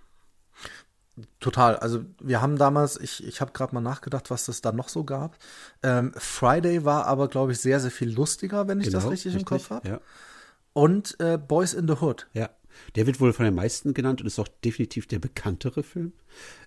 Total. 1.40 1.78
Also 1.78 2.04
wir 2.22 2.42
haben 2.42 2.58
damals, 2.58 3.00
ich, 3.00 3.26
ich 3.26 3.40
habe 3.40 3.54
gerade 3.54 3.74
mal 3.74 3.82
nachgedacht, 3.82 4.30
was 4.32 4.48
es 4.50 4.62
da 4.62 4.72
noch 4.74 4.90
so 4.90 5.06
gab. 5.06 5.38
Ähm, 5.82 6.12
Friday 6.18 6.84
war 6.84 7.06
aber, 7.06 7.30
glaube 7.30 7.54
ich, 7.54 7.60
sehr, 7.60 7.80
sehr 7.80 7.92
viel 7.92 8.12
lustiger, 8.12 8.68
wenn 8.68 8.82
ich 8.82 8.88
genau, 8.88 9.00
das 9.00 9.10
richtig, 9.10 9.36
richtig, 9.36 9.42
im 9.42 9.46
Kopf 9.46 9.70
habe. 9.70 9.88
Ja. 9.88 10.02
Und 10.74 11.18
äh, 11.20 11.38
Boys 11.38 11.74
in 11.74 11.88
the 11.88 11.96
Hood. 12.02 12.28
Ja. 12.34 12.50
Der 12.96 13.08
wird 13.08 13.22
wohl 13.22 13.32
von 13.32 13.46
den 13.46 13.56
meisten 13.56 13.94
genannt 13.94 14.20
und 14.20 14.28
ist 14.28 14.40
auch 14.40 14.50
definitiv 14.66 15.08
der 15.08 15.20
bekanntere 15.20 15.84
Film. 15.84 16.12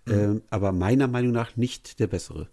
Mhm. 0.07 0.13
Ähm, 0.13 0.43
aber 0.49 0.73
meiner 0.73 1.09
Meinung 1.09 1.33
nach 1.33 1.57
nicht 1.57 2.01
der 2.01 2.07
bessere. 2.07 2.49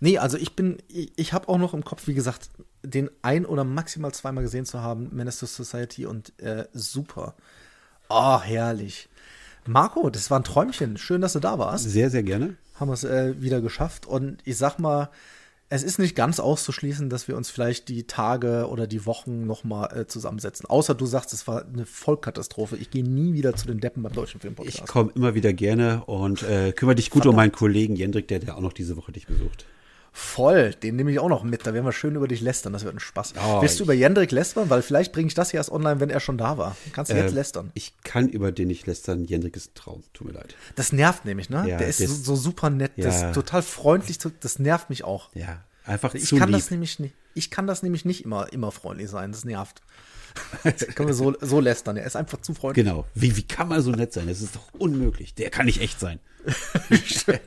Nee, 0.00 0.18
also 0.18 0.36
ich 0.36 0.56
bin, 0.56 0.78
ich, 0.88 1.12
ich 1.16 1.32
habe 1.32 1.48
auch 1.48 1.58
noch 1.58 1.74
im 1.74 1.84
Kopf, 1.84 2.08
wie 2.08 2.14
gesagt, 2.14 2.50
den 2.82 3.10
ein 3.22 3.46
oder 3.46 3.62
maximal 3.62 4.12
zweimal 4.12 4.42
gesehen 4.42 4.64
zu 4.64 4.82
haben, 4.82 5.14
Menace 5.14 5.38
to 5.38 5.46
Society 5.46 6.06
und 6.06 6.36
äh, 6.40 6.66
super. 6.72 7.36
Oh, 8.08 8.40
herrlich. 8.40 9.08
Marco, 9.66 10.10
das 10.10 10.30
war 10.30 10.40
ein 10.40 10.44
Träumchen. 10.44 10.96
Schön, 10.96 11.20
dass 11.20 11.34
du 11.34 11.40
da 11.40 11.58
warst. 11.58 11.84
Sehr, 11.88 12.10
sehr 12.10 12.22
gerne. 12.22 12.56
Haben 12.74 12.88
wir 12.88 12.94
es 12.94 13.04
äh, 13.04 13.40
wieder 13.40 13.60
geschafft. 13.60 14.06
Und 14.06 14.38
ich 14.44 14.56
sag 14.56 14.78
mal, 14.78 15.10
es 15.70 15.82
ist 15.82 15.98
nicht 15.98 16.16
ganz 16.16 16.40
auszuschließen, 16.40 17.10
dass 17.10 17.28
wir 17.28 17.36
uns 17.36 17.50
vielleicht 17.50 17.88
die 17.88 18.06
Tage 18.06 18.68
oder 18.68 18.86
die 18.86 19.04
Wochen 19.04 19.46
nochmal 19.46 19.94
äh, 19.94 20.06
zusammensetzen. 20.06 20.66
Außer 20.66 20.94
du 20.94 21.04
sagst, 21.04 21.32
es 21.34 21.46
war 21.46 21.66
eine 21.66 21.84
Vollkatastrophe. 21.84 22.76
Ich 22.76 22.90
gehe 22.90 23.04
nie 23.04 23.34
wieder 23.34 23.54
zu 23.54 23.66
den 23.66 23.78
Deppen 23.80 24.02
beim 24.02 24.12
Deutschen 24.12 24.40
Filmpodcast. 24.40 24.78
Ich 24.78 24.86
komme 24.86 25.12
immer 25.14 25.34
wieder 25.34 25.52
gerne 25.52 26.04
und 26.06 26.42
äh, 26.42 26.72
kümmere 26.72 26.96
dich 26.96 27.10
gut 27.10 27.22
Verdammt. 27.22 27.32
um 27.32 27.36
meinen 27.36 27.52
Kollegen 27.52 27.96
Jendrik, 27.96 28.28
der, 28.28 28.38
der 28.38 28.56
auch 28.56 28.62
noch 28.62 28.72
diese 28.72 28.96
Woche 28.96 29.12
dich 29.12 29.26
besucht. 29.26 29.66
Voll, 30.18 30.74
den 30.74 30.96
nehme 30.96 31.12
ich 31.12 31.20
auch 31.20 31.28
noch 31.28 31.44
mit. 31.44 31.64
Da 31.64 31.72
werden 31.72 31.84
wir 31.84 31.92
schön 31.92 32.16
über 32.16 32.26
dich 32.26 32.40
lästern. 32.40 32.72
Das 32.72 32.82
wird 32.82 32.92
ein 32.92 32.98
Spaß. 32.98 33.34
Oh, 33.40 33.62
Willst 33.62 33.78
du 33.78 33.84
über 33.84 33.94
Jendrik 33.94 34.32
lästern? 34.32 34.68
Weil 34.68 34.82
vielleicht 34.82 35.12
bringe 35.12 35.28
ich 35.28 35.34
das 35.34 35.52
hier 35.52 35.58
erst 35.58 35.70
online, 35.70 36.00
wenn 36.00 36.10
er 36.10 36.18
schon 36.18 36.36
da 36.36 36.58
war. 36.58 36.76
Kannst 36.92 37.12
du 37.12 37.14
äh, 37.14 37.22
jetzt 37.22 37.34
lästern? 37.34 37.70
Ich 37.74 37.94
kann 38.02 38.28
über 38.28 38.50
den 38.50 38.66
nicht 38.66 38.84
lästern. 38.88 39.24
Jendrik 39.24 39.54
ist 39.54 39.70
ein 39.70 39.74
Traum. 39.74 40.02
Tut 40.14 40.26
mir 40.26 40.32
leid. 40.32 40.56
Das 40.74 40.92
nervt 40.92 41.24
nämlich, 41.24 41.50
ne? 41.50 41.68
Ja, 41.68 41.78
der 41.78 41.86
ist 41.86 41.98
so, 41.98 42.12
so, 42.12 42.34
super 42.34 42.68
nett. 42.68 42.90
Ja. 42.96 43.04
Das 43.04 43.22
ist 43.22 43.32
total 43.32 43.62
freundlich. 43.62 44.18
Das 44.40 44.58
nervt 44.58 44.90
mich 44.90 45.04
auch. 45.04 45.30
Ja, 45.34 45.62
einfach 45.84 46.14
ich 46.14 46.26
zu 46.26 46.36
kann 46.36 46.48
lieb. 46.48 46.58
Das 46.58 46.72
nämlich 46.72 46.98
nicht, 46.98 47.14
ich 47.34 47.52
kann 47.52 47.68
das 47.68 47.84
nämlich 47.84 48.04
nicht 48.04 48.24
immer, 48.24 48.52
immer 48.52 48.72
freundlich 48.72 49.08
sein. 49.08 49.30
Das 49.30 49.44
nervt. 49.44 49.82
können 50.94 51.08
wir 51.08 51.14
so, 51.14 51.34
so 51.40 51.60
lästern. 51.60 51.96
Er 51.96 52.06
ist 52.06 52.16
einfach 52.16 52.40
zu 52.40 52.54
freundlich. 52.54 52.84
Genau. 52.84 53.06
Wie, 53.14 53.36
wie 53.36 53.42
kann 53.42 53.68
man 53.68 53.80
so 53.82 53.90
nett 53.90 54.12
sein? 54.12 54.26
Das 54.26 54.40
ist 54.40 54.56
doch 54.56 54.72
unmöglich. 54.78 55.34
Der 55.34 55.50
kann 55.50 55.66
nicht 55.66 55.80
echt 55.80 56.00
sein. 56.00 56.20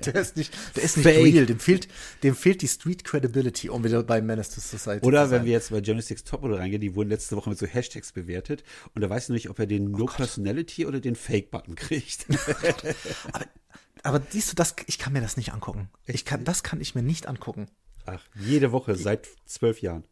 der 0.05 0.15
ist 0.15 0.37
nicht, 0.37 0.53
der 0.75 0.83
ist 0.83 0.97
nicht 0.97 1.05
real. 1.05 1.45
Dem 1.45 1.59
fehlt, 1.59 1.87
dem 2.23 2.35
fehlt 2.35 2.61
die 2.61 2.67
Street 2.67 3.03
Credibility, 3.03 3.69
um 3.69 3.83
wieder 3.83 4.03
bei 4.03 4.21
Menace 4.21 4.49
to 4.49 4.61
Society 4.61 5.05
Oder 5.05 5.31
wenn 5.31 5.45
wir 5.45 5.51
jetzt 5.51 5.71
bei 5.71 5.77
Journalistics 5.77 6.23
Topmodel 6.23 6.57
reingehen, 6.57 6.81
die 6.81 6.95
wurden 6.95 7.09
letzte 7.09 7.35
Woche 7.35 7.49
mit 7.49 7.57
so 7.57 7.65
Hashtags 7.65 8.11
bewertet. 8.11 8.63
Und 8.93 9.01
da 9.01 9.09
weißt 9.09 9.29
du 9.29 9.33
nicht, 9.33 9.49
ob 9.49 9.59
er 9.59 9.65
den 9.65 9.87
oh 9.87 9.97
No 9.97 10.05
Gott. 10.05 10.17
Personality 10.17 10.85
oder 10.85 10.99
den 10.99 11.15
Fake-Button 11.15 11.75
kriegt. 11.75 12.25
aber, 13.33 13.45
aber 14.03 14.21
siehst 14.29 14.51
du, 14.51 14.55
das, 14.55 14.75
ich 14.87 14.99
kann 14.99 15.13
mir 15.13 15.21
das 15.21 15.37
nicht 15.37 15.53
angucken. 15.53 15.89
Ich 16.05 16.25
kann, 16.25 16.43
das 16.43 16.63
kann 16.63 16.81
ich 16.81 16.95
mir 16.95 17.03
nicht 17.03 17.27
angucken. 17.27 17.67
Ach, 18.05 18.23
jede 18.35 18.71
Woche 18.71 18.95
seit 18.95 19.27
zwölf 19.45 19.81
Jahren. 19.81 20.03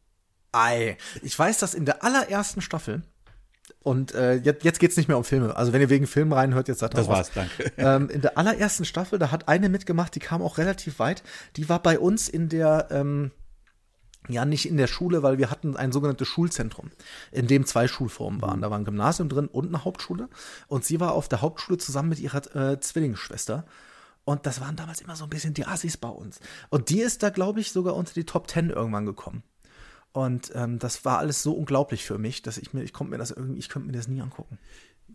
Ei. 0.51 0.97
Ich 1.21 1.37
weiß, 1.37 1.59
dass 1.59 1.73
in 1.73 1.85
der 1.85 2.03
allerersten 2.03 2.61
Staffel, 2.61 3.03
und 3.81 4.13
äh, 4.13 4.35
jetzt, 4.35 4.63
jetzt 4.63 4.79
geht 4.79 4.91
es 4.91 4.97
nicht 4.97 5.07
mehr 5.07 5.17
um 5.17 5.23
Filme. 5.23 5.55
Also 5.55 5.73
wenn 5.73 5.81
ihr 5.81 5.89
wegen 5.89 6.07
Filmen 6.07 6.33
reinhört, 6.33 6.67
jetzt 6.67 6.79
seid 6.79 6.93
ihr 6.93 6.97
Das 6.97 7.07
war's, 7.07 7.31
danke. 7.33 7.71
Ähm, 7.77 8.09
in 8.09 8.21
der 8.21 8.37
allerersten 8.37 8.83
Staffel, 8.85 9.19
da 9.19 9.31
hat 9.31 9.47
eine 9.47 9.69
mitgemacht, 9.69 10.13
die 10.15 10.19
kam 10.19 10.41
auch 10.41 10.57
relativ 10.57 10.99
weit. 10.99 11.23
Die 11.55 11.69
war 11.69 11.81
bei 11.81 11.97
uns 11.97 12.27
in 12.27 12.49
der, 12.49 12.87
ähm, 12.91 13.31
ja, 14.27 14.43
nicht 14.43 14.67
in 14.67 14.77
der 14.77 14.87
Schule, 14.87 15.23
weil 15.23 15.37
wir 15.37 15.49
hatten 15.49 15.77
ein 15.77 15.91
sogenanntes 15.91 16.27
Schulzentrum, 16.27 16.91
in 17.31 17.47
dem 17.47 17.65
zwei 17.65 17.87
Schulformen 17.87 18.41
waren. 18.41 18.61
Da 18.61 18.69
war 18.69 18.77
ein 18.77 18.85
Gymnasium 18.85 19.29
drin 19.29 19.47
und 19.47 19.67
eine 19.67 19.85
Hauptschule. 19.85 20.29
Und 20.67 20.83
sie 20.83 20.99
war 20.99 21.13
auf 21.13 21.29
der 21.29 21.41
Hauptschule 21.41 21.77
zusammen 21.77 22.09
mit 22.09 22.19
ihrer 22.19 22.55
äh, 22.55 22.79
Zwillingsschwester. 22.79 23.65
Und 24.25 24.45
das 24.45 24.59
waren 24.61 24.75
damals 24.75 25.01
immer 25.01 25.15
so 25.15 25.23
ein 25.23 25.29
bisschen 25.29 25.53
die 25.53 25.65
Assis 25.65 25.97
bei 25.97 26.09
uns. 26.09 26.39
Und 26.69 26.89
die 26.89 26.99
ist 26.99 27.23
da, 27.23 27.29
glaube 27.29 27.61
ich, 27.61 27.71
sogar 27.71 27.95
unter 27.95 28.13
die 28.13 28.25
Top 28.25 28.47
Ten 28.47 28.69
irgendwann 28.69 29.05
gekommen. 29.05 29.43
Und 30.11 30.51
ähm, 30.55 30.79
das 30.79 31.05
war 31.05 31.19
alles 31.19 31.43
so 31.43 31.53
unglaublich 31.53 32.03
für 32.03 32.17
mich, 32.17 32.41
dass 32.41 32.57
ich 32.57 32.73
mir, 32.73 32.83
ich 32.83 32.93
konnte 32.93 33.11
mir 33.11 33.17
das 33.17 33.31
irgendwie, 33.31 33.59
ich 33.59 33.69
könnte 33.69 33.87
mir 33.87 33.93
das 33.93 34.07
nie 34.07 34.21
angucken. 34.21 34.57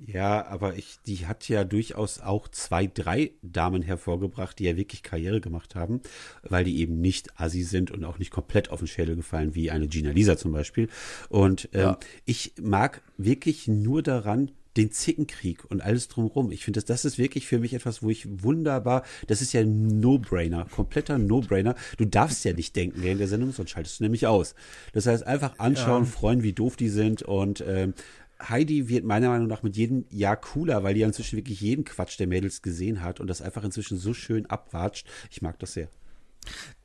Ja, 0.07 0.45
aber 0.47 0.75
ich, 0.77 0.97
die 1.07 1.27
hat 1.27 1.49
ja 1.49 1.63
durchaus 1.63 2.21
auch 2.21 2.49
zwei, 2.49 2.89
drei 2.89 3.31
Damen 3.43 3.81
hervorgebracht, 3.83 4.59
die 4.59 4.65
ja 4.65 4.77
wirklich 4.77 5.03
Karriere 5.05 5.41
gemacht 5.41 5.77
haben, 5.77 6.01
weil 6.43 6.65
die 6.65 6.79
eben 6.81 7.01
nicht 7.01 7.39
assi 7.41 7.63
sind 7.63 7.93
und 7.93 8.05
auch 8.05 8.19
nicht 8.19 8.33
komplett 8.33 8.71
auf 8.71 8.81
den 8.81 8.89
Schädel 8.89 9.15
gefallen, 9.15 9.55
wie 9.55 9.71
eine 9.71 9.87
Gina 9.87 10.11
Lisa 10.11 10.37
zum 10.37 10.51
Beispiel. 10.53 10.89
Und 11.29 11.69
ähm, 11.73 11.81
Ja. 11.81 11.99
ich 12.25 12.55
mag 12.61 13.03
wirklich 13.19 13.69
nur 13.69 14.03
daran, 14.03 14.51
den 14.77 14.91
Zickenkrieg 14.91 15.65
und 15.71 15.81
alles 15.81 16.09
drumherum. 16.09 16.51
Ich 16.51 16.65
finde, 16.65 16.79
das, 16.79 16.85
das 16.87 17.05
ist 17.05 17.19
wirklich 17.19 17.47
für 17.47 17.59
mich 17.59 17.75
etwas, 17.75 18.03
wo 18.03 18.11
ich 18.11 18.27
wunderbar, 18.43 19.05
das 19.27 19.43
ist 19.43 19.53
ja 19.53 19.61
ein 19.61 20.01
No-Brainer, 20.01 20.67
kompletter 20.71 21.19
No-Brainer. 21.19 21.75
Du 21.97 22.05
darfst 22.05 22.45
ja 22.45 22.53
nicht 22.53 22.75
denken 22.77 23.03
während 23.03 23.21
der 23.21 23.29
Sendung, 23.29 23.53
sonst 23.53 23.71
schaltest 23.71 24.01
du 24.01 24.05
nämlich 24.05 24.27
aus. 24.27 24.55
Das 24.93 25.07
heißt, 25.07 25.27
einfach 25.27 25.59
anschauen, 25.59 26.07
freuen, 26.07 26.43
wie 26.43 26.53
doof 26.53 26.77
die 26.77 26.89
sind 26.89 27.23
und 27.23 27.65
ähm, 27.67 27.95
Heidi 28.49 28.89
wird 28.89 29.05
meiner 29.05 29.29
Meinung 29.29 29.47
nach 29.47 29.63
mit 29.63 29.77
jedem 29.77 30.07
Jahr 30.11 30.37
cooler, 30.37 30.83
weil 30.83 30.95
die 30.95 31.01
ja 31.01 31.07
inzwischen 31.07 31.37
wirklich 31.37 31.61
jeden 31.61 31.85
Quatsch 31.85 32.19
der 32.19 32.27
Mädels 32.27 32.63
gesehen 32.63 33.03
hat 33.03 33.21
und 33.21 33.29
das 33.29 33.41
einfach 33.41 33.65
inzwischen 33.65 33.97
so 33.97 34.13
schön 34.13 34.47
abwatscht. 34.47 35.07
Ich 35.31 35.41
mag 35.41 35.59
das 35.59 35.75
sehr. 35.75 35.89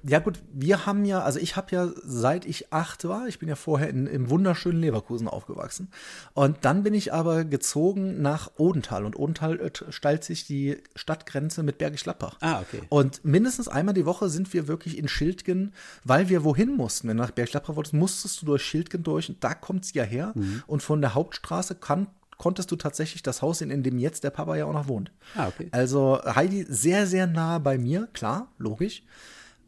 Ja 0.01 0.19
gut, 0.19 0.39
wir 0.53 0.85
haben 0.85 1.03
ja, 1.03 1.21
also 1.23 1.39
ich 1.39 1.57
habe 1.57 1.75
ja 1.75 1.89
seit 2.05 2.45
ich 2.45 2.71
acht 2.71 3.03
war, 3.05 3.27
ich 3.27 3.37
bin 3.37 3.49
ja 3.49 3.55
vorher 3.55 3.89
in, 3.89 4.07
im 4.07 4.29
wunderschönen 4.29 4.79
Leverkusen 4.79 5.27
aufgewachsen 5.27 5.89
und 6.33 6.59
dann 6.61 6.83
bin 6.83 6.93
ich 6.93 7.11
aber 7.11 7.43
gezogen 7.43 8.21
nach 8.21 8.49
Odenthal 8.57 9.03
und 9.03 9.19
Odenthal 9.19 9.59
äh, 9.59 9.71
stellt 9.89 10.23
sich 10.23 10.45
die 10.45 10.77
Stadtgrenze 10.95 11.63
mit 11.63 11.79
Bergisch 11.79 12.03
Gladbach. 12.03 12.37
Ah, 12.39 12.61
okay. 12.61 12.81
Und 12.87 13.25
mindestens 13.25 13.67
einmal 13.67 13.93
die 13.93 14.05
Woche 14.05 14.29
sind 14.29 14.53
wir 14.53 14.69
wirklich 14.69 14.97
in 14.97 15.09
Schildgen, 15.09 15.73
weil 16.05 16.29
wir 16.29 16.45
wohin 16.45 16.77
mussten. 16.77 17.09
Wenn 17.09 17.17
du 17.17 17.23
nach 17.23 17.31
Bergisch 17.31 17.51
Gladbach 17.51 17.75
wolltest, 17.75 17.93
musstest 17.93 18.41
du 18.41 18.45
durch 18.45 18.63
Schildgen 18.63 19.03
durch 19.03 19.27
und 19.27 19.43
da 19.43 19.53
kommt's 19.53 19.93
ja 19.93 20.03
her 20.03 20.33
und 20.65 20.81
von 20.81 21.01
der 21.01 21.13
Hauptstraße 21.13 21.75
kann 21.75 22.07
konntest 22.39 22.71
du 22.71 22.77
tatsächlich 22.77 23.21
das 23.21 23.41
Haus 23.41 23.59
sehen, 23.59 23.69
in 23.69 23.83
dem 23.83 23.99
jetzt 23.99 24.23
der 24.23 24.31
Papa 24.31 24.55
ja 24.55 24.65
auch 24.65 24.73
noch 24.73 24.87
wohnt. 24.87 25.11
Ah, 25.35 25.49
okay. 25.49 25.67
Also 25.71 26.19
Heidi 26.23 26.65
sehr, 26.67 27.05
sehr 27.05 27.27
nah 27.27 27.59
bei 27.59 27.77
mir, 27.77 28.07
klar, 28.13 28.47
logisch. 28.57 29.03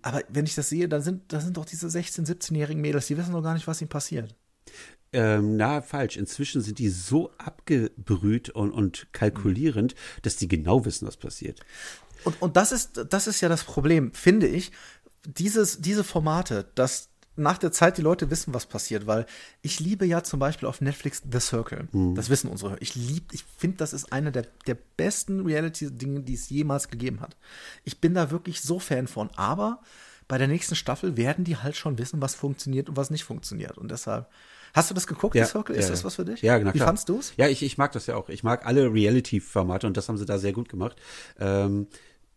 Aber 0.01 0.23
wenn 0.29 0.45
ich 0.45 0.55
das 0.55 0.69
sehe, 0.69 0.87
dann 0.89 1.01
sind, 1.01 1.31
das 1.33 1.43
sind 1.43 1.57
doch 1.57 1.65
diese 1.65 1.87
16-, 1.87 2.25
17-jährigen 2.25 2.81
Mädels, 2.81 3.07
die 3.07 3.17
wissen 3.17 3.33
doch 3.33 3.43
gar 3.43 3.53
nicht, 3.53 3.67
was 3.67 3.81
ihnen 3.81 3.89
passiert. 3.89 4.35
Ähm, 5.13 5.57
na, 5.57 5.81
falsch. 5.81 6.17
Inzwischen 6.17 6.61
sind 6.61 6.79
die 6.79 6.89
so 6.89 7.31
abgebrüht 7.37 8.49
und, 8.49 8.71
und 8.71 9.07
kalkulierend, 9.11 9.95
dass 10.21 10.37
die 10.37 10.47
genau 10.47 10.85
wissen, 10.85 11.07
was 11.07 11.17
passiert. 11.17 11.59
Und, 12.23 12.41
und 12.41 12.55
das 12.55 12.71
ist, 12.71 13.05
das 13.09 13.27
ist 13.27 13.41
ja 13.41 13.49
das 13.49 13.63
Problem, 13.63 14.13
finde 14.13 14.47
ich. 14.47 14.71
Dieses, 15.25 15.81
diese 15.81 16.03
Formate, 16.03 16.71
dass 16.75 17.10
nach 17.41 17.57
der 17.57 17.71
Zeit 17.71 17.97
die 17.97 18.01
Leute 18.01 18.29
wissen, 18.29 18.53
was 18.53 18.65
passiert, 18.65 19.07
weil 19.07 19.25
ich 19.61 19.79
liebe 19.79 20.05
ja 20.05 20.23
zum 20.23 20.39
Beispiel 20.39 20.67
auf 20.67 20.81
Netflix 20.81 21.21
The 21.29 21.39
Circle. 21.39 21.87
Das 22.15 22.29
wissen 22.29 22.49
unsere. 22.49 22.71
Hörer. 22.71 22.81
Ich 22.81 22.95
liebe, 22.95 23.25
ich 23.33 23.43
finde, 23.57 23.77
das 23.77 23.93
ist 23.93 24.13
eine 24.13 24.31
der, 24.31 24.45
der 24.67 24.77
besten 24.97 25.45
Reality-Dinge, 25.45 26.21
die 26.21 26.33
es 26.33 26.49
jemals 26.49 26.87
gegeben 26.89 27.21
hat. 27.21 27.35
Ich 27.83 27.99
bin 27.99 28.13
da 28.13 28.31
wirklich 28.31 28.61
so 28.61 28.79
Fan 28.79 29.07
von. 29.07 29.29
Aber 29.35 29.81
bei 30.27 30.37
der 30.37 30.47
nächsten 30.47 30.75
Staffel 30.75 31.17
werden 31.17 31.43
die 31.43 31.57
halt 31.57 31.75
schon 31.75 31.97
wissen, 31.97 32.21
was 32.21 32.35
funktioniert 32.35 32.87
und 32.89 32.95
was 32.95 33.09
nicht 33.09 33.23
funktioniert. 33.23 33.77
Und 33.77 33.91
deshalb. 33.91 34.29
Hast 34.73 34.89
du 34.89 34.93
das 34.93 35.05
geguckt, 35.05 35.35
The 35.35 35.43
Circle? 35.43 35.75
Ist 35.75 35.85
ja, 35.85 35.91
das 35.91 36.05
was 36.05 36.15
für 36.15 36.23
dich? 36.23 36.41
Ja, 36.41 36.57
genau. 36.57 36.73
Wie 36.73 36.77
klar. 36.77 36.87
fandst 36.87 37.09
du 37.09 37.19
es? 37.19 37.33
Ja, 37.35 37.49
ich, 37.49 37.61
ich 37.61 37.77
mag 37.77 37.91
das 37.91 38.07
ja 38.07 38.15
auch. 38.15 38.29
Ich 38.29 38.41
mag 38.41 38.65
alle 38.65 38.93
Reality-Formate 38.93 39.85
und 39.85 39.97
das 39.97 40.07
haben 40.07 40.17
sie 40.17 40.25
da 40.25 40.37
sehr 40.37 40.53
gut 40.53 40.69
gemacht. 40.69 40.95
Ähm, 41.37 41.87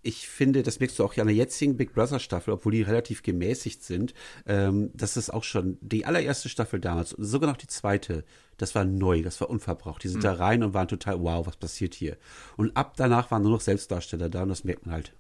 ich 0.05 0.29
finde, 0.29 0.63
das 0.63 0.79
merkst 0.81 0.99
du 0.99 1.05
auch 1.05 1.15
ja 1.15 1.23
an 1.23 1.29
der 1.29 1.37
jetzigen 1.37 1.77
Big 1.77 1.95
Brother 1.95 2.21
Staffel, 2.21 2.53
obwohl 2.53 2.73
die 2.73 2.83
relativ 2.83 3.23
gemäßigt 3.23 3.83
sind, 3.83 4.15
ähm, 4.47 4.91
das 4.95 5.17
ist 5.17 5.31
auch 5.31 5.45
schon 5.45 5.79
die 5.81 6.05
allererste 6.05 6.49
Staffel 6.49 6.79
damals, 6.79 7.11
sogar 7.11 7.51
noch 7.51 7.57
die 7.57 7.67
zweite, 7.67 8.25
das 8.59 8.75
war 8.75 8.85
neu, 8.85 9.23
das 9.23 9.41
war 9.41 9.51
unverbraucht. 9.51 10.05
Die 10.05 10.09
sind 10.09 10.23
da 10.23 10.35
rein 10.35 10.63
und 10.63 10.75
waren 10.75 10.89
total, 10.89 11.21
wow, 11.21 11.47
was 11.47 11.57
passiert 11.57 11.95
hier? 11.95 12.17
Und 12.57 12.77
ab 12.77 12.95
danach 12.97 13.31
waren 13.31 13.43
nur 13.43 13.53
noch 13.53 13.61
Selbstdarsteller 13.61 14.29
da 14.29 14.43
und 14.43 14.51
das 14.51 14.65
merkt 14.65 14.87
man 14.87 14.95
halt. 14.95 15.15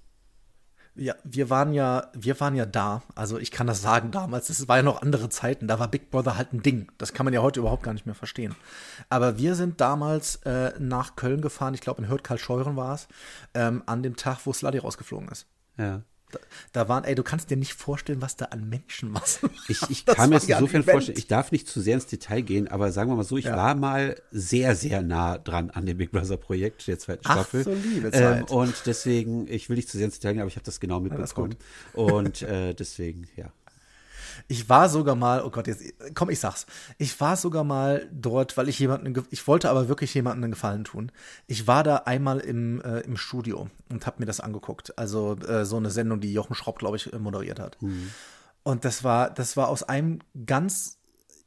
Ja, 0.96 1.14
wir 1.24 1.50
waren 1.50 1.72
ja, 1.72 2.08
wir 2.12 2.38
waren 2.38 2.54
ja 2.54 2.66
da. 2.66 3.02
Also 3.16 3.38
ich 3.38 3.50
kann 3.50 3.66
das 3.66 3.82
sagen 3.82 4.12
damals. 4.12 4.48
Es 4.48 4.68
war 4.68 4.76
ja 4.76 4.82
noch 4.84 5.02
andere 5.02 5.28
Zeiten. 5.28 5.66
Da 5.66 5.80
war 5.80 5.88
Big 5.88 6.10
Brother 6.10 6.36
halt 6.36 6.52
ein 6.52 6.62
Ding. 6.62 6.90
Das 6.98 7.12
kann 7.12 7.24
man 7.24 7.34
ja 7.34 7.42
heute 7.42 7.60
überhaupt 7.60 7.82
gar 7.82 7.94
nicht 7.94 8.06
mehr 8.06 8.14
verstehen. 8.14 8.54
Aber 9.08 9.36
wir 9.36 9.56
sind 9.56 9.80
damals 9.80 10.36
äh, 10.44 10.72
nach 10.78 11.16
Köln 11.16 11.40
gefahren. 11.40 11.74
Ich 11.74 11.80
glaube 11.80 12.00
in 12.02 12.08
Hürth-Karlscheuren 12.08 12.76
war 12.76 12.94
es. 12.94 13.08
Ähm, 13.54 13.82
an 13.86 14.04
dem 14.04 14.14
Tag, 14.14 14.38
wo 14.44 14.52
Sluddy 14.52 14.78
rausgeflogen 14.78 15.28
ist. 15.28 15.46
Ja. 15.78 16.02
Da, 16.34 16.40
da 16.72 16.88
waren, 16.88 17.04
ey, 17.04 17.14
du 17.14 17.22
kannst 17.22 17.50
dir 17.50 17.56
nicht 17.56 17.74
vorstellen, 17.74 18.20
was 18.22 18.36
da 18.36 18.46
an 18.46 18.68
Menschenmassen 18.68 19.50
Ich, 19.68 19.82
ich 19.90 20.04
Das 20.04 20.16
kann 20.16 20.28
mir 20.30 20.34
war 20.34 20.40
das 20.40 20.48
ja 20.48 20.58
insofern 20.58 20.82
Event. 20.82 20.92
vorstellen, 20.92 21.18
ich 21.18 21.26
darf 21.26 21.52
nicht 21.52 21.68
zu 21.68 21.80
sehr 21.80 21.94
ins 21.94 22.06
Detail 22.06 22.40
gehen, 22.42 22.68
aber 22.68 22.92
sagen 22.92 23.10
wir 23.10 23.16
mal 23.16 23.24
so, 23.24 23.36
ich 23.36 23.44
Ja. 23.46 23.56
war 23.56 23.74
mal 23.74 24.16
sehr, 24.30 24.74
sehr 24.76 25.02
nah 25.02 25.38
dran 25.38 25.70
an 25.70 25.86
dem 25.86 25.96
Big 25.98 26.10
Brother 26.12 26.36
Projekt 26.36 26.86
der 26.86 26.98
zweiten 26.98 27.22
Ach, 27.24 27.32
Staffel. 27.32 27.64
so 27.64 27.72
liebe 27.72 28.08
ähm, 28.08 28.12
Zeit. 28.12 28.50
und 28.50 28.74
deswegen, 28.86 29.46
ich 29.48 29.68
will 29.68 29.76
nicht 29.76 29.88
zu 29.88 29.96
sehr 29.96 30.06
ins 30.06 30.18
Detail 30.18 30.32
gehen, 30.34 30.40
aber 30.42 30.48
ich 30.48 30.56
habe 30.56 30.64
das 30.64 30.80
genau 30.80 31.00
das 31.00 31.12
ist 31.30 31.36
mitbekommen. 31.36 31.56
und 31.94 32.42
äh, 32.42 32.74
deswegen, 32.74 33.26
ja. 33.36 33.52
Ich 34.48 34.68
war 34.68 34.88
sogar 34.88 35.14
mal, 35.14 35.42
oh 35.44 35.50
Gott, 35.50 35.66
jetzt, 35.66 35.82
komm, 36.14 36.30
ich 36.30 36.40
sag's. 36.40 36.66
Ich 36.98 37.20
war 37.20 37.36
sogar 37.36 37.64
mal 37.64 38.08
dort, 38.12 38.56
weil 38.56 38.68
ich 38.68 38.78
jemanden, 38.78 39.14
ich 39.30 39.46
wollte 39.46 39.70
aber 39.70 39.88
wirklich 39.88 40.12
jemandem 40.14 40.44
einen 40.44 40.52
Gefallen 40.52 40.84
tun. 40.84 41.12
Ich 41.46 41.66
war 41.66 41.82
da 41.82 41.96
einmal 41.96 42.40
im, 42.40 42.80
äh, 42.82 43.00
im 43.00 43.16
Studio 43.16 43.68
und 43.90 44.06
habe 44.06 44.16
mir 44.20 44.26
das 44.26 44.40
angeguckt. 44.40 44.98
Also 44.98 45.36
äh, 45.36 45.64
so 45.64 45.76
eine 45.76 45.90
Sendung, 45.90 46.20
die 46.20 46.32
Jochen 46.32 46.54
Schropp, 46.54 46.78
glaube 46.78 46.96
ich, 46.96 47.12
äh, 47.12 47.18
moderiert 47.18 47.60
hat. 47.60 47.76
Und 48.62 48.84
das 48.84 49.04
war, 49.04 49.30
das 49.30 49.56
war 49.56 49.68
aus 49.68 49.82
einem 49.82 50.20
ganz, 50.46 50.98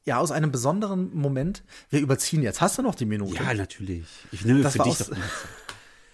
ja, 0.05 0.17
aus 0.17 0.31
einem 0.31 0.51
besonderen 0.51 1.13
Moment. 1.15 1.63
Wir 1.89 1.99
überziehen 1.99 2.43
jetzt. 2.43 2.61
Hast 2.61 2.77
du 2.77 2.81
noch 2.81 2.95
die 2.95 3.05
Minute? 3.05 3.43
Ja, 3.43 3.53
natürlich. 3.53 4.05
Ich 4.31 4.45
nehme 4.45 4.61
Das 4.61 4.73
für 4.73 4.83
dich 4.83 5.01
aus-. 5.01 5.11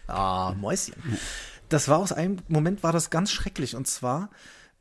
Ah, 0.08 0.54
Mäuschen. 0.60 0.96
Das 1.70 1.88
war 1.88 1.98
aus 1.98 2.12
einem 2.12 2.38
Moment 2.50 2.84
war 2.84 2.92
das 2.92 3.10
ganz 3.10 3.32
schrecklich 3.32 3.76
und 3.76 3.88
zwar 3.88 4.30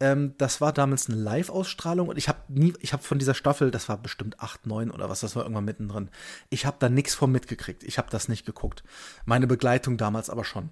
ähm, 0.02 0.34
das 0.36 0.60
war 0.60 0.72
damals 0.72 1.08
eine 1.08 1.16
Live-Ausstrahlung 1.16 2.08
und 2.08 2.18
ich 2.18 2.28
habe 2.28 2.40
nie, 2.48 2.74
ich 2.80 2.92
habe 2.92 3.04
von 3.04 3.20
dieser 3.20 3.34
Staffel, 3.34 3.70
das 3.70 3.88
war 3.88 3.96
bestimmt 3.96 4.40
8, 4.40 4.66
9 4.66 4.90
oder 4.90 5.08
was, 5.08 5.20
das 5.20 5.36
war 5.36 5.44
irgendwann 5.44 5.64
mittendrin. 5.64 6.10
Ich 6.50 6.66
habe 6.66 6.76
da 6.80 6.88
nichts 6.88 7.14
von 7.14 7.30
mitgekriegt. 7.30 7.84
Ich 7.84 7.98
habe 7.98 8.10
das 8.10 8.28
nicht 8.28 8.44
geguckt. 8.44 8.82
Meine 9.26 9.46
Begleitung 9.46 9.96
damals 9.96 10.28
aber 10.28 10.44
schon. 10.44 10.70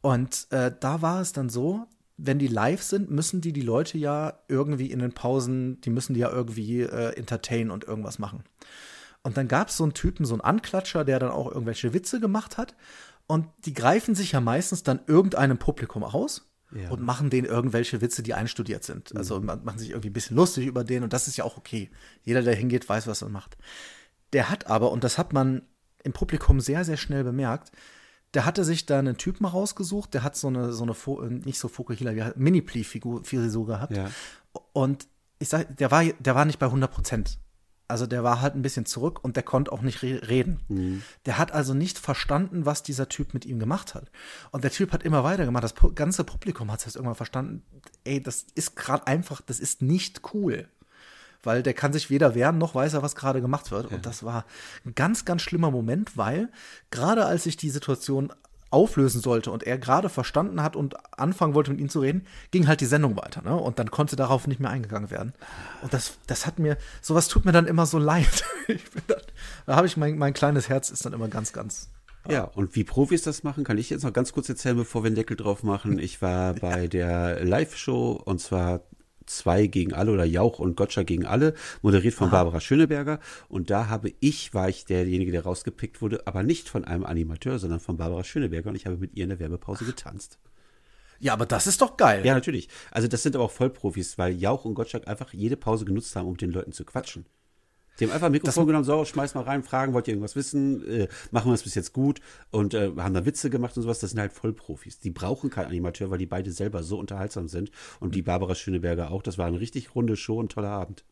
Und 0.00 0.46
äh, 0.50 0.72
da 0.80 1.02
war 1.02 1.20
es 1.20 1.34
dann 1.34 1.50
so, 1.50 1.86
wenn 2.16 2.38
die 2.38 2.48
live 2.48 2.82
sind, 2.82 3.10
müssen 3.10 3.42
die 3.42 3.52
die 3.52 3.60
Leute 3.60 3.98
ja 3.98 4.38
irgendwie 4.48 4.90
in 4.90 5.00
den 5.00 5.12
Pausen, 5.12 5.78
die 5.82 5.90
müssen 5.90 6.14
die 6.14 6.20
ja 6.20 6.30
irgendwie 6.30 6.80
äh, 6.80 7.14
entertainen 7.14 7.70
und 7.70 7.84
irgendwas 7.84 8.18
machen. 8.18 8.42
Und 9.22 9.36
dann 9.36 9.48
gab 9.48 9.68
es 9.68 9.76
so 9.76 9.84
einen 9.84 9.92
Typen, 9.92 10.24
so 10.24 10.32
einen 10.32 10.40
Anklatscher, 10.40 11.04
der 11.04 11.18
dann 11.18 11.30
auch 11.30 11.52
irgendwelche 11.52 11.92
Witze 11.92 12.20
gemacht 12.20 12.56
hat. 12.56 12.74
Und 13.26 13.48
die 13.66 13.74
greifen 13.74 14.14
sich 14.14 14.32
ja 14.32 14.40
meistens 14.40 14.82
dann 14.82 15.00
irgendeinem 15.06 15.58
Publikum 15.58 16.04
aus 16.04 16.51
Ja. 16.74 16.90
und 16.90 17.02
machen 17.02 17.28
denen 17.28 17.46
irgendwelche 17.46 18.00
Witze, 18.00 18.22
die 18.22 18.34
einstudiert 18.34 18.84
sind. 18.84 19.14
Also 19.16 19.40
man 19.40 19.62
machen 19.64 19.78
sich 19.78 19.90
irgendwie 19.90 20.10
ein 20.10 20.14
bisschen 20.14 20.36
lustig 20.36 20.66
über 20.66 20.84
den 20.84 21.02
und 21.02 21.12
das 21.12 21.28
ist 21.28 21.36
ja 21.36 21.44
auch 21.44 21.56
okay. 21.56 21.90
Jeder, 22.22 22.42
der 22.42 22.54
hingeht, 22.54 22.88
weiß, 22.88 23.06
was 23.06 23.22
er 23.22 23.28
macht. 23.28 23.56
Der 24.32 24.48
hat 24.48 24.68
aber, 24.68 24.90
und 24.90 25.04
das 25.04 25.18
hat 25.18 25.32
man 25.32 25.62
im 26.02 26.12
Publikum 26.12 26.60
sehr, 26.60 26.84
sehr 26.84 26.96
schnell 26.96 27.24
bemerkt, 27.24 27.72
der 28.34 28.46
hatte 28.46 28.64
sich 28.64 28.86
da 28.86 28.98
einen 28.98 29.18
Typen 29.18 29.44
rausgesucht, 29.44 30.14
der 30.14 30.22
hat 30.22 30.36
so 30.36 30.48
eine, 30.48 30.72
so 30.72 30.84
eine, 30.84 30.92
äh, 31.26 31.30
nicht 31.44 31.58
so 31.58 31.68
Fokuhila, 31.68 32.14
wie 32.14 32.40
Mini-Plee-Figur 32.40 33.22
gehabt. 33.22 33.94
Ja. 33.94 34.10
Und 34.72 35.06
ich 35.38 35.48
sag, 35.48 35.76
der 35.76 35.90
war, 35.90 36.04
der 36.04 36.34
war 36.34 36.44
nicht 36.44 36.58
bei 36.58 36.66
100 36.66 36.90
Prozent. 36.90 37.38
Also 37.92 38.06
der 38.06 38.24
war 38.24 38.40
halt 38.40 38.54
ein 38.54 38.62
bisschen 38.62 38.86
zurück 38.86 39.22
und 39.22 39.36
der 39.36 39.42
konnte 39.42 39.70
auch 39.70 39.82
nicht 39.82 40.02
re 40.02 40.22
reden. 40.26 40.60
Der 41.26 41.36
hat 41.36 41.52
also 41.52 41.74
nicht 41.74 41.98
verstanden, 41.98 42.64
was 42.64 42.82
dieser 42.82 43.10
Typ 43.10 43.34
mit 43.34 43.44
ihm 43.44 43.58
gemacht 43.58 43.94
hat. 43.94 44.10
Und 44.50 44.64
der 44.64 44.70
Typ 44.70 44.92
hat 44.92 45.02
immer 45.02 45.24
weitergemacht. 45.24 45.62
Das 45.62 45.74
ganze 45.94 46.24
Publikum 46.24 46.72
hat 46.72 46.86
es 46.86 46.96
irgendwann 46.96 47.16
verstanden. 47.16 47.62
Ey, 48.04 48.22
das 48.22 48.46
ist 48.54 48.76
gerade 48.76 49.06
einfach, 49.06 49.42
das 49.42 49.60
ist 49.60 49.82
nicht 49.82 50.22
cool. 50.32 50.68
Weil 51.42 51.62
der 51.62 51.74
kann 51.74 51.92
sich 51.92 52.08
weder 52.08 52.34
wehren, 52.34 52.56
noch 52.56 52.74
weiß 52.74 52.94
er, 52.94 53.02
was 53.02 53.14
gerade 53.14 53.42
gemacht 53.42 53.70
wird. 53.70 53.92
Und 53.92 54.06
das 54.06 54.22
war 54.22 54.46
ein 54.86 54.94
ganz, 54.94 55.26
ganz 55.26 55.42
schlimmer 55.42 55.70
Moment, 55.70 56.16
weil 56.16 56.48
gerade 56.90 57.26
als 57.26 57.42
sich 57.42 57.58
die 57.58 57.68
Situation 57.68 58.32
auflösen 58.72 59.20
sollte 59.20 59.50
und 59.50 59.62
er 59.62 59.78
gerade 59.78 60.08
verstanden 60.08 60.62
hat 60.62 60.76
und 60.76 60.96
anfangen 61.18 61.54
wollte, 61.54 61.70
mit 61.70 61.80
ihm 61.80 61.88
zu 61.88 62.00
reden, 62.00 62.26
ging 62.50 62.68
halt 62.68 62.80
die 62.80 62.86
Sendung 62.86 63.16
weiter, 63.16 63.42
ne? 63.42 63.54
Und 63.54 63.78
dann 63.78 63.90
konnte 63.90 64.16
darauf 64.16 64.46
nicht 64.46 64.60
mehr 64.60 64.70
eingegangen 64.70 65.10
werden. 65.10 65.32
Und 65.82 65.92
das, 65.92 66.18
das 66.26 66.46
hat 66.46 66.58
mir, 66.58 66.76
sowas 67.00 67.28
tut 67.28 67.44
mir 67.44 67.52
dann 67.52 67.66
immer 67.66 67.86
so 67.86 67.98
leid. 67.98 68.44
Dann, 69.08 69.20
da 69.66 69.76
habe 69.76 69.86
ich 69.86 69.96
mein, 69.96 70.16
mein 70.18 70.34
kleines 70.34 70.68
Herz 70.68 70.90
ist 70.90 71.04
dann 71.04 71.12
immer 71.12 71.26
ganz, 71.26 71.52
ganz. 71.52 71.90
Ja, 72.28 72.44
und 72.44 72.76
wie 72.76 72.84
Profis 72.84 73.22
das 73.22 73.42
machen, 73.42 73.64
kann 73.64 73.76
ich 73.76 73.90
jetzt 73.90 74.04
noch 74.04 74.12
ganz 74.12 74.32
kurz 74.32 74.48
erzählen, 74.48 74.76
bevor 74.76 75.02
wir 75.02 75.10
den 75.10 75.16
Deckel 75.16 75.36
drauf 75.36 75.64
machen. 75.64 75.98
Ich 75.98 76.22
war 76.22 76.54
bei 76.60 76.86
der 76.86 77.44
Live-Show 77.44 78.22
und 78.24 78.40
zwar 78.40 78.82
zwei 79.26 79.66
gegen 79.66 79.92
alle 79.92 80.12
oder 80.12 80.24
Jauch 80.24 80.58
und 80.58 80.76
Gotcha 80.76 81.02
gegen 81.02 81.26
alle, 81.26 81.54
moderiert 81.82 82.14
von 82.14 82.30
Barbara 82.30 82.60
Schöneberger. 82.60 83.20
Und 83.48 83.70
da 83.70 83.88
habe 83.88 84.12
ich, 84.20 84.54
war 84.54 84.68
ich 84.68 84.84
derjenige, 84.84 85.32
der 85.32 85.44
rausgepickt 85.44 86.02
wurde, 86.02 86.26
aber 86.26 86.42
nicht 86.42 86.68
von 86.68 86.84
einem 86.84 87.04
Animateur, 87.04 87.58
sondern 87.58 87.80
von 87.80 87.96
Barbara 87.96 88.24
Schöneberger 88.24 88.70
und 88.70 88.76
ich 88.76 88.86
habe 88.86 88.96
mit 88.96 89.14
ihr 89.16 89.24
in 89.24 89.30
der 89.30 89.38
Werbepause 89.38 89.84
getanzt. 89.84 90.38
Ja, 91.20 91.34
aber 91.34 91.46
das 91.46 91.68
ist 91.68 91.80
doch 91.80 91.96
geil. 91.96 92.26
Ja, 92.26 92.34
natürlich. 92.34 92.68
Also 92.90 93.06
das 93.06 93.22
sind 93.22 93.36
aber 93.36 93.44
auch 93.44 93.50
Vollprofis, 93.52 94.18
weil 94.18 94.34
Jauch 94.34 94.64
und 94.64 94.74
Gottschalk 94.74 95.06
einfach 95.06 95.32
jede 95.32 95.56
Pause 95.56 95.84
genutzt 95.84 96.16
haben, 96.16 96.26
um 96.26 96.32
mit 96.32 96.40
den 96.40 96.50
Leuten 96.50 96.72
zu 96.72 96.84
quatschen. 96.84 97.26
Die 97.98 98.04
haben 98.04 98.12
einfach 98.12 98.26
ein 98.26 98.32
Mikrofon 98.32 98.66
genommen, 98.66 98.84
so, 98.84 99.04
schmeiß 99.04 99.34
mal 99.34 99.44
rein, 99.44 99.62
fragen, 99.62 99.92
wollt 99.92 100.08
ihr 100.08 100.14
irgendwas 100.14 100.34
wissen, 100.34 100.86
äh, 100.88 101.08
machen 101.30 101.50
wir 101.50 101.54
es 101.54 101.62
bis 101.62 101.74
jetzt 101.74 101.92
gut 101.92 102.20
und 102.50 102.72
äh, 102.74 102.90
haben 102.96 103.14
da 103.14 103.26
Witze 103.26 103.50
gemacht 103.50 103.76
und 103.76 103.82
sowas. 103.82 103.98
Das 103.98 104.10
sind 104.10 104.20
halt 104.20 104.32
Vollprofis. 104.32 104.98
Die 104.98 105.10
brauchen 105.10 105.50
keinen 105.50 105.66
Animateur, 105.66 106.10
weil 106.10 106.18
die 106.18 106.26
beide 106.26 106.52
selber 106.52 106.82
so 106.82 106.98
unterhaltsam 106.98 107.48
sind 107.48 107.70
und 108.00 108.14
die 108.14 108.22
Barbara 108.22 108.54
Schöneberger 108.54 109.10
auch. 109.10 109.22
Das 109.22 109.36
war 109.36 109.46
eine 109.46 109.60
richtig 109.60 109.94
runde 109.94 110.16
Show 110.16 110.38
und 110.38 110.52
toller 110.52 110.70
Abend. 110.70 111.04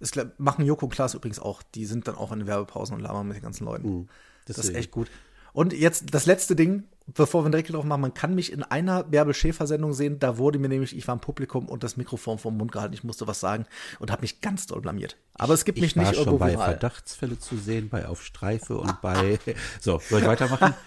Das 0.00 0.12
machen 0.38 0.66
Joko 0.66 0.86
und 0.86 0.92
Klaas 0.92 1.14
übrigens 1.14 1.38
auch. 1.38 1.62
Die 1.62 1.86
sind 1.86 2.06
dann 2.08 2.16
auch 2.16 2.32
in 2.32 2.40
den 2.40 2.48
Werbepausen 2.48 2.96
und 2.96 3.02
labern 3.02 3.28
mit 3.28 3.36
den 3.36 3.42
ganzen 3.42 3.64
Leuten. 3.64 3.88
Mhm, 3.88 4.08
das 4.46 4.58
ist 4.58 4.74
echt 4.74 4.90
gut. 4.90 5.10
Und 5.52 5.72
jetzt 5.72 6.12
das 6.12 6.26
letzte 6.26 6.54
Ding, 6.54 6.84
bevor 7.14 7.44
wir 7.44 7.50
direkt 7.50 7.72
drauf 7.72 7.84
machen, 7.84 8.00
man 8.00 8.14
kann 8.14 8.34
mich 8.34 8.52
in 8.52 8.62
einer 8.62 9.04
Bärbel 9.04 9.32
Schäfer 9.32 9.66
Sendung 9.66 9.92
sehen, 9.92 10.18
da 10.18 10.38
wurde 10.38 10.58
mir 10.58 10.68
nämlich, 10.68 10.96
ich 10.96 11.06
war 11.06 11.14
im 11.14 11.20
Publikum 11.20 11.68
und 11.68 11.84
das 11.84 11.96
Mikrofon 11.96 12.38
vom 12.38 12.56
Mund 12.56 12.72
gehalten, 12.72 12.94
ich 12.94 13.04
musste 13.04 13.26
was 13.26 13.38
sagen 13.40 13.66
und 14.00 14.10
habe 14.10 14.22
mich 14.22 14.40
ganz 14.40 14.66
doll 14.66 14.80
blamiert. 14.80 15.16
Aber 15.34 15.54
es 15.54 15.64
gibt 15.64 15.80
mich 15.80 15.90
ich 15.90 15.96
war 15.96 16.04
nicht 16.04 16.14
schon 16.14 16.24
irgendwo 16.24 16.38
bei 16.38 16.52
viral. 16.52 16.70
Verdachtsfälle 16.70 17.38
zu 17.38 17.56
sehen, 17.56 17.88
bei 17.88 18.06
Auf 18.06 18.24
Streife 18.24 18.78
und 18.78 19.00
bei. 19.00 19.38
So, 19.80 20.00
soll 20.08 20.20
ich 20.20 20.26
weitermachen? 20.26 20.74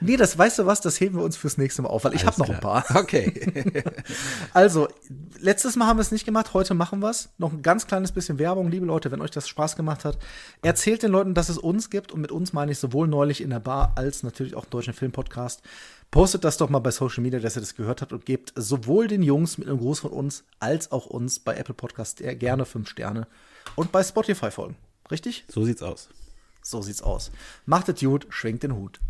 Nee, 0.00 0.16
das 0.16 0.36
weißt 0.36 0.58
du 0.58 0.66
was, 0.66 0.80
das 0.80 1.00
heben 1.00 1.16
wir 1.16 1.24
uns 1.24 1.36
fürs 1.36 1.56
nächste 1.58 1.82
Mal 1.82 1.88
auf, 1.88 2.04
weil 2.04 2.14
ich 2.14 2.26
habe 2.26 2.38
noch 2.40 2.48
ein 2.48 2.60
paar. 2.60 2.84
Okay. 2.94 3.82
Also, 4.52 4.88
letztes 5.38 5.76
Mal 5.76 5.86
haben 5.86 5.98
wir 5.98 6.02
es 6.02 6.10
nicht 6.10 6.24
gemacht, 6.24 6.54
heute 6.54 6.74
machen 6.74 7.00
wir 7.00 7.10
es. 7.10 7.30
Noch 7.38 7.52
ein 7.52 7.62
ganz 7.62 7.86
kleines 7.86 8.12
bisschen 8.12 8.38
Werbung, 8.38 8.70
liebe 8.70 8.86
Leute, 8.86 9.10
wenn 9.10 9.20
euch 9.20 9.30
das 9.30 9.48
Spaß 9.48 9.76
gemacht 9.76 10.04
hat. 10.04 10.18
Erzählt 10.62 11.02
den 11.02 11.10
Leuten, 11.10 11.34
dass 11.34 11.48
es 11.48 11.58
uns 11.58 11.90
gibt 11.90 12.12
und 12.12 12.20
mit 12.20 12.32
uns 12.32 12.52
meine 12.52 12.72
ich 12.72 12.78
sowohl 12.78 13.08
neulich 13.08 13.40
in 13.40 13.50
der 13.50 13.60
Bar 13.60 13.92
als 13.96 14.22
natürlich 14.22 14.54
auch 14.54 14.64
im 14.64 14.70
deutschen 14.70 14.94
Filmpodcast. 14.94 15.61
Postet 16.10 16.44
das 16.44 16.58
doch 16.58 16.68
mal 16.68 16.80
bei 16.80 16.90
Social 16.90 17.22
Media, 17.22 17.40
dass 17.40 17.56
ihr 17.56 17.60
das 17.60 17.74
gehört 17.74 18.02
habt 18.02 18.12
und 18.12 18.26
gebt 18.26 18.52
sowohl 18.54 19.08
den 19.08 19.22
Jungs 19.22 19.56
mit 19.56 19.66
einem 19.66 19.78
Gruß 19.78 20.00
von 20.00 20.10
uns 20.10 20.44
als 20.58 20.92
auch 20.92 21.06
uns 21.06 21.38
bei 21.38 21.56
Apple 21.56 21.74
Podcast 21.74 22.22
gerne 22.38 22.66
fünf 22.66 22.90
Sterne 22.90 23.26
und 23.76 23.92
bei 23.92 24.02
Spotify 24.02 24.50
folgen. 24.50 24.76
Richtig? 25.10 25.44
so 25.48 25.64
sieht's 25.64 25.82
aus. 25.82 26.08
So 26.62 26.82
sieht's 26.82 27.02
aus. 27.02 27.30
Macht 27.66 27.88
es 27.88 28.00
gut, 28.00 28.26
schwenkt 28.30 28.62
den 28.62 28.74
Hut. 28.76 29.00